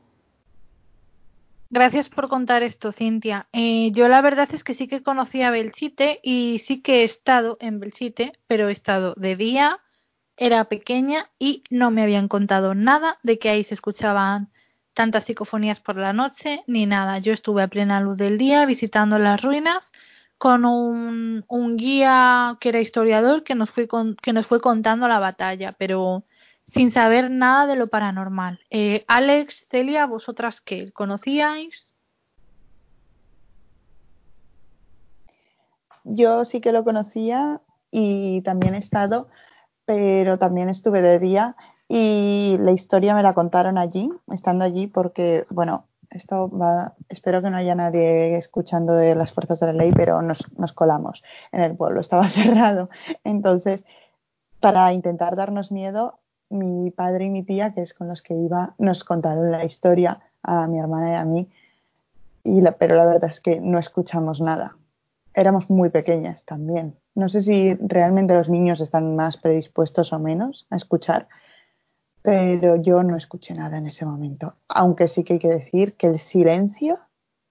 Gracias 1.70 2.10
por 2.10 2.28
contar 2.28 2.64
esto, 2.64 2.92
Cintia. 2.92 3.48
Eh, 3.54 3.92
yo 3.94 4.10
la 4.10 4.22
verdad 4.22 4.50
es 4.52 4.64
que 4.64 4.74
sí 4.74 4.90
que 4.90 5.04
conocía 5.04 5.52
Belchite 5.52 6.20
y 6.22 6.62
sí 6.68 6.82
que 6.82 7.02
he 7.02 7.04
estado 7.06 7.56
en 7.62 7.80
Belchite, 7.80 8.34
pero 8.48 8.68
he 8.68 8.74
estado 8.74 9.14
de 9.16 9.38
día, 9.38 9.80
era 10.36 10.66
pequeña 10.66 11.30
y 11.40 11.64
no 11.70 11.92
me 11.92 12.04
habían 12.04 12.28
contado 12.28 12.76
nada 12.76 13.20
de 13.24 13.40
que 13.40 13.50
ahí 13.50 13.64
se 13.64 13.76
escuchaban 13.76 14.50
tantas 14.94 15.24
psicofonías 15.24 15.80
por 15.80 15.96
la 15.96 16.12
noche 16.12 16.64
ni 16.68 16.86
nada. 16.86 17.20
Yo 17.20 17.32
estuve 17.32 17.64
a 17.64 17.70
plena 17.70 18.02
luz 18.02 18.18
del 18.18 18.38
día 18.38 18.66
visitando 18.66 19.18
las 19.18 19.42
ruinas 19.42 19.90
con 20.42 20.66
un, 20.66 21.78
guía 21.78 22.58
que 22.60 22.70
era 22.70 22.80
historiador 22.80 23.44
que 23.44 23.54
nos, 23.54 23.70
fue 23.70 23.88
que 24.24 24.34
nos 24.34 24.48
fue 24.48 24.60
contando 24.60 25.08
la 25.08 25.20
batalla, 25.20 25.76
pero 25.78 26.24
sin 26.74 26.92
saber 26.92 27.30
nada 27.30 27.68
de 27.68 27.76
lo 27.76 27.90
paranormal. 27.90 28.60
Eh, 28.72 29.06
Alex, 29.08 29.68
Celia, 29.70 30.08
¿vosotras 30.08 30.60
qué? 30.60 30.92
¿Conocíais? 30.94 31.94
Yo 36.06 36.44
sí 36.44 36.60
que 36.60 36.72
lo 36.72 36.84
conocía 36.84 37.62
y 37.92 38.42
también 38.42 38.74
he 38.74 38.80
estado, 38.80 39.30
pero 39.86 40.40
también 40.40 40.70
estuve 40.70 41.04
de 41.04 41.20
día 41.20 41.56
y 41.88 42.58
la 42.58 42.72
historia 42.72 43.14
me 43.14 43.22
la 43.22 43.36
contaron 43.36 43.78
allí, 43.78 44.10
estando 44.32 44.66
allí, 44.66 44.88
porque, 44.88 45.46
bueno, 45.52 45.86
esto 46.12 46.50
va, 46.50 46.94
espero 47.10 47.42
que 47.42 47.50
no 47.50 47.58
haya 47.58 47.76
nadie 47.76 48.36
escuchando 48.38 48.94
de 48.94 49.16
las 49.16 49.32
fuerzas 49.32 49.60
de 49.60 49.68
la 49.68 49.74
ley, 49.74 49.92
pero 49.96 50.22
nos, 50.22 50.40
nos 50.58 50.74
colamos 50.74 51.24
en 51.52 51.62
el 51.62 51.76
pueblo, 51.76 52.02
estaba 52.02 52.30
cerrado. 52.30 52.90
Entonces, 53.24 53.84
para 54.60 54.94
intentar 54.94 55.36
darnos 55.36 55.72
miedo, 55.72 56.20
mi 56.50 56.92
padre 56.92 57.26
y 57.26 57.30
mi 57.30 57.44
tía, 57.44 57.74
que 57.74 57.82
es 57.82 57.94
con 57.94 58.08
los 58.08 58.22
que 58.22 58.36
iba, 58.36 58.76
nos 58.78 59.04
contaron 59.04 59.52
la 59.52 59.64
historia 59.66 60.20
a 60.44 60.68
mi 60.68 60.80
hermana 60.80 61.12
y 61.12 61.16
a 61.16 61.26
mí, 61.26 61.50
y 62.44 62.62
pero 62.78 62.96
la 62.96 63.06
verdad 63.06 63.30
es 63.32 63.40
que 63.40 63.60
no 63.62 63.80
escuchamos 63.80 64.42
nada. 64.42 64.76
Éramos 65.34 65.70
muy 65.70 65.90
pequeñas 65.90 66.44
también. 66.46 66.96
No 67.16 67.30
sé 67.30 67.42
si 67.42 67.76
realmente 67.76 68.34
los 68.34 68.50
niños 68.50 68.82
están 68.82 69.16
más 69.16 69.38
predispuestos 69.38 70.12
o 70.12 70.20
menos 70.20 70.66
a 70.70 70.76
escuchar, 70.76 71.28
pero 72.22 72.76
yo 72.76 73.04
no 73.04 73.18
escuché 73.18 73.54
nada 73.54 73.78
en 73.78 73.88
ese 73.88 74.06
momento. 74.06 74.56
Aunque 74.68 75.08
sí 75.08 75.24
que 75.24 75.34
hay 75.34 75.40
que 75.40 75.50
decir 75.50 75.94
que 75.96 76.08
el 76.08 76.20
silencio 76.20 77.00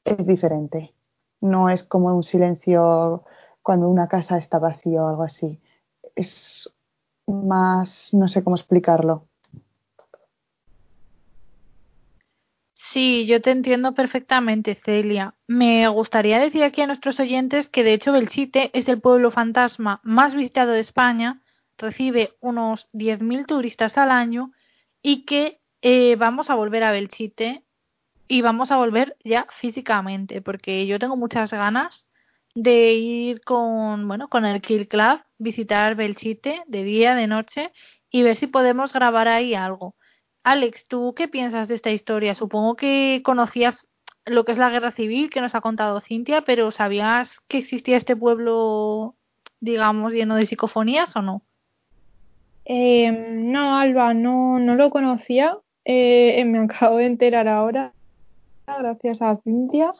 es 0.04 0.24
diferente. 0.26 0.94
No 1.40 1.70
es 1.70 1.82
como 1.82 2.14
un 2.14 2.22
silencio 2.22 3.24
cuando 3.62 3.88
una 3.88 4.08
casa 4.08 4.38
está 4.38 4.58
vacía 4.58 5.02
o 5.02 5.08
algo 5.08 5.22
así. 5.22 5.60
Es 6.14 6.70
más, 7.26 8.12
no 8.12 8.28
sé 8.28 8.44
cómo 8.44 8.56
explicarlo. 8.56 9.26
Sí, 12.74 13.26
yo 13.26 13.40
te 13.40 13.52
entiendo 13.52 13.94
perfectamente, 13.94 14.74
Celia. 14.74 15.34
Me 15.46 15.86
gustaría 15.88 16.40
decir 16.40 16.64
aquí 16.64 16.82
a 16.82 16.88
nuestros 16.88 17.20
oyentes 17.20 17.68
que 17.68 17.84
de 17.84 17.92
hecho 17.92 18.10
Belchite 18.10 18.76
es 18.76 18.88
el 18.88 19.00
pueblo 19.00 19.30
fantasma 19.30 20.00
más 20.02 20.34
visitado 20.34 20.72
de 20.72 20.80
España, 20.80 21.40
recibe 21.78 22.34
unos 22.40 22.88
10.000 22.92 23.46
turistas 23.46 23.96
al 23.96 24.10
año 24.10 24.52
y 25.02 25.24
que 25.24 25.60
eh, 25.82 26.16
vamos 26.16 26.50
a 26.50 26.54
volver 26.54 26.82
a 26.84 26.92
Belchite 26.92 27.64
y 28.28 28.42
vamos 28.42 28.70
a 28.70 28.76
volver 28.76 29.16
ya 29.24 29.46
físicamente, 29.60 30.42
porque 30.42 30.86
yo 30.86 30.98
tengo 30.98 31.16
muchas 31.16 31.52
ganas 31.52 32.06
de 32.54 32.92
ir 32.92 33.42
con, 33.42 34.06
bueno, 34.08 34.28
con 34.28 34.44
el 34.44 34.60
Kill 34.60 34.88
Club, 34.88 35.20
visitar 35.38 35.94
Belchite 35.94 36.62
de 36.66 36.84
día, 36.84 37.14
de 37.14 37.26
noche 37.26 37.72
y 38.10 38.22
ver 38.22 38.36
si 38.36 38.46
podemos 38.46 38.92
grabar 38.92 39.28
ahí 39.28 39.54
algo. 39.54 39.96
Alex, 40.42 40.86
¿tú 40.88 41.14
qué 41.16 41.28
piensas 41.28 41.68
de 41.68 41.74
esta 41.74 41.90
historia? 41.90 42.34
Supongo 42.34 42.76
que 42.76 43.22
conocías 43.24 43.86
lo 44.26 44.44
que 44.44 44.52
es 44.52 44.58
la 44.58 44.70
guerra 44.70 44.92
civil 44.92 45.30
que 45.30 45.40
nos 45.40 45.54
ha 45.54 45.60
contado 45.60 46.00
Cintia, 46.00 46.42
pero 46.42 46.72
¿sabías 46.72 47.30
que 47.48 47.58
existía 47.58 47.96
este 47.96 48.16
pueblo, 48.16 49.16
digamos, 49.60 50.12
lleno 50.12 50.36
de 50.36 50.46
psicofonías 50.46 51.14
o 51.16 51.22
no? 51.22 51.42
Eh, 52.72 53.10
no, 53.10 53.78
Alba, 53.78 54.14
no, 54.14 54.60
no 54.60 54.76
lo 54.76 54.90
conocía. 54.90 55.58
Eh, 55.84 56.44
me 56.44 56.58
acabo 56.64 56.98
de 56.98 57.06
enterar 57.06 57.48
ahora, 57.48 57.92
gracias 58.66 59.20
a 59.20 59.38
Cintia. 59.42 59.90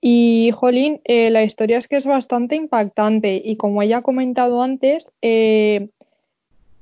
Y, 0.00 0.50
Jolín, 0.52 1.00
eh, 1.04 1.28
la 1.28 1.42
historia 1.42 1.76
es 1.76 1.88
que 1.88 1.96
es 1.96 2.06
bastante 2.06 2.56
impactante 2.56 3.42
y 3.44 3.56
como 3.56 3.82
ella 3.82 3.98
ha 3.98 4.02
comentado 4.02 4.62
antes, 4.62 5.06
eh, 5.20 5.88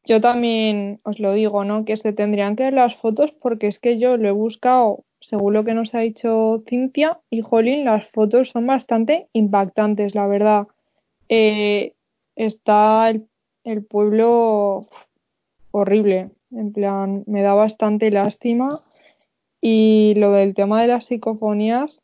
yo 0.05 0.21
también 0.21 1.01
os 1.03 1.19
lo 1.19 1.33
digo, 1.33 1.65
¿no? 1.65 1.85
Que 1.85 1.97
se 1.97 2.13
tendrían 2.13 2.55
que 2.55 2.65
ver 2.65 2.75
las 2.75 2.95
fotos 2.97 3.33
porque 3.33 3.67
es 3.67 3.81
que 3.81 3.99
yo 3.99 4.17
lo 4.17 4.29
he 4.29 4.33
buscado 4.33 5.05
según 5.21 5.55
lo 5.55 5.65
que 5.65 5.75
nos 5.75 5.95
ha 5.95 6.01
dicho 6.01 6.63
Cintia 6.69 7.19
y 7.31 7.41
Jolín, 7.41 7.87
las 7.87 8.07
fotos 8.11 8.51
son 8.51 8.67
bastante 8.67 9.27
impactantes, 9.33 10.15
la 10.15 10.27
verdad. 10.27 10.69
Eh, 11.31 11.95
está 12.37 13.11
el, 13.11 13.85
pueblo 13.89 14.87
horrible, 15.75 16.31
en 16.53 16.73
plan, 16.73 17.25
me 17.27 17.43
da 17.43 17.55
bastante 17.55 18.11
lástima. 18.11 18.69
Y 19.61 20.15
lo 20.17 20.33
del 20.33 20.55
tema 20.55 20.81
de 20.83 20.89
las 20.89 21.07
psicofonías, 21.07 22.01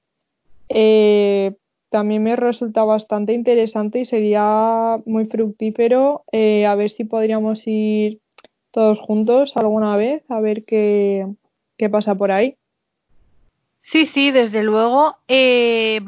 eh, 0.69 1.55
también 1.91 2.23
me 2.23 2.37
resulta 2.37 2.85
bastante 2.85 3.33
interesante 3.33 4.01
y 4.01 4.07
sería 4.07 4.99
muy 5.05 5.27
fructífero 5.27 6.25
eh, 6.33 6.67
a 6.67 6.75
ver 6.75 6.91
si 6.91 7.05
podríamos 7.05 7.63
ir 7.67 8.21
todos 8.71 8.99
juntos 9.01 9.53
alguna 9.57 9.97
vez 9.97 10.23
a 10.29 10.41
ver 10.41 10.65
qué, 10.65 11.27
qué 11.77 11.91
pasa 11.91 12.15
por 12.15 12.31
ahí. 12.31 12.57
Sí, 13.83 14.07
sí, 14.07 14.31
desde 14.31 14.63
luego 14.63 15.17
eh, 15.27 16.01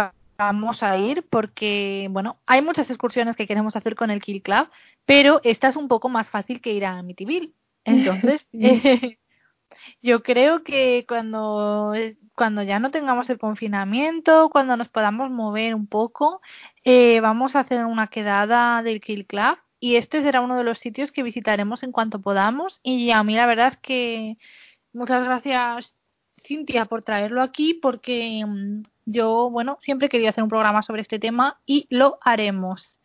vamos 0.44 0.82
a 0.82 0.96
ir 0.96 1.26
porque, 1.28 2.08
bueno, 2.10 2.38
hay 2.46 2.62
muchas 2.62 2.90
excursiones 2.90 3.36
que 3.36 3.46
queremos 3.46 3.76
hacer 3.76 3.94
con 3.94 4.10
el 4.10 4.20
Kill 4.22 4.42
Club, 4.42 4.68
pero 5.04 5.40
esta 5.44 5.68
es 5.68 5.76
un 5.76 5.88
poco 5.88 6.08
más 6.08 6.28
fácil 6.28 6.60
que 6.60 6.72
ir 6.72 6.84
a 6.84 6.98
Amityville. 6.98 7.52
Entonces, 7.84 8.46
eh, 8.52 9.18
yo 10.02 10.22
creo 10.22 10.62
que 10.62 11.04
cuando, 11.08 11.94
cuando 12.34 12.62
ya 12.62 12.78
no 12.78 12.90
tengamos 12.90 13.28
el 13.30 13.38
confinamiento, 13.38 14.50
cuando 14.50 14.76
nos 14.76 14.88
podamos 14.88 15.30
mover 15.30 15.74
un 15.74 15.86
poco, 15.86 16.40
eh, 16.84 17.20
vamos 17.20 17.56
a 17.56 17.60
hacer 17.60 17.84
una 17.84 18.08
quedada 18.08 18.82
del 18.82 19.00
Kill 19.00 19.26
Club 19.26 19.58
y 19.80 19.96
este 19.96 20.22
será 20.22 20.40
uno 20.40 20.56
de 20.56 20.64
los 20.64 20.78
sitios 20.78 21.10
que 21.10 21.24
visitaremos 21.24 21.82
en 21.82 21.90
cuanto 21.90 22.20
podamos. 22.20 22.80
Y 22.84 23.10
a 23.10 23.22
mí 23.24 23.34
la 23.34 23.46
verdad 23.46 23.72
es 23.72 23.78
que 23.78 24.36
muchas 24.92 25.24
gracias 25.24 25.96
Cintia 26.44 26.84
por 26.86 27.02
traerlo 27.02 27.42
aquí 27.42 27.74
porque 27.74 28.44
mm, 28.46 28.82
yo, 29.06 29.50
bueno, 29.50 29.78
siempre 29.80 30.08
querido 30.08 30.30
hacer 30.30 30.44
un 30.44 30.50
programa 30.50 30.82
sobre 30.82 31.02
este 31.02 31.18
tema 31.18 31.58
y 31.66 31.86
lo 31.90 32.18
haremos. 32.22 32.98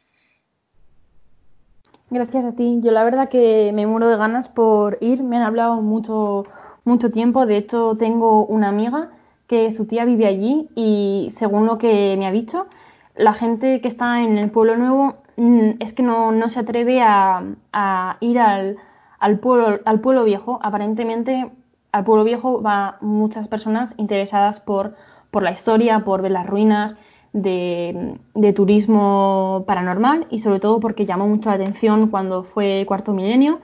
Gracias 2.10 2.46
a 2.46 2.54
ti. 2.54 2.80
Yo 2.82 2.92
la 2.92 3.04
verdad 3.04 3.30
que 3.30 3.72
me 3.74 3.86
muero 3.86 4.08
de 4.08 4.18
ganas 4.18 4.48
por 4.48 4.98
ir. 5.02 5.24
Me 5.24 5.38
han 5.38 5.44
hablado 5.44 5.82
mucho 5.82 6.46
mucho 6.88 7.12
tiempo. 7.12 7.46
De 7.46 7.58
hecho, 7.58 7.96
tengo 8.00 8.46
una 8.46 8.70
amiga 8.70 9.12
que 9.48 9.76
su 9.76 9.86
tía 9.86 10.06
vive 10.06 10.26
allí 10.26 10.70
y 10.76 11.34
según 11.38 11.68
lo 11.68 11.78
que 11.78 12.16
me 12.18 12.28
ha 12.28 12.32
dicho, 12.32 12.68
la 13.16 13.34
gente 13.34 13.82
que 13.82 13.88
está 13.88 14.24
en 14.24 14.38
el 14.38 14.50
pueblo 14.52 14.78
nuevo 14.78 15.16
mm, 15.38 15.72
es 15.80 15.94
que 15.94 16.04
no, 16.04 16.32
no 16.32 16.50
se 16.50 16.60
atreve 16.60 17.02
a, 17.02 17.44
a 17.74 18.18
ir 18.22 18.40
al, 18.40 18.78
al, 19.20 19.40
pueblo, 19.40 19.80
al 19.86 20.00
pueblo 20.00 20.24
viejo. 20.24 20.60
Aparentemente 20.64 21.52
al 21.92 22.04
pueblo 22.04 22.24
viejo 22.24 22.62
va 22.62 22.98
muchas 23.02 23.48
personas 23.48 23.94
interesadas 23.98 24.60
por, 24.62 24.96
por 25.32 25.44
la 25.44 25.52
historia, 25.52 26.04
por 26.06 26.22
ver 26.22 26.32
las 26.32 26.48
ruinas, 26.48 26.96
de, 27.34 28.54
turismo 28.56 29.64
paranormal 29.68 30.26
y 30.32 30.40
sobre 30.40 30.60
todo 30.60 30.80
porque 30.80 31.06
llamó 31.06 31.28
mucho 31.28 31.50
la 31.50 31.56
atención 31.56 32.10
cuando 32.10 32.46
fue 32.46 32.84
cuarto 32.88 33.14
milenio 33.14 33.60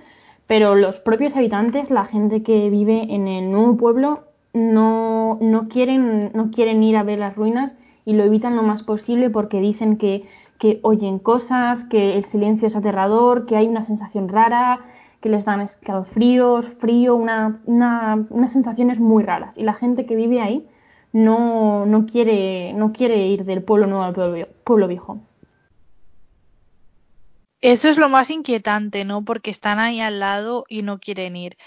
pero 0.47 0.75
los 0.75 0.99
propios 0.99 1.35
habitantes, 1.35 1.89
la 1.89 2.05
gente 2.05 2.43
que 2.43 2.69
vive 2.69 3.13
en 3.13 3.27
el 3.27 3.51
nuevo 3.51 3.77
pueblo, 3.77 4.25
no, 4.53 5.37
no, 5.41 5.67
quieren, 5.69 6.31
no 6.33 6.51
quieren 6.51 6.83
ir 6.83 6.97
a 6.97 7.03
ver 7.03 7.19
las 7.19 7.35
ruinas 7.35 7.71
y 8.05 8.13
lo 8.13 8.23
evitan 8.23 8.55
lo 8.55 8.61
más 8.61 8.83
posible 8.83 9.29
porque 9.29 9.59
dicen 9.59 9.97
que, 9.97 10.27
que 10.59 10.79
oyen 10.83 11.17
cosas, 11.17 11.79
que 11.89 12.17
el 12.17 12.25
silencio 12.25 12.67
es 12.67 12.75
aterrador, 12.75 13.45
que 13.45 13.55
hay 13.55 13.67
una 13.67 13.85
sensación 13.85 14.27
rara, 14.27 14.81
que 15.21 15.29
les 15.29 15.45
dan 15.45 15.61
escalofríos, 15.61 16.67
frío, 16.79 17.15
una, 17.15 17.61
una, 17.65 18.27
unas 18.29 18.51
sensaciones 18.51 18.99
muy 18.99 19.23
raras. 19.23 19.53
Y 19.55 19.63
la 19.63 19.73
gente 19.73 20.05
que 20.05 20.15
vive 20.15 20.41
ahí 20.41 20.67
no, 21.13 21.85
no, 21.85 22.05
quiere, 22.05 22.73
no 22.73 22.91
quiere 22.91 23.27
ir 23.27 23.45
del 23.45 23.63
pueblo 23.63 23.87
nuevo 23.87 24.03
al 24.03 24.13
pueblo, 24.13 24.47
pueblo 24.65 24.87
viejo. 24.87 25.21
Eso 27.61 27.87
es 27.87 27.97
lo 27.97 28.09
más 28.09 28.29
inquietante, 28.29 29.05
¿no? 29.05 29.23
Porque 29.23 29.51
están 29.51 29.79
ahí 29.79 30.01
al 30.01 30.19
lado 30.19 30.65
y 30.67 30.81
no 30.81 30.99
quieren 30.99 31.37
ir. 31.37 31.57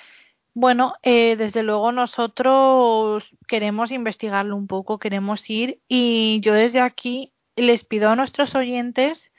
Bueno, 0.53 0.95
eh, 1.03 1.37
desde 1.37 1.63
luego 1.63 1.93
nosotros 1.93 3.25
queremos 3.47 3.91
investigarlo 3.91 4.57
un 4.57 4.67
poco, 4.67 4.99
queremos 4.99 5.49
ir 5.49 5.81
y 5.89 6.41
yo 6.41 6.55
desde 6.55 6.81
aquí 6.81 7.33
les 7.57 7.85
pido 7.85 8.11
a 8.11 8.17
nuestros 8.17 8.55
oyentes 8.55 9.31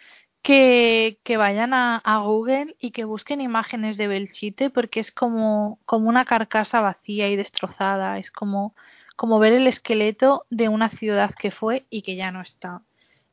que, 0.44 1.20
que 1.24 1.38
vayan 1.38 1.74
a, 1.74 1.98
a, 1.98 2.20
Google 2.20 2.76
y 2.80 2.92
que 2.92 3.04
busquen 3.04 3.42
imágenes 3.42 3.98
de 3.98 4.08
Belchite 4.08 4.70
porque 4.70 5.00
es 5.00 5.12
como, 5.12 5.80
como 5.86 6.10
una 6.10 6.26
carcasa 6.26 6.82
vacía 6.82 7.30
y 7.30 7.36
destrozada, 7.36 8.20
es 8.20 8.32
como, 8.32 8.76
como 9.18 9.40
ver 9.40 9.52
el 9.52 9.68
esqueleto 9.68 10.46
de 10.50 10.70
una 10.70 10.90
ciudad 10.90 11.36
que 11.36 11.52
fue 11.52 11.86
y 11.90 12.04
que 12.04 12.16
ya 12.16 12.32
no 12.32 12.40
está. 12.42 12.84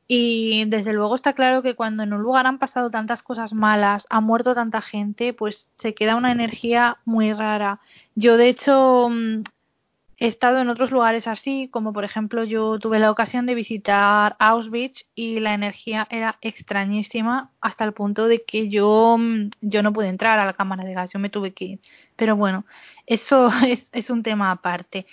Y 0.07 0.65
desde 0.65 0.93
luego 0.93 1.15
está 1.15 1.33
claro 1.33 1.61
que 1.61 1.75
cuando 1.75 2.03
en 2.03 2.13
un 2.13 2.21
lugar 2.21 2.45
han 2.45 2.59
pasado 2.59 2.91
tantas 2.91 3.23
cosas 3.23 3.53
malas, 3.53 4.05
ha 4.09 4.19
muerto 4.19 4.53
tanta 4.53 4.81
gente, 4.81 5.33
pues 5.33 5.67
se 5.79 5.93
queda 5.95 6.15
una 6.15 6.31
energía 6.31 6.97
muy 7.05 7.33
rara. 7.33 7.79
Yo 8.15 8.37
de 8.37 8.49
hecho 8.49 9.09
mm, 9.09 9.43
he 10.17 10.27
estado 10.27 10.59
en 10.59 10.69
otros 10.69 10.91
lugares 10.91 11.27
así, 11.27 11.69
como 11.71 11.93
por 11.93 12.03
ejemplo 12.03 12.43
yo 12.43 12.79
tuve 12.79 12.99
la 12.99 13.11
ocasión 13.11 13.45
de 13.45 13.55
visitar 13.55 14.35
Auschwitz 14.39 15.05
y 15.15 15.39
la 15.39 15.53
energía 15.53 16.07
era 16.11 16.37
extrañísima 16.41 17.51
hasta 17.61 17.83
el 17.83 17.93
punto 17.93 18.27
de 18.27 18.43
que 18.43 18.69
yo, 18.69 19.17
mm, 19.19 19.51
yo 19.61 19.83
no 19.83 19.93
pude 19.93 20.09
entrar 20.09 20.39
a 20.39 20.45
la 20.45 20.53
cámara 20.53 20.83
de 20.83 20.93
gas, 20.93 21.11
yo 21.13 21.19
me 21.19 21.29
tuve 21.29 21.53
que 21.53 21.65
ir. 21.65 21.79
Pero 22.15 22.35
bueno, 22.35 22.65
eso 23.07 23.49
es, 23.67 23.89
es 23.91 24.09
un 24.09 24.23
tema 24.23 24.51
aparte. 24.51 25.05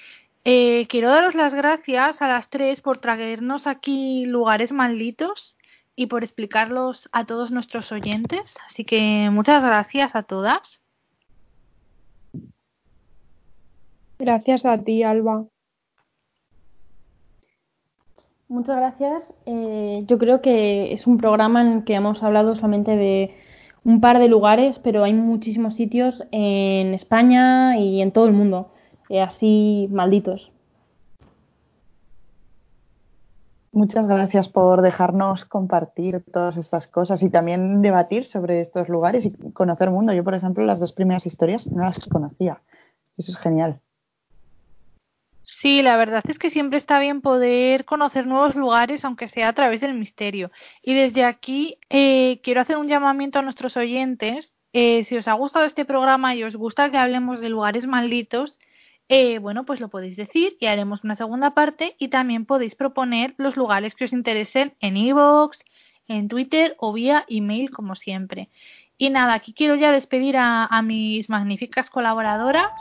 Eh, 0.44 0.88
quiero 0.88 1.08
daros 1.08 1.36
las 1.36 1.54
gracias 1.54 2.20
a 2.20 2.26
las 2.26 2.50
tres 2.50 2.80
por 2.80 2.98
traernos 2.98 3.68
aquí 3.68 4.26
lugares 4.26 4.72
malditos 4.72 5.56
y 5.94 6.06
por 6.06 6.24
explicarlos 6.24 7.08
a 7.12 7.26
todos 7.26 7.52
nuestros 7.52 7.92
oyentes. 7.92 8.42
Así 8.68 8.84
que 8.84 9.28
muchas 9.30 9.62
gracias 9.62 10.16
a 10.16 10.24
todas. 10.24 10.82
Gracias 14.18 14.64
a 14.64 14.78
ti, 14.78 15.04
Alba. 15.04 15.44
Muchas 18.48 18.76
gracias. 18.76 19.22
Eh, 19.46 20.04
yo 20.06 20.18
creo 20.18 20.42
que 20.42 20.92
es 20.92 21.06
un 21.06 21.18
programa 21.18 21.62
en 21.62 21.68
el 21.68 21.84
que 21.84 21.94
hemos 21.94 22.22
hablado 22.22 22.54
solamente 22.56 22.96
de 22.96 23.34
un 23.84 24.00
par 24.00 24.18
de 24.18 24.28
lugares, 24.28 24.78
pero 24.82 25.04
hay 25.04 25.14
muchísimos 25.14 25.76
sitios 25.76 26.22
en 26.32 26.94
España 26.94 27.78
y 27.78 28.02
en 28.02 28.12
todo 28.12 28.26
el 28.26 28.32
mundo 28.32 28.72
así 29.18 29.88
malditos. 29.90 30.52
Muchas 33.74 34.06
gracias 34.06 34.50
por 34.50 34.82
dejarnos 34.82 35.46
compartir 35.46 36.22
todas 36.30 36.58
estas 36.58 36.88
cosas 36.88 37.22
y 37.22 37.30
también 37.30 37.80
debatir 37.80 38.26
sobre 38.26 38.60
estos 38.60 38.90
lugares 38.90 39.24
y 39.24 39.32
conocer 39.52 39.88
el 39.88 39.94
mundo. 39.94 40.12
Yo, 40.12 40.22
por 40.22 40.34
ejemplo, 40.34 40.62
las 40.64 40.78
dos 40.78 40.92
primeras 40.92 41.24
historias 41.24 41.66
no 41.66 41.82
las 41.82 41.98
conocía. 42.10 42.60
Eso 43.16 43.32
es 43.32 43.38
genial. 43.38 43.80
Sí, 45.42 45.82
la 45.82 45.96
verdad 45.96 46.22
es 46.28 46.38
que 46.38 46.50
siempre 46.50 46.78
está 46.78 46.98
bien 46.98 47.22
poder 47.22 47.86
conocer 47.86 48.26
nuevos 48.26 48.56
lugares, 48.56 49.04
aunque 49.06 49.28
sea 49.28 49.48
a 49.48 49.52
través 49.54 49.80
del 49.80 49.94
misterio. 49.94 50.50
Y 50.82 50.94
desde 50.94 51.24
aquí 51.24 51.78
eh, 51.88 52.40
quiero 52.42 52.60
hacer 52.60 52.76
un 52.76 52.88
llamamiento 52.88 53.38
a 53.38 53.42
nuestros 53.42 53.76
oyentes. 53.78 54.52
Eh, 54.74 55.04
si 55.04 55.16
os 55.16 55.28
ha 55.28 55.32
gustado 55.32 55.64
este 55.64 55.84
programa 55.84 56.34
y 56.34 56.44
os 56.44 56.56
gusta 56.56 56.90
que 56.90 56.98
hablemos 56.98 57.40
de 57.40 57.48
lugares 57.48 57.86
malditos, 57.86 58.58
eh, 59.14 59.38
bueno, 59.40 59.66
pues 59.66 59.78
lo 59.78 59.88
podéis 59.88 60.16
decir 60.16 60.56
y 60.58 60.64
haremos 60.64 61.04
una 61.04 61.16
segunda 61.16 61.50
parte 61.50 61.96
y 61.98 62.08
también 62.08 62.46
podéis 62.46 62.74
proponer 62.74 63.34
los 63.36 63.58
lugares 63.58 63.94
que 63.94 64.06
os 64.06 64.12
interesen 64.14 64.72
en 64.80 64.96
iVoox, 64.96 65.58
en 66.08 66.28
Twitter 66.28 66.76
o 66.78 66.94
vía 66.94 67.26
email 67.28 67.70
como 67.70 67.94
siempre. 67.94 68.48
Y 68.96 69.10
nada, 69.10 69.34
aquí 69.34 69.52
quiero 69.52 69.74
ya 69.74 69.92
despedir 69.92 70.36
a, 70.38 70.80
mis 70.80 71.28
magníficas 71.28 71.90
colaboradoras 71.90 72.72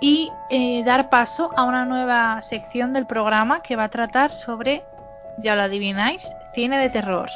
y 0.00 0.30
eh, 0.48 0.84
dar 0.84 1.10
paso 1.10 1.50
a 1.56 1.64
una 1.64 1.86
nueva 1.86 2.40
sección 2.42 2.92
del 2.92 3.08
programa 3.08 3.62
que 3.62 3.74
va 3.74 3.84
a 3.84 3.90
tratar 3.90 4.30
sobre, 4.30 4.84
ya 5.42 5.56
lo 5.56 5.62
adivináis, 5.62 6.22
cine 6.54 6.78
de 6.78 6.90
terror. 6.90 7.28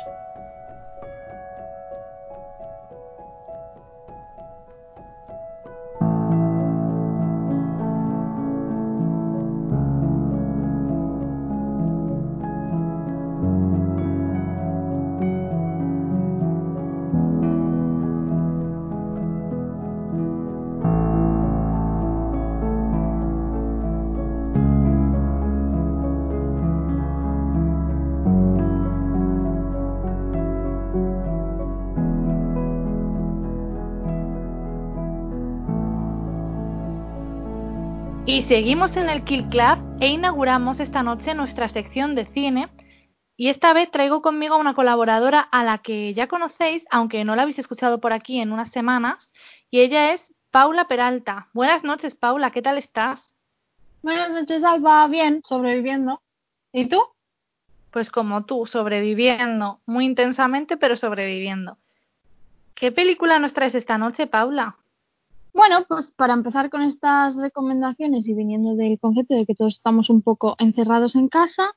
Seguimos 38.49 38.97
en 38.97 39.09
el 39.09 39.24
Kill 39.24 39.49
Club 39.49 39.99
e 40.01 40.07
inauguramos 40.07 40.78
esta 40.78 41.03
noche 41.03 41.34
nuestra 41.34 41.68
sección 41.68 42.14
de 42.14 42.26
cine. 42.26 42.68
Y 43.36 43.49
esta 43.49 43.72
vez 43.72 43.90
traigo 43.90 44.22
conmigo 44.22 44.55
a 44.55 44.59
una 44.59 44.74
colaboradora 44.74 45.40
a 45.40 45.64
la 45.64 45.78
que 45.78 46.14
ya 46.14 46.28
conocéis, 46.28 46.84
aunque 46.90 47.24
no 47.24 47.34
la 47.34 47.42
habéis 47.42 47.59
escuchado 47.59 48.01
por 48.01 48.12
aquí 48.12 48.40
en 48.40 48.53
unas 48.53 48.70
semanas, 48.70 49.30
y 49.70 49.80
ella 49.80 50.12
es 50.12 50.22
Paula 50.51 50.86
Peralta. 50.86 51.49
Buenas 51.53 51.82
noches, 51.82 52.14
Paula, 52.14 52.53
¿qué 52.53 52.62
tal 52.62 52.78
estás? 52.78 53.20
Buenas 54.03 54.30
noches, 54.30 54.62
Alba. 54.62 55.07
Bien, 55.09 55.42
sobreviviendo. 55.44 56.22
¿Y 56.72 56.86
tú? 56.86 57.03
Pues 57.90 58.11
como 58.11 58.47
tú, 58.47 58.64
sobreviviendo, 58.66 59.80
muy 59.86 60.07
intensamente, 60.07 60.76
pero 60.76 60.97
sobreviviendo. 60.97 61.78
¿Qué 62.74 62.92
película 62.92 63.38
nos 63.38 63.55
traes 63.55 63.74
esta 63.74 63.99
noche, 63.99 64.26
Paula? 64.28 64.76
Bueno, 65.57 65.86
pues 65.88 66.12
para 66.12 66.34
empezar 66.34 66.68
con 66.68 66.82
estas 66.82 67.34
recomendaciones 67.34 68.28
y 68.28 68.34
viniendo 68.34 68.76
del 68.76 69.00
concepto 69.00 69.34
de 69.34 69.46
que 69.46 69.54
todos 69.54 69.76
estamos 69.76 70.11
un 70.11 70.20
poco 70.20 70.54
encerrados 70.59 71.14
en 71.14 71.28
casa, 71.28 71.72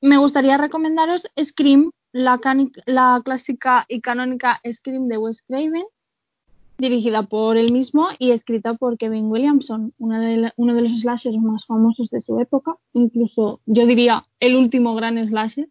me 0.00 0.18
gustaría 0.18 0.58
recomendaros 0.58 1.22
Scream, 1.40 1.92
la, 2.10 2.40
la 2.86 3.22
clásica 3.24 3.86
y 3.88 4.00
canónica 4.00 4.60
Scream 4.68 5.06
de 5.06 5.18
Wes 5.18 5.40
Craven, 5.42 5.84
dirigida 6.78 7.22
por 7.22 7.56
él 7.56 7.70
mismo 7.70 8.08
y 8.18 8.32
escrita 8.32 8.74
por 8.74 8.98
Kevin 8.98 9.30
Williamson, 9.30 9.94
uno 9.98 10.18
de 10.74 10.82
los 10.82 11.00
slashers 11.00 11.36
más 11.36 11.64
famosos 11.64 12.10
de 12.10 12.20
su 12.20 12.40
época, 12.40 12.76
incluso 12.92 13.60
yo 13.66 13.86
diría 13.86 14.26
el 14.40 14.56
último 14.56 14.96
gran 14.96 15.24
slasher, 15.24 15.68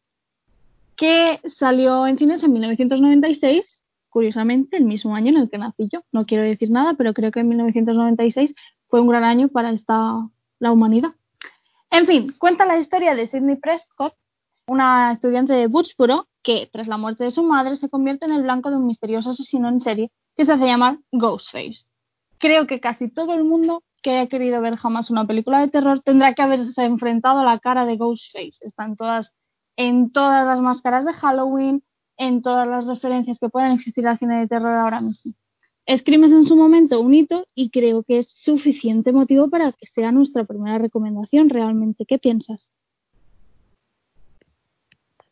que 0.96 1.42
salió 1.60 2.08
en 2.08 2.18
cines 2.18 2.42
en 2.44 2.54
1996 2.54 3.81
curiosamente, 4.12 4.78
el 4.78 4.84
mismo 4.84 5.16
año 5.16 5.30
en 5.30 5.38
el 5.38 5.50
que 5.50 5.58
nací 5.58 5.90
yo. 5.92 6.02
No 6.12 6.28
quiero 6.28 6.44
decir 6.44 6.70
nada, 6.70 6.94
pero 6.94 7.14
creo 7.14 7.32
que 7.32 7.40
en 7.40 7.50
1996 7.50 8.54
fue 8.88 9.02
un 9.02 9.08
gran 9.08 9.24
año 9.24 9.48
para 9.48 9.72
esta, 9.72 10.30
la 10.60 10.72
humanidad. 10.72 11.12
En 11.90 12.06
fin, 12.06 12.36
cuenta 12.38 12.66
la 12.66 12.78
historia 12.78 13.16
de 13.16 13.28
Sidney 13.28 13.56
Prescott, 13.56 14.14
una 14.68 15.14
estudiante 15.14 15.54
de 15.54 15.68
Woodsboro 15.68 16.28
que, 16.44 16.70
tras 16.72 16.88
la 16.88 16.98
muerte 16.98 17.24
de 17.24 17.32
su 17.32 17.42
madre, 17.42 17.76
se 17.76 17.90
convierte 17.90 18.26
en 18.26 18.34
el 18.34 18.44
blanco 18.44 18.70
de 18.70 18.78
un 18.78 18.86
misterioso 18.86 19.32
asesino 19.32 19.70
en 19.70 19.80
serie 19.80 20.12
que 20.36 20.46
se 20.46 20.52
hace 20.52 20.66
llamar 20.66 21.00
Ghostface. 21.12 21.86
Creo 22.38 22.68
que 22.68 22.80
casi 22.80 23.10
todo 23.10 23.34
el 23.34 23.44
mundo 23.44 23.84
que 24.02 24.12
haya 24.12 24.28
querido 24.28 24.62
ver 24.62 24.76
jamás 24.76 25.10
una 25.10 25.26
película 25.26 25.60
de 25.60 25.68
terror 25.68 26.02
tendrá 26.02 26.34
que 26.34 26.42
haberse 26.42 26.84
enfrentado 26.84 27.40
a 27.40 27.46
la 27.46 27.60
cara 27.60 27.86
de 27.86 27.98
Ghostface. 27.98 28.60
Están 28.62 28.96
todas 28.96 29.36
en 29.78 30.12
todas 30.12 30.46
las 30.46 30.60
máscaras 30.60 31.06
de 31.06 31.14
Halloween, 31.14 31.84
en 32.22 32.44
todas 32.44 32.68
las 32.68 32.86
referencias 32.86 33.40
que 33.40 33.50
puedan 33.50 33.72
existir 33.72 34.08
al 34.08 34.20
cine 34.20 34.40
de 34.40 34.48
terror 34.48 34.74
ahora 34.74 35.02
mismo. 35.02 35.34
Scream 35.90 36.26
es 36.26 36.32
en 36.32 36.46
su 36.46 36.56
momento 36.56 37.02
un 37.02 37.16
hito 37.16 37.48
y 37.56 37.72
creo 37.72 38.04
que 38.04 38.20
es 38.20 38.30
suficiente 38.30 39.12
motivo 39.12 39.50
para 39.50 39.72
que 39.72 39.88
sea 39.88 40.12
nuestra 40.12 40.44
primera 40.44 40.78
recomendación 40.78 41.50
realmente. 41.50 42.06
¿Qué 42.06 42.20
piensas? 42.20 42.60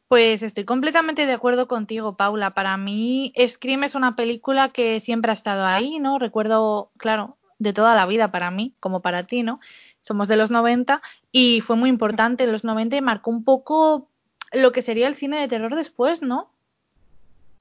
Pues 0.08 0.42
estoy 0.42 0.66
completamente 0.66 1.28
de 1.28 1.34
acuerdo 1.34 1.68
contigo, 1.68 2.18
Paula. 2.18 2.56
Para 2.56 2.76
mí, 2.78 3.32
Scream 3.48 3.84
es 3.84 3.94
una 3.94 4.16
película 4.16 4.70
que 4.70 5.02
siempre 5.02 5.30
ha 5.30 5.36
estado 5.36 5.66
ahí, 5.66 6.00
¿no? 6.00 6.18
Recuerdo, 6.18 6.90
claro, 6.98 7.38
de 7.60 7.72
toda 7.72 7.94
la 7.94 8.08
vida 8.08 8.32
para 8.32 8.50
mí, 8.50 8.74
como 8.80 9.04
para 9.04 9.28
ti, 9.28 9.44
¿no? 9.44 9.60
Somos 10.02 10.28
de 10.28 10.38
los 10.38 10.50
90 10.50 11.04
y 11.32 11.62
fue 11.62 11.76
muy 11.76 11.92
importante 11.92 12.46
en 12.46 12.52
los 12.52 12.64
90 12.64 12.96
y 12.96 13.02
marcó 13.02 13.30
un 13.30 13.44
poco 13.44 14.10
lo 14.52 14.72
que 14.72 14.82
sería 14.82 15.08
el 15.08 15.18
cine 15.18 15.40
de 15.40 15.48
terror 15.48 15.76
después, 15.76 16.24
¿no? 16.24 16.50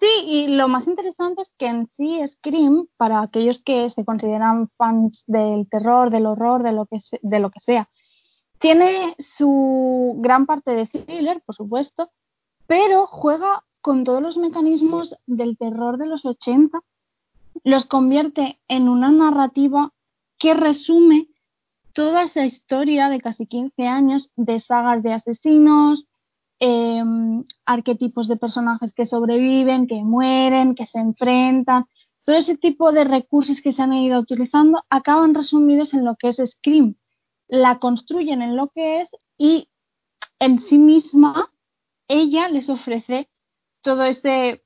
Sí, 0.01 0.07
y 0.26 0.49
lo 0.49 0.68
más 0.68 0.86
interesante 0.86 1.42
es 1.42 1.51
que 1.59 1.66
en 1.66 1.88
sí 1.96 2.20
Scream, 2.26 2.86
para 2.96 3.20
aquellos 3.20 3.61
que 3.61 3.90
se 3.90 4.05
consideran 4.05 4.68
fans 4.76 5.24
del 5.26 5.68
terror, 5.68 6.11
del 6.11 6.26
horror, 6.26 6.62
de 6.62 6.72
lo 6.72 6.86
que, 6.86 6.99
de 7.20 7.40
lo 7.40 7.51
que 7.51 7.59
sea, 7.61 7.88
tiene 8.61 9.16
su 9.36 10.16
gran 10.18 10.46
parte 10.46 10.72
de 10.72 10.86
thriller, 10.86 11.42
por 11.44 11.55
supuesto, 11.55 12.11
pero 12.66 13.07
juega 13.07 13.64
con 13.80 14.05
todos 14.05 14.22
los 14.22 14.36
mecanismos 14.36 15.16
del 15.26 15.57
terror 15.57 15.99
de 15.99 16.07
los 16.07 16.24
80, 16.24 16.80
los 17.64 17.86
convierte 17.86 18.61
en 18.68 18.88
una 18.88 19.11
narrativa 19.11 19.92
que 20.38 20.55
resume 20.55 21.28
toda 21.92 22.22
esa 22.22 22.44
historia 22.44 23.09
de 23.09 23.20
casi 23.20 23.46
15 23.46 23.88
años 23.88 24.30
de 24.36 24.61
sagas 24.61 25.03
de 25.03 25.14
asesinos, 25.14 26.07
eh, 26.61 27.02
arquetipos 27.64 28.28
de 28.28 28.36
personajes 28.36 28.93
que 28.93 29.06
sobreviven, 29.06 29.86
que 29.86 30.02
mueren, 30.02 30.74
que 30.74 30.86
se 30.86 30.98
enfrentan. 30.98 31.86
Todo 32.24 32.36
ese 32.36 32.56
tipo 32.56 32.93
de 32.93 33.05
recursos 33.05 33.60
que 33.62 33.72
se 33.72 33.82
han 33.82 33.93
ido 33.93 34.20
utilizando 34.20 34.85
acaban 34.90 35.35
resumidos 35.35 35.94
en 35.94 36.05
lo 36.05 36.16
que 36.16 36.28
es 36.28 36.36
Scream. 36.36 36.97
La 37.47 37.78
construyen 37.78 38.43
en 38.43 38.56
lo 38.56 38.68
que 38.68 39.01
es 39.01 39.09
y 39.39 39.68
en 40.39 40.59
sí 40.60 40.78
misma 40.78 41.51
ella 42.09 42.48
les 42.48 42.68
ofrece 42.68 43.28
todo 43.82 44.05
ese... 44.05 44.64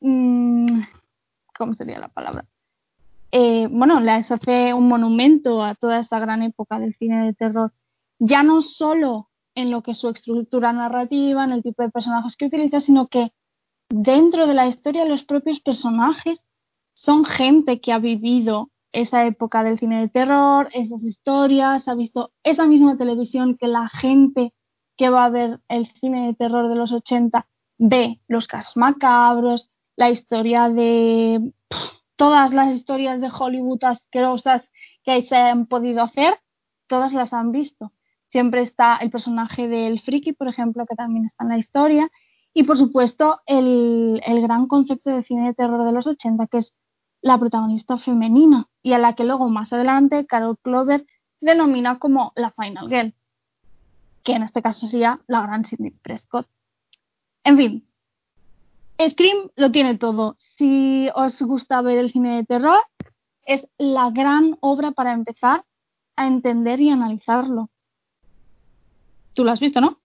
Mmm, 0.00 0.82
¿Cómo 1.56 1.74
sería 1.74 1.98
la 1.98 2.08
palabra? 2.08 2.46
Eh, 3.30 3.68
bueno, 3.70 4.00
les 4.00 4.30
hace 4.30 4.74
un 4.74 4.88
monumento 4.88 5.62
a 5.62 5.74
toda 5.74 6.00
esa 6.00 6.18
gran 6.18 6.42
época 6.42 6.78
del 6.78 6.94
cine 6.96 7.24
de 7.24 7.34
terror. 7.34 7.72
Ya 8.18 8.42
no 8.42 8.62
solo 8.62 9.28
en 9.54 9.70
lo 9.70 9.82
que 9.82 9.94
su 9.94 10.08
estructura 10.08 10.72
narrativa, 10.72 11.44
en 11.44 11.52
el 11.52 11.62
tipo 11.62 11.82
de 11.82 11.90
personajes 11.90 12.36
que 12.36 12.46
utiliza, 12.46 12.80
sino 12.80 13.08
que 13.08 13.32
dentro 13.88 14.46
de 14.46 14.54
la 14.54 14.66
historia 14.66 15.04
los 15.04 15.24
propios 15.24 15.60
personajes 15.60 16.44
son 16.94 17.24
gente 17.24 17.80
que 17.80 17.92
ha 17.92 17.98
vivido 17.98 18.70
esa 18.92 19.26
época 19.26 19.64
del 19.64 19.78
cine 19.78 20.00
de 20.00 20.08
terror, 20.08 20.68
esas 20.72 21.02
historias, 21.02 21.88
ha 21.88 21.94
visto 21.94 22.32
esa 22.44 22.66
misma 22.66 22.96
televisión 22.96 23.56
que 23.56 23.66
la 23.66 23.88
gente 23.88 24.52
que 24.96 25.10
va 25.10 25.24
a 25.24 25.30
ver 25.30 25.60
el 25.68 25.86
cine 26.00 26.26
de 26.26 26.34
terror 26.34 26.68
de 26.68 26.76
los 26.76 26.92
80 26.92 27.46
ve 27.78 28.20
los 28.28 28.46
casos 28.46 28.76
macabros, 28.76 29.68
la 29.96 30.10
historia 30.10 30.68
de 30.68 31.52
todas 32.16 32.52
las 32.52 32.72
historias 32.72 33.20
de 33.20 33.30
Hollywood 33.36 33.82
asquerosas 33.84 34.62
que 35.02 35.22
se 35.22 35.36
han 35.36 35.66
podido 35.66 36.02
hacer, 36.02 36.38
todas 36.86 37.12
las 37.12 37.32
han 37.32 37.50
visto. 37.52 37.92
Siempre 38.34 38.62
está 38.62 38.96
el 38.96 39.12
personaje 39.12 39.68
del 39.68 40.00
friki, 40.00 40.32
por 40.32 40.48
ejemplo, 40.48 40.86
que 40.86 40.96
también 40.96 41.24
está 41.24 41.44
en 41.44 41.50
la 41.50 41.56
historia. 41.56 42.10
Y 42.52 42.64
por 42.64 42.76
supuesto, 42.76 43.38
el, 43.46 44.20
gran 44.42 44.66
concepto 44.66 45.10
de 45.10 45.22
cine 45.22 45.46
de 45.46 45.54
terror 45.54 45.86
de 45.86 45.92
los 45.92 46.04
80, 46.08 46.48
que 46.48 46.58
es 46.58 46.74
la 47.22 47.38
protagonista 47.38 47.96
femenina, 47.96 48.66
y 48.82 48.94
a 48.94 48.98
la 48.98 49.14
que 49.14 49.22
luego 49.22 49.48
más 49.50 49.72
adelante 49.72 50.26
Carol 50.26 50.58
Clover 50.58 51.06
denomina 51.40 52.00
como 52.00 52.32
la 52.34 52.50
Final 52.50 52.88
Girl, 52.88 53.14
que 54.24 54.32
en 54.32 54.42
este 54.42 54.62
caso 54.62 54.88
sería 54.88 55.20
la 55.28 55.42
gran 55.42 55.64
Sidney 55.64 55.92
Prescott. 55.92 56.48
En 57.44 57.56
fin, 57.56 57.88
Scream 59.00 59.50
lo 59.54 59.70
tiene 59.70 59.96
todo. 59.96 60.38
Si 60.56 61.08
os 61.14 61.40
gusta 61.40 61.82
ver 61.82 61.98
el 61.98 62.10
cine 62.10 62.34
de 62.34 62.44
terror, 62.44 62.80
es 63.46 63.68
la 63.78 64.10
gran 64.10 64.58
obra 64.58 64.90
para 64.90 65.12
empezar 65.12 65.64
a 66.16 66.26
entender 66.26 66.80
y 66.80 66.90
analizarlo. 66.90 67.70
Tú 69.34 69.44
lo 69.44 69.50
has 69.50 69.60
visto, 69.60 69.80
¿no? 69.80 70.00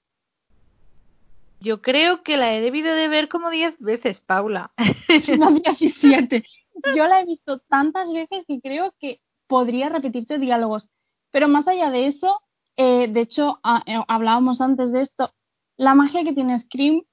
Yo 1.62 1.82
creo 1.82 2.24
que 2.24 2.38
la 2.38 2.54
he 2.54 2.62
debido 2.62 2.94
de 2.94 3.08
ver 3.08 3.28
como 3.28 3.50
10 3.50 3.80
veces, 3.80 4.22
Paula. 4.22 4.72
No, 5.38 5.52
17. 5.52 6.44
Yo 6.96 7.08
la 7.08 7.22
he 7.22 7.26
visto 7.26 7.60
tantas 7.60 8.12
veces 8.12 8.46
que 8.48 8.62
creo 8.62 8.94
que 9.00 9.22
podría 9.48 9.90
repetirte 9.90 10.40
diálogos. 10.40 10.88
Pero 11.32 11.48
más 11.48 11.68
allá 11.68 11.90
de 11.92 12.08
eso, 12.08 12.42
eh, 12.78 13.08
de 13.08 13.22
hecho, 13.22 13.60
eh, 13.86 14.00
hablábamos 14.08 14.62
antes 14.62 14.92
de 14.92 15.02
esto, 15.02 15.34
la 15.78 15.96
magia 15.96 16.24
que 16.24 16.34
tiene 16.34 16.60
Scream 16.62 17.04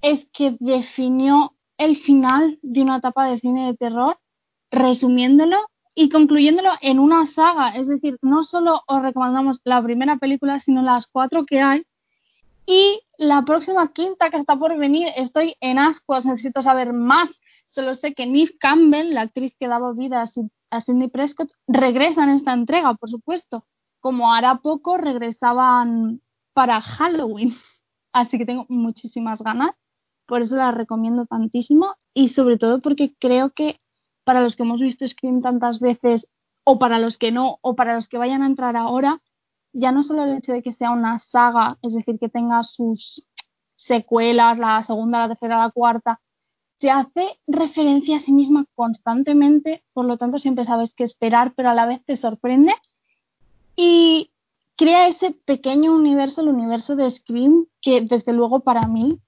es 0.00 0.26
que 0.32 0.56
definió 0.58 1.56
el 1.78 1.96
final 1.96 2.58
de 2.62 2.82
una 2.82 2.98
etapa 2.98 3.28
de 3.28 3.38
cine 3.40 3.66
de 3.66 3.76
terror, 3.76 4.18
resumiéndolo 4.70 5.58
y 5.94 6.08
concluyéndolo 6.08 6.70
en 6.80 6.98
una 6.98 7.26
saga. 7.32 7.70
Es 7.70 7.86
decir, 7.88 8.16
no 8.22 8.44
solo 8.44 8.82
os 8.86 9.02
recomendamos 9.02 9.60
la 9.64 9.82
primera 9.82 10.16
película, 10.16 10.60
sino 10.60 10.82
las 10.82 11.06
cuatro 11.06 11.44
que 11.44 11.60
hay. 11.60 11.86
Y 12.66 13.00
la 13.18 13.42
próxima 13.42 13.92
quinta 13.92 14.30
que 14.30 14.36
está 14.38 14.56
por 14.56 14.76
venir, 14.76 15.08
estoy 15.16 15.54
en 15.60 15.78
ascuas, 15.78 16.24
necesito 16.24 16.62
saber 16.62 16.92
más. 16.92 17.28
Solo 17.70 17.94
sé 17.94 18.14
que 18.14 18.26
Neve 18.26 18.56
Campbell, 18.58 19.14
la 19.14 19.22
actriz 19.22 19.54
que 19.58 19.68
daba 19.68 19.92
vida 19.92 20.24
a 20.70 20.80
Sidney 20.80 21.08
Prescott, 21.08 21.50
regresa 21.66 22.24
en 22.24 22.30
esta 22.30 22.52
entrega, 22.52 22.94
por 22.94 23.10
supuesto. 23.10 23.66
Como 24.00 24.32
hará 24.32 24.56
poco 24.56 24.96
regresaban 24.96 26.20
para 26.52 26.80
Halloween. 26.80 27.54
Así 28.12 28.38
que 28.38 28.46
tengo 28.46 28.66
muchísimas 28.68 29.42
ganas. 29.42 29.72
Por 30.26 30.42
eso 30.42 30.56
la 30.56 30.70
recomiendo 30.70 31.26
tantísimo. 31.26 31.94
Y 32.14 32.28
sobre 32.28 32.58
todo 32.58 32.80
porque 32.80 33.14
creo 33.18 33.50
que 33.50 33.78
para 34.24 34.40
los 34.40 34.56
que 34.56 34.62
hemos 34.62 34.80
visto 34.80 35.06
Scream 35.06 35.42
tantas 35.42 35.80
veces, 35.80 36.26
o 36.64 36.78
para 36.78 36.98
los 36.98 37.18
que 37.18 37.32
no, 37.32 37.58
o 37.60 37.74
para 37.74 37.94
los 37.94 38.08
que 38.08 38.18
vayan 38.18 38.42
a 38.42 38.46
entrar 38.46 38.76
ahora, 38.76 39.20
ya 39.72 39.92
no 39.92 40.02
solo 40.02 40.24
el 40.24 40.36
hecho 40.36 40.52
de 40.52 40.62
que 40.62 40.72
sea 40.72 40.90
una 40.90 41.18
saga, 41.18 41.78
es 41.82 41.94
decir, 41.94 42.18
que 42.18 42.28
tenga 42.28 42.62
sus 42.62 43.26
secuelas, 43.76 44.58
la 44.58 44.82
segunda, 44.82 45.20
la 45.20 45.28
tercera, 45.28 45.58
la 45.58 45.70
cuarta, 45.70 46.20
se 46.80 46.90
hace 46.90 47.38
referencia 47.46 48.16
a 48.16 48.20
sí 48.20 48.32
misma 48.32 48.64
constantemente, 48.74 49.84
por 49.92 50.04
lo 50.04 50.18
tanto 50.18 50.38
siempre 50.38 50.64
sabes 50.64 50.92
qué 50.94 51.04
esperar, 51.04 51.52
pero 51.56 51.70
a 51.70 51.74
la 51.74 51.86
vez 51.86 52.04
te 52.04 52.16
sorprende 52.16 52.74
y 53.76 54.32
crea 54.76 55.08
ese 55.08 55.30
pequeño 55.30 55.94
universo, 55.94 56.40
el 56.40 56.48
universo 56.48 56.96
de 56.96 57.10
Scream, 57.10 57.66
que 57.80 58.00
desde 58.00 58.32
luego 58.32 58.60
para 58.60 58.88
mí 58.88 59.20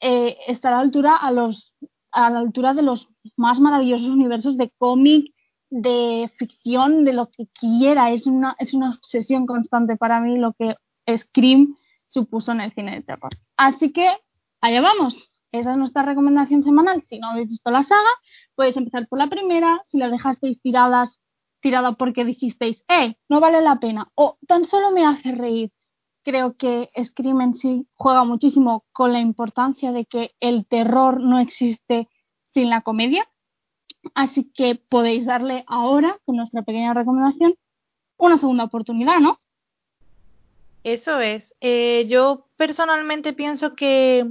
eh, 0.00 0.38
está 0.46 0.68
a 0.68 0.72
la 0.72 0.78
altura 0.80 1.16
a 1.16 1.30
los 1.30 1.74
a 2.14 2.30
la 2.30 2.38
altura 2.38 2.72
de 2.72 2.82
los 2.82 3.08
más 3.36 3.60
maravillosos 3.60 4.08
universos 4.08 4.56
de 4.56 4.70
cómic, 4.78 5.34
de 5.70 6.30
ficción, 6.36 7.04
de 7.04 7.12
lo 7.12 7.30
que 7.30 7.46
quiera. 7.48 8.10
Es 8.10 8.26
una, 8.26 8.56
es 8.58 8.72
una 8.72 8.90
obsesión 8.90 9.46
constante 9.46 9.96
para 9.96 10.20
mí 10.20 10.38
lo 10.38 10.52
que 10.54 10.76
Scream 11.16 11.76
supuso 12.06 12.52
en 12.52 12.60
el 12.60 12.72
cine 12.72 12.94
de 12.94 13.02
terror. 13.02 13.32
Así 13.56 13.92
que 13.92 14.08
allá 14.60 14.80
vamos. 14.80 15.30
Esa 15.52 15.72
es 15.72 15.76
nuestra 15.76 16.02
recomendación 16.02 16.62
semanal. 16.62 17.04
Si 17.08 17.18
no 17.18 17.28
habéis 17.28 17.48
visto 17.48 17.70
la 17.70 17.84
saga, 17.84 18.10
podéis 18.54 18.76
empezar 18.76 19.06
por 19.08 19.18
la 19.18 19.28
primera. 19.28 19.82
Si 19.90 19.98
la 19.98 20.08
dejasteis 20.08 20.60
tiradas, 20.60 21.20
tirada 21.64 21.92
porque 21.92 22.24
dijisteis, 22.24 22.84
eh, 22.88 23.16
no 23.28 23.40
vale 23.40 23.62
la 23.62 23.80
pena, 23.80 24.10
o 24.14 24.36
tan 24.46 24.66
solo 24.66 24.90
me 24.90 25.06
hace 25.06 25.32
reír, 25.32 25.72
creo 26.24 26.56
que 26.56 26.90
Scream 27.02 27.40
en 27.42 27.54
sí 27.54 27.86
juega 27.94 28.24
muchísimo 28.24 28.84
con 28.92 29.12
la 29.12 29.20
importancia 29.20 29.92
de 29.92 30.06
que 30.06 30.34
el 30.40 30.66
terror 30.66 31.20
no 31.20 31.38
existe 31.38 32.08
sin 32.52 32.70
la 32.70 32.80
comedia. 32.80 33.28
Así 34.14 34.50
que 34.54 34.74
podéis 34.74 35.26
darle 35.26 35.64
ahora, 35.66 36.18
con 36.24 36.36
nuestra 36.36 36.62
pequeña 36.62 36.94
recomendación, 36.94 37.54
una 38.16 38.38
segunda 38.38 38.64
oportunidad, 38.64 39.20
¿no? 39.20 39.40
Eso 40.82 41.20
es. 41.20 41.54
Eh, 41.60 42.06
yo 42.08 42.46
personalmente 42.56 43.32
pienso 43.32 43.74
que, 43.74 44.26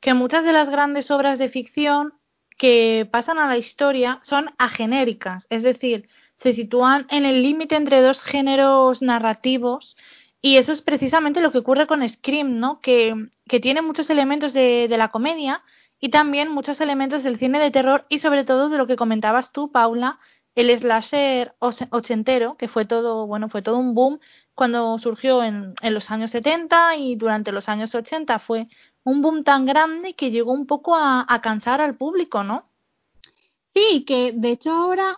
que 0.00 0.14
muchas 0.14 0.44
de 0.44 0.52
las 0.52 0.68
grandes 0.68 1.10
obras 1.10 1.38
de 1.38 1.48
ficción 1.48 2.14
que 2.58 3.08
pasan 3.10 3.38
a 3.38 3.46
la 3.46 3.56
historia 3.56 4.20
son 4.22 4.50
agenéricas, 4.58 5.46
es 5.48 5.62
decir, 5.62 6.08
se 6.38 6.54
sitúan 6.54 7.06
en 7.10 7.24
el 7.24 7.42
límite 7.42 7.76
entre 7.76 8.00
dos 8.00 8.20
géneros 8.20 9.00
narrativos 9.00 9.96
y 10.40 10.56
eso 10.56 10.72
es 10.72 10.82
precisamente 10.82 11.40
lo 11.40 11.52
que 11.52 11.58
ocurre 11.58 11.86
con 11.86 12.08
Scream, 12.08 12.58
¿no? 12.60 12.80
Que, 12.80 13.14
tiene 13.62 13.82
muchos 13.82 14.10
elementos 14.10 14.52
de, 14.52 14.86
la 14.90 15.10
comedia 15.10 15.62
y 16.00 16.10
también 16.10 16.50
muchos 16.50 16.80
elementos 16.80 17.22
del 17.22 17.38
cine 17.38 17.58
de 17.58 17.70
terror 17.70 18.06
y 18.08 18.20
sobre 18.20 18.44
todo 18.44 18.68
de 18.68 18.78
lo 18.78 18.86
que 18.86 18.96
comentabas 18.96 19.52
tú, 19.52 19.72
Paula, 19.72 20.20
el 20.54 20.70
slasher 20.78 21.54
ochentero, 21.60 22.56
que 22.56 22.68
fue 22.68 22.84
todo, 22.84 23.26
bueno, 23.26 23.48
fue 23.48 23.62
todo 23.62 23.78
un 23.78 23.94
boom 23.94 24.20
cuando 24.54 24.98
surgió 24.98 25.42
en, 25.42 25.74
en 25.82 25.94
los 25.94 26.10
años 26.10 26.30
70 26.32 26.96
y 26.96 27.16
durante 27.16 27.52
los 27.52 27.68
años 27.68 27.94
80 27.94 28.38
fue 28.40 28.68
un 29.04 29.22
boom 29.22 29.44
tan 29.44 29.66
grande 29.66 30.14
que 30.14 30.30
llegó 30.30 30.52
un 30.52 30.66
poco 30.66 30.94
a, 30.96 31.24
a 31.28 31.40
cansar 31.40 31.80
al 31.80 31.96
público, 31.96 32.42
¿no? 32.44 32.68
Sí, 33.74 34.04
que 34.04 34.32
de 34.32 34.50
hecho 34.50 34.70
ahora, 34.72 35.16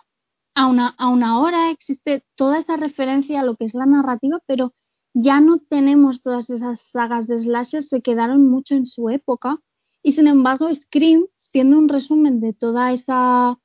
aún, 0.55 0.79
aún 0.97 1.23
ahora 1.23 1.71
existe 1.71 2.23
toda 2.35 2.59
esa 2.59 2.77
referencia 2.77 3.41
a 3.41 3.43
lo 3.43 3.55
que 3.55 3.65
es 3.65 3.73
la 3.73 3.85
narrativa, 3.85 4.39
pero 4.45 4.73
ya 5.13 5.39
no 5.39 5.59
tenemos 5.59 6.21
todas 6.21 6.49
esas 6.49 6.79
sagas 6.91 7.27
de 7.27 7.39
slasher, 7.39 7.83
se 7.83 8.01
quedaron 8.01 8.49
mucho 8.49 8.75
en 8.75 8.85
su 8.85 9.09
época 9.09 9.59
y 10.03 10.13
sin 10.13 10.27
embargo 10.27 10.73
Scream, 10.73 11.25
siendo 11.37 11.77
un 11.77 11.89
resumen 11.89 12.39
de 12.39 12.53
toda 12.53 12.91
esa 12.91 13.59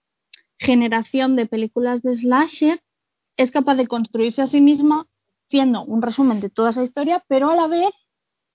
generación 0.58 1.36
de 1.36 1.46
películas 1.46 2.02
de 2.02 2.16
slasher, 2.16 2.82
es 3.36 3.50
capaz 3.50 3.76
de 3.76 3.86
construirse 3.86 4.42
a 4.42 4.46
sí 4.46 4.60
misma 4.60 5.06
siendo 5.48 5.84
un 5.84 6.02
resumen 6.02 6.40
de 6.40 6.50
toda 6.50 6.70
esa 6.70 6.82
historia, 6.82 7.24
pero 7.28 7.50
a 7.50 7.56
la 7.56 7.68
vez 7.68 7.90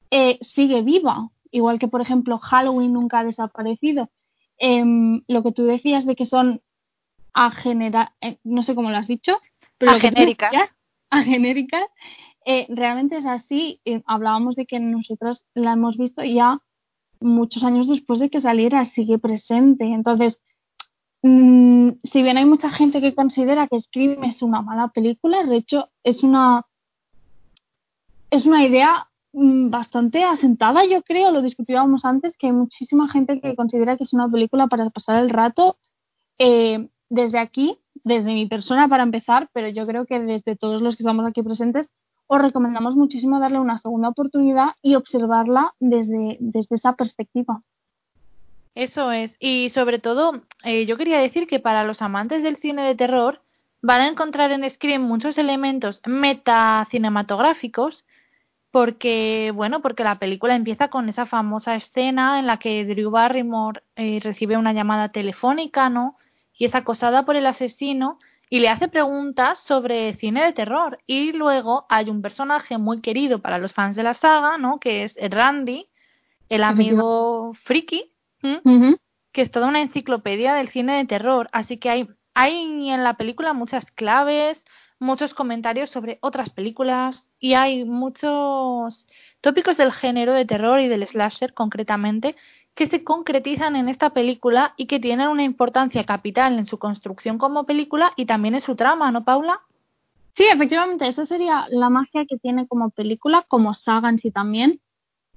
eh, 0.09 0.39
sigue 0.41 0.81
viva, 0.81 1.29
igual 1.51 1.79
que 1.79 1.87
por 1.87 2.01
ejemplo 2.01 2.39
Halloween 2.39 2.93
nunca 2.93 3.19
ha 3.19 3.23
desaparecido. 3.23 4.09
Eh, 4.57 4.83
lo 5.27 5.43
que 5.43 5.51
tú 5.51 5.63
decías 5.63 6.05
de 6.05 6.15
que 6.15 6.25
son 6.25 6.61
a 7.33 7.51
generar, 7.51 8.11
eh, 8.21 8.37
no 8.43 8.63
sé 8.63 8.75
cómo 8.75 8.89
lo 8.89 8.97
has 8.97 9.07
dicho, 9.07 9.39
pero 9.77 9.91
a 9.91 9.99
genéricas. 9.99 10.51
A 11.09 11.23
genéricas, 11.23 11.83
eh, 12.45 12.67
realmente 12.69 13.17
es 13.17 13.25
así. 13.25 13.81
Eh, 13.85 14.01
hablábamos 14.05 14.55
de 14.55 14.65
que 14.65 14.79
nosotras 14.79 15.45
la 15.53 15.73
hemos 15.73 15.97
visto 15.97 16.23
ya 16.23 16.61
muchos 17.19 17.63
años 17.63 17.87
después 17.87 18.19
de 18.19 18.29
que 18.29 18.41
saliera, 18.41 18.85
sigue 18.85 19.19
presente. 19.19 19.85
Entonces, 19.85 20.39
mmm, 21.21 21.89
si 22.03 22.23
bien 22.23 22.37
hay 22.37 22.45
mucha 22.45 22.69
gente 22.71 23.01
que 23.01 23.13
considera 23.15 23.67
que 23.67 23.79
Scream 23.79 24.23
es 24.23 24.41
una 24.41 24.61
mala 24.61 24.89
película, 24.89 25.43
de 25.43 25.57
hecho 25.57 25.89
es 26.03 26.23
una 26.23 26.65
es 28.31 28.45
una 28.45 28.65
idea 28.65 29.09
mmm, 29.33 29.69
bastante 29.69 30.23
asentada, 30.23 30.85
yo 30.85 31.03
creo. 31.03 31.31
Lo 31.31 31.41
discutíamos 31.41 32.05
antes, 32.05 32.37
que 32.37 32.47
hay 32.47 32.53
muchísima 32.53 33.09
gente 33.09 33.39
que 33.41 33.55
considera 33.55 33.97
que 33.97 34.03
es 34.05 34.13
una 34.13 34.29
película 34.29 34.67
para 34.67 34.89
pasar 34.89 35.19
el 35.19 35.29
rato. 35.29 35.77
Eh, 36.39 36.89
desde 37.11 37.39
aquí, 37.39 37.77
desde 38.05 38.33
mi 38.33 38.47
persona 38.47 38.87
para 38.87 39.03
empezar, 39.03 39.49
pero 39.53 39.67
yo 39.67 39.85
creo 39.85 40.05
que 40.05 40.19
desde 40.19 40.55
todos 40.55 40.81
los 40.81 40.95
que 40.95 41.03
estamos 41.03 41.25
aquí 41.27 41.43
presentes, 41.43 41.87
os 42.33 42.41
recomendamos 42.41 42.95
muchísimo 42.95 43.41
darle 43.41 43.59
una 43.59 43.77
segunda 43.77 44.07
oportunidad 44.07 44.69
y 44.81 44.95
observarla 44.95 45.73
desde, 45.81 46.37
desde 46.39 46.77
esa 46.77 46.93
perspectiva. 46.93 47.61
Eso 48.73 49.11
es. 49.11 49.35
Y 49.37 49.69
sobre 49.71 49.99
todo, 49.99 50.41
eh, 50.63 50.85
yo 50.85 50.95
quería 50.95 51.19
decir 51.19 51.45
que 51.45 51.59
para 51.59 51.83
los 51.83 52.01
amantes 52.01 52.41
del 52.41 52.55
cine 52.55 52.83
de 52.83 52.95
terror 52.95 53.41
van 53.81 53.99
a 53.99 54.07
encontrar 54.07 54.49
en 54.53 54.69
Scream 54.69 55.01
muchos 55.01 55.37
elementos 55.37 56.01
metacinematográficos 56.05 58.05
porque, 58.71 59.51
bueno, 59.53 59.81
porque 59.81 60.05
la 60.05 60.17
película 60.17 60.55
empieza 60.55 60.87
con 60.87 61.09
esa 61.09 61.25
famosa 61.25 61.75
escena 61.75 62.39
en 62.39 62.47
la 62.47 62.59
que 62.59 62.85
Drew 62.85 63.11
Barrymore 63.11 63.81
eh, 63.97 64.21
recibe 64.23 64.55
una 64.55 64.71
llamada 64.71 65.09
telefónica, 65.09 65.89
¿no? 65.89 66.15
Y 66.57 66.63
es 66.63 66.75
acosada 66.75 67.25
por 67.25 67.35
el 67.35 67.45
asesino 67.45 68.19
y 68.53 68.59
le 68.59 68.67
hace 68.67 68.89
preguntas 68.89 69.61
sobre 69.61 70.13
cine 70.15 70.43
de 70.43 70.51
terror. 70.51 70.99
Y 71.07 71.31
luego 71.31 71.85
hay 71.87 72.09
un 72.09 72.21
personaje 72.21 72.77
muy 72.77 72.99
querido 72.99 73.39
para 73.39 73.57
los 73.57 73.71
fans 73.71 73.95
de 73.95 74.03
la 74.03 74.13
saga, 74.13 74.57
¿no? 74.57 74.77
Que 74.77 75.05
es 75.05 75.15
Randy, 75.17 75.87
el 76.49 76.63
amigo 76.63 77.53
friki, 77.63 78.11
que 79.31 79.41
es 79.41 79.51
toda 79.51 79.67
una 79.67 79.81
enciclopedia 79.81 80.53
del 80.53 80.67
cine 80.67 80.97
de 80.97 81.05
terror. 81.05 81.47
Así 81.53 81.77
que 81.77 81.89
hay, 81.89 82.09
hay 82.33 82.89
en 82.89 83.05
la 83.05 83.13
película 83.13 83.53
muchas 83.53 83.85
claves, 83.91 84.61
muchos 84.99 85.33
comentarios 85.33 85.89
sobre 85.89 86.19
otras 86.21 86.49
películas 86.49 87.23
y 87.39 87.53
hay 87.53 87.85
muchos 87.85 89.07
tópicos 89.39 89.77
del 89.77 89.93
género 89.93 90.33
de 90.33 90.43
terror 90.43 90.81
y 90.81 90.89
del 90.89 91.07
slasher 91.07 91.53
concretamente 91.53 92.35
que 92.75 92.87
se 92.87 93.03
concretizan 93.03 93.75
en 93.75 93.89
esta 93.89 94.11
película 94.11 94.73
y 94.77 94.87
que 94.87 94.99
tienen 94.99 95.27
una 95.27 95.43
importancia 95.43 96.05
capital 96.05 96.57
en 96.57 96.65
su 96.65 96.79
construcción 96.79 97.37
como 97.37 97.65
película 97.65 98.13
y 98.15 98.25
también 98.25 98.55
en 98.55 98.61
su 98.61 98.75
trama, 98.75 99.11
¿no, 99.11 99.23
Paula? 99.23 99.61
Sí, 100.35 100.45
efectivamente, 100.51 101.07
esa 101.07 101.25
sería 101.25 101.67
la 101.69 101.89
magia 101.89 102.25
que 102.25 102.37
tiene 102.37 102.67
como 102.67 102.89
película, 102.89 103.43
como 103.47 103.75
saga 103.75 104.09
en 104.09 104.19
sí 104.19 104.31
también. 104.31 104.79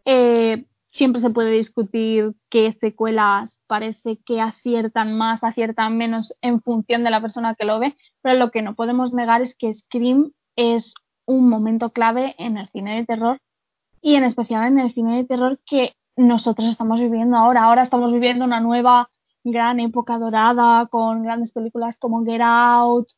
Eh, 0.05 0.65
siempre 0.95 1.21
se 1.21 1.31
puede 1.31 1.51
discutir 1.51 2.35
qué 2.49 2.73
secuelas 2.81 3.59
parece 3.67 4.19
que 4.25 4.41
aciertan 4.41 5.17
más, 5.19 5.43
aciertan 5.43 5.97
menos 5.97 6.35
en 6.41 6.63
función 6.63 7.03
de 7.03 7.11
la 7.11 7.21
persona 7.21 7.57
que 7.57 7.65
lo 7.65 7.81
ve, 7.81 7.97
pero 8.23 8.39
lo 8.39 8.51
que 8.53 8.63
no 8.63 8.75
podemos 8.75 9.13
negar 9.13 9.43
es 9.43 9.57
que 9.57 9.75
Scream 9.75 10.33
es 10.55 10.95
un 11.27 11.49
momento 11.49 11.91
clave 11.91 12.37
en 12.39 12.59
el 12.59 12.69
cine 12.69 12.97
de 12.97 13.07
terror 13.07 13.39
y 14.01 14.15
en 14.15 14.25
especial 14.25 14.69
en 14.69 14.79
el 14.79 14.93
cine 14.93 15.17
de 15.17 15.25
terror 15.25 15.59
que 15.67 15.95
nosotros 16.17 16.69
estamos 16.69 17.01
viviendo 17.01 17.37
ahora. 17.37 17.65
Ahora 17.65 17.83
estamos 17.83 18.13
viviendo 18.13 18.45
una 18.45 18.61
nueva 18.61 19.11
gran 19.45 19.81
época 19.81 20.19
dorada 20.19 20.87
con 20.87 21.23
grandes 21.23 21.53
películas 21.53 21.97
como 21.99 22.25
Get 22.25 22.41
Out 22.43 23.09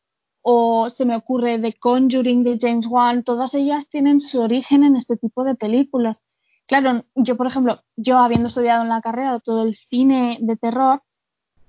o 0.49 0.89
se 0.89 1.03
me 1.03 1.15
ocurre 1.15 1.59
The 1.59 1.73
Conjuring 1.77 2.43
de 2.43 2.57
James 2.59 2.87
Wan, 2.87 3.23
todas 3.23 3.53
ellas 3.53 3.87
tienen 3.89 4.21
su 4.21 4.39
origen 4.39 4.83
en 4.83 4.95
este 4.95 5.17
tipo 5.17 5.43
de 5.43 5.55
películas. 5.55 6.21
Claro, 6.67 7.03
yo 7.15 7.35
por 7.35 7.47
ejemplo, 7.47 7.81
yo 7.97 8.17
habiendo 8.17 8.47
estudiado 8.47 8.83
en 8.83 8.89
la 8.89 9.01
carrera 9.01 9.41
todo 9.41 9.63
el 9.63 9.75
cine 9.75 10.37
de 10.39 10.55
terror, 10.55 11.01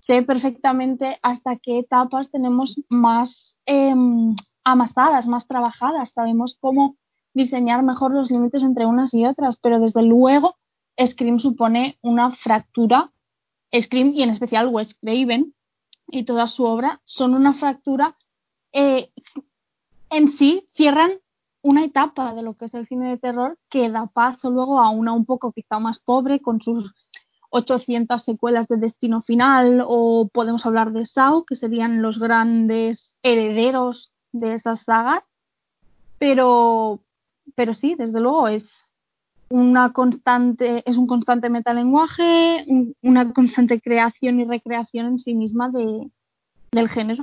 sé 0.00 0.22
perfectamente 0.22 1.18
hasta 1.22 1.56
qué 1.56 1.80
etapas 1.80 2.30
tenemos 2.30 2.80
más 2.88 3.56
em, 3.66 4.36
amasadas, 4.62 5.26
más 5.26 5.48
trabajadas, 5.48 6.12
sabemos 6.12 6.56
cómo 6.60 6.96
diseñar 7.34 7.82
mejor 7.82 8.12
los 8.12 8.30
límites 8.30 8.62
entre 8.62 8.86
unas 8.86 9.12
y 9.14 9.26
otras, 9.26 9.58
pero 9.60 9.80
desde 9.80 10.02
luego 10.02 10.56
Scream 11.06 11.38
supone 11.38 11.98
una 12.02 12.32
fractura. 12.32 13.12
Scream 13.72 14.12
y 14.14 14.22
en 14.22 14.30
especial 14.30 14.68
Wes 14.68 14.94
Craven 14.94 15.54
y 16.08 16.24
toda 16.24 16.48
su 16.48 16.64
obra 16.64 17.00
son 17.04 17.34
una 17.34 17.54
fractura 17.54 18.16
eh, 18.72 19.10
en 20.10 20.36
sí 20.38 20.68
cierran 20.74 21.12
una 21.62 21.84
etapa 21.84 22.34
de 22.34 22.42
lo 22.42 22.54
que 22.54 22.66
es 22.66 22.74
el 22.74 22.86
cine 22.86 23.10
de 23.10 23.18
terror 23.18 23.58
que 23.68 23.90
da 23.90 24.06
paso 24.06 24.50
luego 24.50 24.80
a 24.80 24.90
una 24.90 25.12
un 25.12 25.26
poco 25.26 25.52
quizá 25.52 25.78
más 25.78 25.98
pobre 25.98 26.40
con 26.40 26.60
sus 26.60 26.94
800 27.50 28.22
secuelas 28.22 28.68
de 28.68 28.76
Destino 28.76 29.22
Final 29.22 29.82
o 29.86 30.28
podemos 30.32 30.64
hablar 30.66 30.92
de 30.92 31.04
Saw 31.04 31.44
que 31.44 31.56
serían 31.56 32.02
los 32.02 32.18
grandes 32.18 33.14
herederos 33.22 34.12
de 34.32 34.54
esas 34.54 34.82
sagas 34.82 35.22
pero 36.18 37.00
pero 37.54 37.74
sí 37.74 37.94
desde 37.94 38.20
luego 38.20 38.48
es 38.48 38.64
una 39.50 39.92
constante, 39.92 40.82
es 40.86 40.96
un 40.96 41.06
constante 41.06 41.48
metalenguaje, 41.50 42.66
una 43.02 43.32
constante 43.32 43.80
creación 43.80 44.40
y 44.40 44.44
recreación 44.44 45.06
en 45.06 45.18
sí 45.18 45.34
misma 45.34 45.70
de, 45.70 46.10
del 46.72 46.88
género. 46.88 47.22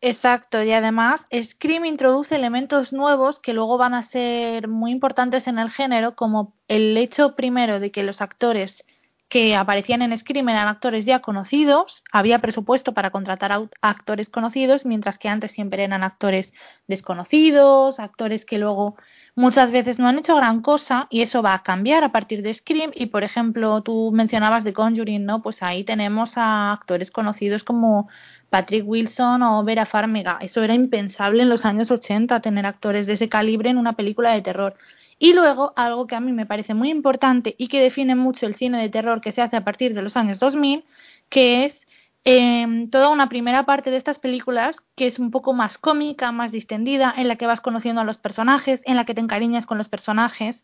Exacto, 0.00 0.62
y 0.62 0.70
además 0.70 1.22
Scream 1.32 1.84
introduce 1.84 2.34
elementos 2.34 2.92
nuevos 2.92 3.40
que 3.40 3.52
luego 3.52 3.78
van 3.78 3.94
a 3.94 4.08
ser 4.08 4.68
muy 4.68 4.92
importantes 4.92 5.48
en 5.48 5.58
el 5.58 5.70
género, 5.70 6.14
como 6.14 6.54
el 6.68 6.96
hecho 6.96 7.34
primero 7.34 7.80
de 7.80 7.90
que 7.90 8.04
los 8.04 8.20
actores 8.20 8.84
que 9.28 9.56
aparecían 9.56 10.00
en 10.02 10.16
Scream 10.16 10.48
eran 10.48 10.68
actores 10.68 11.04
ya 11.04 11.20
conocidos, 11.20 12.02
había 12.12 12.38
presupuesto 12.38 12.94
para 12.94 13.10
contratar 13.10 13.52
a 13.52 13.68
actores 13.82 14.28
conocidos, 14.28 14.86
mientras 14.86 15.18
que 15.18 15.28
antes 15.28 15.50
siempre 15.50 15.84
eran 15.84 16.02
actores 16.02 16.52
desconocidos, 16.86 17.98
actores 17.98 18.44
que 18.44 18.58
luego 18.58 18.96
muchas 19.38 19.70
veces 19.70 20.00
no 20.00 20.08
han 20.08 20.18
hecho 20.18 20.34
gran 20.34 20.62
cosa 20.62 21.06
y 21.10 21.22
eso 21.22 21.42
va 21.42 21.54
a 21.54 21.62
cambiar 21.62 22.02
a 22.02 22.10
partir 22.10 22.42
de 22.42 22.52
Scream 22.52 22.90
y 22.92 23.06
por 23.06 23.22
ejemplo 23.22 23.82
tú 23.82 24.10
mencionabas 24.12 24.64
de 24.64 24.72
Conjuring, 24.72 25.24
¿no? 25.24 25.42
Pues 25.42 25.62
ahí 25.62 25.84
tenemos 25.84 26.32
a 26.36 26.72
actores 26.72 27.12
conocidos 27.12 27.62
como 27.62 28.08
Patrick 28.50 28.82
Wilson 28.84 29.44
o 29.44 29.62
Vera 29.62 29.86
Farmiga. 29.86 30.38
Eso 30.40 30.64
era 30.64 30.74
impensable 30.74 31.42
en 31.44 31.48
los 31.50 31.64
años 31.64 31.92
80 31.92 32.40
tener 32.40 32.66
actores 32.66 33.06
de 33.06 33.12
ese 33.12 33.28
calibre 33.28 33.70
en 33.70 33.78
una 33.78 33.92
película 33.92 34.32
de 34.32 34.42
terror. 34.42 34.74
Y 35.20 35.32
luego, 35.34 35.72
algo 35.76 36.08
que 36.08 36.16
a 36.16 36.20
mí 36.20 36.32
me 36.32 36.46
parece 36.46 36.74
muy 36.74 36.90
importante 36.90 37.54
y 37.58 37.68
que 37.68 37.80
define 37.80 38.16
mucho 38.16 38.44
el 38.44 38.56
cine 38.56 38.80
de 38.80 38.88
terror 38.88 39.20
que 39.20 39.30
se 39.30 39.42
hace 39.42 39.56
a 39.56 39.64
partir 39.64 39.94
de 39.94 40.02
los 40.02 40.16
años 40.16 40.40
2000, 40.40 40.84
que 41.28 41.64
es 41.64 41.87
eh, 42.30 42.88
toda 42.90 43.08
una 43.08 43.30
primera 43.30 43.64
parte 43.64 43.90
de 43.90 43.96
estas 43.96 44.18
películas 44.18 44.76
que 44.96 45.06
es 45.06 45.18
un 45.18 45.30
poco 45.30 45.54
más 45.54 45.78
cómica, 45.78 46.30
más 46.30 46.52
distendida, 46.52 47.14
en 47.16 47.26
la 47.26 47.36
que 47.36 47.46
vas 47.46 47.62
conociendo 47.62 48.02
a 48.02 48.04
los 48.04 48.18
personajes, 48.18 48.82
en 48.84 48.96
la 48.96 49.06
que 49.06 49.14
te 49.14 49.22
encariñas 49.22 49.64
con 49.64 49.78
los 49.78 49.88
personajes. 49.88 50.62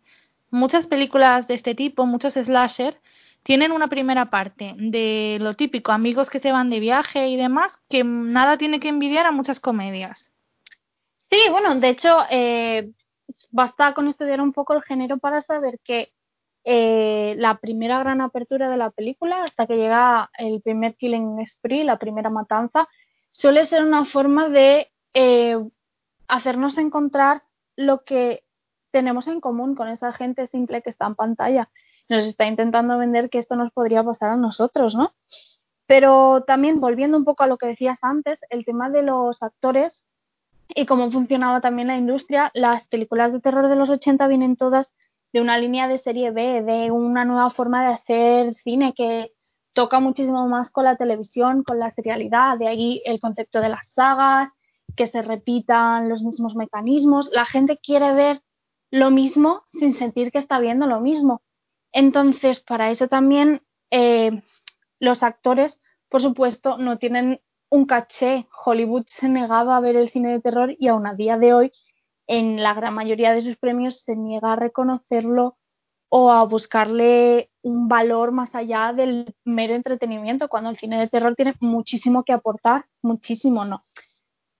Muchas 0.50 0.86
películas 0.86 1.48
de 1.48 1.54
este 1.54 1.74
tipo, 1.74 2.04
muchos 2.04 2.34
slasher, 2.34 3.00
tienen 3.44 3.72
una 3.72 3.88
primera 3.88 4.28
parte 4.28 4.74
de 4.76 5.38
lo 5.40 5.56
típico, 5.56 5.92
amigos 5.92 6.28
que 6.28 6.38
se 6.38 6.52
van 6.52 6.68
de 6.68 6.80
viaje 6.80 7.28
y 7.28 7.36
demás, 7.38 7.72
que 7.88 8.04
nada 8.04 8.58
tiene 8.58 8.78
que 8.78 8.88
envidiar 8.88 9.24
a 9.24 9.32
muchas 9.32 9.58
comedias. 9.58 10.30
Sí, 11.30 11.38
bueno, 11.50 11.74
de 11.76 11.88
hecho, 11.88 12.18
eh, 12.28 12.90
basta 13.50 13.94
con 13.94 14.08
estudiar 14.08 14.42
un 14.42 14.52
poco 14.52 14.74
el 14.74 14.82
género 14.82 15.16
para 15.16 15.40
saber 15.40 15.78
que 15.82 16.12
eh, 16.64 17.34
la 17.36 17.58
primera 17.58 17.98
gran 17.98 18.20
apertura 18.20 18.70
de 18.70 18.76
la 18.78 18.90
película, 18.90 19.44
hasta 19.44 19.66
que 19.66 19.76
llega 19.76 20.30
el 20.38 20.62
primer 20.62 20.96
killing 20.96 21.46
spree, 21.46 21.84
la 21.84 21.98
primera 21.98 22.30
matanza, 22.30 22.88
suele 23.30 23.66
ser 23.66 23.84
una 23.84 24.06
forma 24.06 24.48
de 24.48 24.90
eh, 25.12 25.58
hacernos 26.26 26.78
encontrar 26.78 27.42
lo 27.76 28.04
que 28.04 28.44
tenemos 28.90 29.26
en 29.26 29.40
común 29.40 29.74
con 29.74 29.88
esa 29.88 30.12
gente 30.12 30.46
simple 30.48 30.80
que 30.80 30.90
está 30.90 31.06
en 31.06 31.16
pantalla. 31.16 31.68
Nos 32.08 32.24
está 32.24 32.46
intentando 32.46 32.96
vender 32.96 33.28
que 33.28 33.38
esto 33.38 33.56
nos 33.56 33.72
podría 33.72 34.02
pasar 34.02 34.30
a 34.30 34.36
nosotros, 34.36 34.94
¿no? 34.94 35.12
Pero 35.86 36.44
también 36.46 36.80
volviendo 36.80 37.18
un 37.18 37.24
poco 37.24 37.42
a 37.42 37.46
lo 37.46 37.58
que 37.58 37.66
decías 37.66 37.98
antes, 38.02 38.38
el 38.48 38.64
tema 38.64 38.88
de 38.88 39.02
los 39.02 39.42
actores 39.42 40.04
y 40.68 40.86
cómo 40.86 41.10
funcionaba 41.10 41.60
también 41.60 41.88
la 41.88 41.96
industria, 41.96 42.50
las 42.54 42.86
películas 42.86 43.32
de 43.32 43.40
terror 43.40 43.68
de 43.68 43.76
los 43.76 43.90
80 43.90 44.26
vienen 44.28 44.56
todas 44.56 44.88
de 45.34 45.40
una 45.40 45.58
línea 45.58 45.88
de 45.88 45.98
serie 45.98 46.30
B, 46.30 46.62
de 46.62 46.92
una 46.92 47.24
nueva 47.24 47.50
forma 47.50 47.84
de 47.84 47.94
hacer 47.94 48.54
cine 48.62 48.94
que 48.96 49.32
toca 49.72 49.98
muchísimo 49.98 50.46
más 50.46 50.70
con 50.70 50.84
la 50.84 50.94
televisión, 50.94 51.64
con 51.64 51.80
la 51.80 51.90
serialidad, 51.90 52.56
de 52.56 52.68
ahí 52.68 53.02
el 53.04 53.18
concepto 53.18 53.60
de 53.60 53.68
las 53.68 53.88
sagas, 53.94 54.50
que 54.96 55.08
se 55.08 55.22
repitan 55.22 56.08
los 56.08 56.22
mismos 56.22 56.54
mecanismos. 56.54 57.30
La 57.32 57.46
gente 57.46 57.80
quiere 57.82 58.12
ver 58.12 58.42
lo 58.92 59.10
mismo 59.10 59.64
sin 59.72 59.98
sentir 59.98 60.30
que 60.30 60.38
está 60.38 60.60
viendo 60.60 60.86
lo 60.86 61.00
mismo. 61.00 61.42
Entonces, 61.90 62.60
para 62.60 62.92
eso 62.92 63.08
también 63.08 63.60
eh, 63.90 64.40
los 65.00 65.24
actores, 65.24 65.80
por 66.08 66.22
supuesto, 66.22 66.78
no 66.78 66.98
tienen 66.98 67.40
un 67.70 67.86
caché. 67.86 68.46
Hollywood 68.64 69.06
se 69.08 69.28
negaba 69.28 69.78
a 69.78 69.80
ver 69.80 69.96
el 69.96 70.10
cine 70.10 70.30
de 70.30 70.40
terror 70.40 70.76
y 70.78 70.86
aún 70.86 71.08
a 71.08 71.14
día 71.14 71.38
de 71.38 71.54
hoy 71.54 71.72
en 72.26 72.62
la 72.62 72.74
gran 72.74 72.94
mayoría 72.94 73.32
de 73.32 73.42
sus 73.42 73.56
premios 73.56 74.02
se 74.02 74.16
niega 74.16 74.52
a 74.52 74.56
reconocerlo 74.56 75.56
o 76.08 76.30
a 76.30 76.44
buscarle 76.44 77.50
un 77.62 77.88
valor 77.88 78.30
más 78.30 78.54
allá 78.54 78.92
del 78.92 79.34
mero 79.44 79.74
entretenimiento, 79.74 80.48
cuando 80.48 80.70
el 80.70 80.78
cine 80.78 80.98
de 80.98 81.08
terror 81.08 81.34
tiene 81.34 81.54
muchísimo 81.60 82.22
que 82.22 82.32
aportar, 82.32 82.86
muchísimo 83.02 83.64
no. 83.64 83.84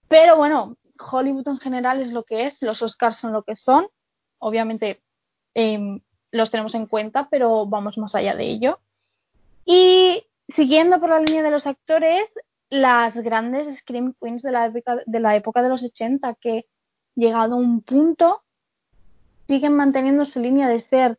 Pero 0.09 0.37
bueno, 0.37 0.77
Hollywood 0.99 1.49
en 1.49 1.59
general 1.59 2.03
es 2.03 2.11
lo 2.13 2.25
que 2.25 2.47
es, 2.47 2.57
los 2.61 2.83
Oscars 2.83 3.17
son 3.17 3.33
lo 3.33 3.45
que 3.45 3.57
son, 3.57 3.87
obviamente 4.39 5.03
em, 5.55 6.01
los 6.33 6.51
tenemos 6.51 6.75
en 6.75 6.87
cuenta, 6.87 7.29
pero 7.31 7.67
vamos 7.67 7.99
más 7.99 8.15
allá 8.15 8.35
de 8.35 8.47
ello. 8.47 8.81
Y 9.65 10.25
siguiendo 10.49 10.99
por 11.01 11.11
la 11.11 11.21
línea 11.21 11.43
de 11.43 11.51
los 11.51 11.67
actores, 11.67 12.29
las 12.69 13.15
grandes 13.15 13.79
Scream 13.79 14.15
Queens 14.21 14.43
de 14.43 14.51
la 14.51 14.67
época 14.67 14.99
de, 15.07 15.21
la 15.21 15.37
época 15.37 15.63
de 15.63 15.69
los 15.69 15.83
80, 15.83 16.35
que 16.41 16.67
llegado 17.15 17.55
a 17.55 17.59
un 17.59 17.83
punto, 17.83 18.43
siguen 19.47 19.75
manteniendo 19.75 20.25
su 20.25 20.41
línea 20.41 20.69
de 20.69 20.81
ser 20.81 21.19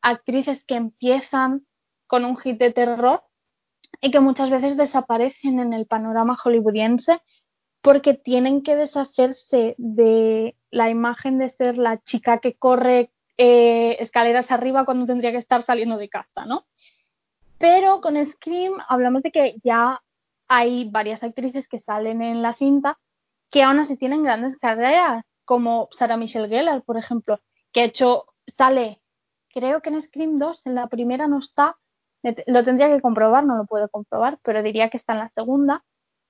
actrices 0.00 0.62
que 0.64 0.74
empiezan 0.74 1.66
con 2.06 2.24
un 2.24 2.36
hit 2.36 2.58
de 2.58 2.72
terror 2.72 3.22
y 4.00 4.10
que 4.10 4.20
muchas 4.20 4.50
veces 4.50 4.76
desaparecen 4.76 5.60
en 5.60 5.72
el 5.72 5.86
panorama 5.86 6.36
hollywoodiense 6.42 7.20
porque 7.80 8.14
tienen 8.14 8.62
que 8.62 8.76
deshacerse 8.76 9.74
de 9.78 10.56
la 10.70 10.88
imagen 10.88 11.38
de 11.38 11.48
ser 11.48 11.78
la 11.78 12.00
chica 12.02 12.38
que 12.38 12.54
corre 12.54 13.10
eh, 13.38 13.96
escaleras 14.00 14.50
arriba 14.50 14.84
cuando 14.84 15.06
tendría 15.06 15.32
que 15.32 15.38
estar 15.38 15.64
saliendo 15.64 15.96
de 15.96 16.08
casa, 16.08 16.44
¿no? 16.46 16.66
Pero 17.58 18.00
con 18.00 18.16
Scream 18.16 18.74
hablamos 18.88 19.22
de 19.22 19.32
que 19.32 19.56
ya 19.64 20.00
hay 20.48 20.88
varias 20.90 21.22
actrices 21.22 21.66
que 21.68 21.80
salen 21.80 22.22
en 22.22 22.42
la 22.42 22.54
cinta 22.54 22.98
que 23.50 23.62
aún 23.62 23.78
así 23.80 23.96
tienen 23.96 24.22
grandes 24.22 24.56
carreras 24.58 25.24
como 25.44 25.88
Sarah 25.92 26.16
Michelle 26.16 26.48
Gellar, 26.48 26.82
por 26.82 26.96
ejemplo, 26.96 27.40
que 27.72 27.80
ha 27.80 27.84
hecho, 27.84 28.26
sale, 28.56 29.00
creo 29.52 29.80
que 29.80 29.90
en 29.90 30.02
Scream 30.02 30.38
2, 30.38 30.66
en 30.66 30.74
la 30.74 30.88
primera 30.88 31.28
no 31.28 31.38
está, 31.38 31.76
lo 32.46 32.64
tendría 32.64 32.88
que 32.88 33.00
comprobar, 33.00 33.44
no 33.44 33.56
lo 33.56 33.66
puedo 33.66 33.88
comprobar, 33.88 34.38
pero 34.42 34.62
diría 34.62 34.90
que 34.90 34.98
está 34.98 35.14
en 35.14 35.20
la 35.20 35.32
segunda, 35.34 35.84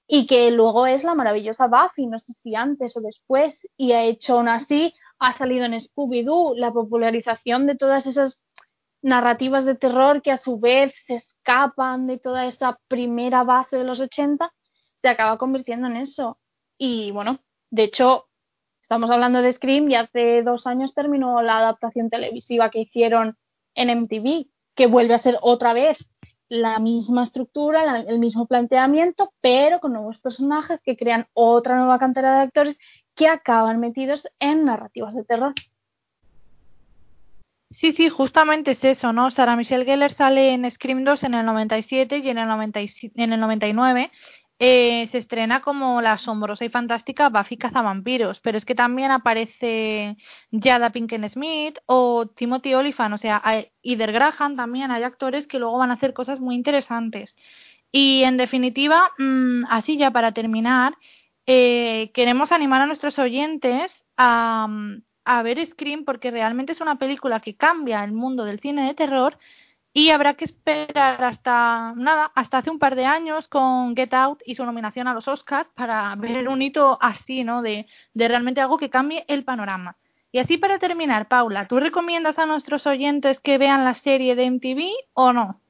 y 0.07 0.27
que 0.27 0.51
luego 0.51 0.87
es 0.87 1.05
la 1.05 1.15
maravillosa 1.15 1.69
Buffy, 1.69 2.07
no 2.07 2.19
sé 2.19 2.33
si 2.43 2.55
antes 2.55 2.97
o 2.97 3.01
después, 3.01 3.57
y 3.77 3.93
ha 3.93 4.03
hecho 4.05 4.35
aún 4.35 4.49
así, 4.49 4.95
ha 5.19 5.37
salido 5.39 5.65
en 5.65 5.81
Scooby-Doo, 5.81 6.57
la 6.57 6.73
popularización 6.73 7.67
de 7.67 7.77
todas 7.77 8.07
esas 8.07 8.41
narrativas 9.03 9.65
de 9.65 9.75
terror 9.75 10.23
que 10.23 10.33
a 10.33 10.39
su 10.39 10.59
vez 10.59 10.93
se 11.07 11.17
escapan 11.17 12.07
de 12.07 12.19
toda 12.19 12.47
esa 12.47 12.79
primera 12.89 13.43
base 13.45 13.77
de 13.77 13.85
los 13.85 14.01
80, 14.01 14.53
se 15.01 15.09
acaba 15.09 15.39
convirtiendo 15.39 15.89
en 15.89 15.97
eso. 15.97 16.39
Y 16.79 17.11
bueno, 17.11 17.41
de 17.71 17.85
hecho, 17.85 18.29
Estamos 18.93 19.11
hablando 19.11 19.41
de 19.41 19.55
Scream 19.55 19.89
y 19.89 19.95
hace 19.95 20.43
dos 20.43 20.67
años 20.67 20.93
terminó 20.93 21.41
la 21.41 21.57
adaptación 21.57 22.11
televisiva 22.11 22.69
que 22.69 22.81
hicieron 22.81 23.39
en 23.75 23.89
MTV, 23.89 24.49
que 24.75 24.87
vuelve 24.87 25.15
a 25.15 25.19
ser 25.19 25.39
otra 25.41 25.73
vez 25.73 25.97
la 26.51 26.79
misma 26.79 27.25
estructura, 27.25 28.01
el 28.07 28.19
mismo 28.19 28.47
planteamiento, 28.47 29.33
pero 29.41 29.81
con 29.81 29.95
nuevos 29.95 30.19
personajes 30.19 30.79
que 30.85 30.99
crean 30.99 31.27
otra 31.33 31.79
nueva 31.79 31.99
cantera 31.99 32.35
de 32.35 32.43
actores 32.43 32.79
que 33.15 33.29
acaban 33.29 33.81
metidos 33.81 34.29
en 34.39 34.67
narrativas 34.67 35.15
de 35.15 35.25
terror. 35.25 35.55
Sí, 37.71 37.93
sí, 37.93 38.11
justamente 38.11 38.73
es 38.73 38.85
eso, 38.85 39.15
¿no? 39.15 39.31
Sarah 39.31 39.57
Michelle 39.57 39.87
Gellar 39.87 40.13
sale 40.13 40.53
en 40.53 40.71
Scream 40.71 41.05
2 41.05 41.25
en 41.25 41.33
el 41.33 41.47
97 41.47 42.19
y 42.19 42.29
en 42.29 42.37
el, 42.37 42.47
97, 42.47 43.15
en 43.17 43.33
el 43.33 43.41
99 43.41 44.11
eh, 44.65 45.09
se 45.11 45.19
estrena 45.19 45.61
como 45.61 46.01
la 46.01 46.13
asombrosa 46.13 46.65
y 46.65 46.69
fantástica 46.69 47.29
Buffy 47.31 47.57
cazavampiros, 47.57 48.39
pero 48.39 48.57
es 48.57 48.65
que 48.65 48.77
también 48.77 49.11
aparece 49.11 50.17
Jada 50.53 50.91
Pinkett 50.91 51.33
Smith 51.33 51.79
o 51.87 52.27
Timothy 52.29 52.75
Olyphant, 52.75 53.13
o 53.13 53.19
sea, 53.19 53.43
Ider 53.83 54.13
Graham 54.13 54.55
también, 54.55 54.93
hay 54.93 55.03
actores 55.03 55.49
que 55.49 55.59
luego 55.59 55.79
van 55.79 55.91
a 55.91 55.95
hacer 55.95 56.13
cosas 56.13 56.39
muy 56.39 56.55
interesantes. 56.55 57.35
Y 57.91 58.23
en 58.23 58.37
definitiva, 58.37 59.11
mmm, 59.19 59.65
así 59.69 59.99
ya 59.99 60.13
para 60.13 60.31
terminar, 60.31 60.95
eh, 61.47 62.13
queremos 62.15 62.53
animar 62.53 62.83
a 62.83 62.87
nuestros 62.87 63.19
oyentes 63.19 63.93
a 64.17 64.69
ver 65.43 65.67
Scream 65.67 66.05
porque 66.05 66.31
realmente 66.31 66.71
es 66.71 66.81
una 66.81 66.99
película 66.99 67.41
que 67.41 67.57
cambia 67.57 68.05
el 68.05 68.13
mundo 68.13 68.45
del 68.45 68.61
cine 68.61 68.87
de 68.87 68.95
terror 68.95 69.37
y 69.93 70.11
habrá 70.11 70.35
que 70.35 70.47
esperar 70.47 71.23
hasta 71.23 71.93
nada, 71.97 72.33
hasta 72.35 72.59
hace 72.59 72.71
un 72.71 72.79
par 72.79 72.97
de 72.97 73.05
años 73.05 73.47
con 73.49 73.95
Get 73.95 74.15
Out 74.15 74.41
y 74.47 74.55
su 74.55 74.65
nominación 74.65 75.07
a 75.07 75.15
los 75.15 75.29
Oscars 75.29 75.69
para 75.75 76.15
ver 76.17 76.49
un 76.49 76.63
hito 76.63 76.99
así, 77.01 77.45
¿no? 77.45 77.61
De, 77.63 77.87
de 78.15 78.29
realmente 78.29 78.61
algo 78.61 78.79
que 78.79 78.91
cambie 78.91 79.25
el 79.29 79.45
panorama. 79.45 79.97
Y 80.31 80.39
así 80.39 80.57
para 80.57 80.79
terminar, 80.79 81.29
Paula, 81.29 81.69
¿tú 81.69 81.79
recomiendas 81.79 82.39
a 82.39 82.47
nuestros 82.47 82.87
oyentes 82.87 83.39
que 83.41 83.59
vean 83.59 83.85
la 83.85 83.93
serie 83.93 84.35
de 84.35 84.47
MTV 84.47 84.91
o 85.13 85.35
no? 85.35 85.61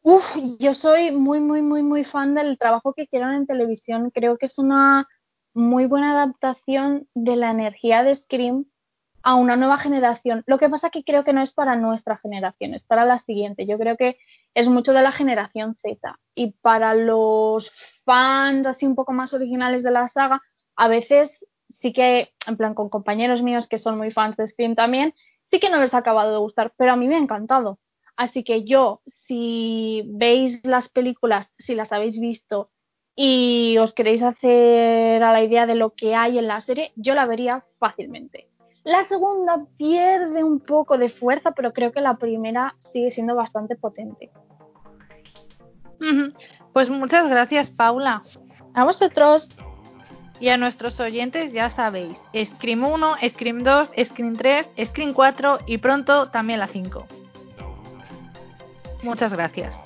Uf, 0.00 0.24
yo 0.58 0.72
soy 0.72 1.10
muy, 1.10 1.40
muy, 1.40 1.60
muy, 1.60 1.82
muy 1.82 2.04
fan 2.04 2.34
del 2.34 2.56
trabajo 2.56 2.94
que 2.94 3.02
hicieron 3.02 3.34
en 3.34 3.46
televisión. 3.46 4.10
Creo 4.10 4.38
que 4.38 4.46
es 4.46 4.56
una 4.56 5.06
muy 5.52 5.86
buena 5.86 6.12
adaptación 6.12 7.08
de 7.14 7.36
la 7.36 7.50
energía 7.50 8.02
de 8.04 8.14
Scream 8.14 8.66
a 9.26 9.34
una 9.34 9.56
nueva 9.56 9.76
generación. 9.78 10.44
Lo 10.46 10.56
que 10.56 10.68
pasa 10.68 10.90
que 10.90 11.02
creo 11.02 11.24
que 11.24 11.32
no 11.32 11.42
es 11.42 11.52
para 11.52 11.74
nuestra 11.74 12.16
generación, 12.18 12.74
es 12.74 12.84
para 12.84 13.04
la 13.04 13.18
siguiente. 13.18 13.66
Yo 13.66 13.76
creo 13.76 13.96
que 13.96 14.18
es 14.54 14.68
mucho 14.68 14.92
de 14.92 15.02
la 15.02 15.10
generación 15.10 15.74
Z. 15.82 16.20
Y 16.36 16.52
para 16.62 16.94
los 16.94 17.72
fans 18.04 18.68
así 18.68 18.86
un 18.86 18.94
poco 18.94 19.12
más 19.12 19.34
originales 19.34 19.82
de 19.82 19.90
la 19.90 20.08
saga, 20.10 20.42
a 20.76 20.86
veces 20.86 21.28
sí 21.80 21.92
que, 21.92 22.34
en 22.46 22.56
plan, 22.56 22.74
con 22.74 22.88
compañeros 22.88 23.42
míos 23.42 23.66
que 23.66 23.80
son 23.80 23.98
muy 23.98 24.12
fans 24.12 24.36
de 24.36 24.46
Scream 24.46 24.76
también, 24.76 25.12
sí 25.50 25.58
que 25.58 25.70
no 25.70 25.78
les 25.80 25.92
ha 25.92 25.98
acabado 25.98 26.30
de 26.30 26.38
gustar, 26.38 26.72
pero 26.76 26.92
a 26.92 26.96
mí 26.96 27.08
me 27.08 27.16
ha 27.16 27.18
encantado. 27.18 27.80
Así 28.16 28.44
que 28.44 28.62
yo, 28.62 29.02
si 29.26 30.04
veis 30.06 30.64
las 30.64 30.88
películas, 30.88 31.48
si 31.58 31.74
las 31.74 31.90
habéis 31.90 32.20
visto 32.20 32.70
y 33.16 33.76
os 33.78 33.92
queréis 33.92 34.22
hacer 34.22 35.24
a 35.24 35.32
la 35.32 35.42
idea 35.42 35.66
de 35.66 35.74
lo 35.74 35.94
que 35.94 36.14
hay 36.14 36.38
en 36.38 36.46
la 36.46 36.60
serie, 36.60 36.92
yo 36.94 37.14
la 37.14 37.26
vería 37.26 37.64
fácilmente. 37.80 38.46
La 38.86 39.02
segunda 39.08 39.66
pierde 39.76 40.44
un 40.44 40.60
poco 40.60 40.96
de 40.96 41.08
fuerza, 41.08 41.50
pero 41.50 41.72
creo 41.72 41.90
que 41.90 42.00
la 42.00 42.18
primera 42.18 42.76
sigue 42.78 43.10
siendo 43.10 43.34
bastante 43.34 43.74
potente. 43.74 44.30
Pues 46.72 46.88
muchas 46.88 47.28
gracias, 47.28 47.68
Paula. 47.70 48.22
A 48.74 48.84
vosotros. 48.84 49.48
Y 50.38 50.50
a 50.50 50.56
nuestros 50.56 51.00
oyentes 51.00 51.52
ya 51.52 51.68
sabéis, 51.68 52.16
Scream 52.32 52.84
1, 52.84 53.16
Scream 53.30 53.64
2, 53.64 53.90
Scream 54.04 54.36
3, 54.36 54.68
Scream 54.86 55.14
4 55.14 55.58
y 55.66 55.78
pronto 55.78 56.28
también 56.30 56.60
la 56.60 56.68
5. 56.68 57.06
Muchas 59.02 59.32
gracias. 59.32 59.85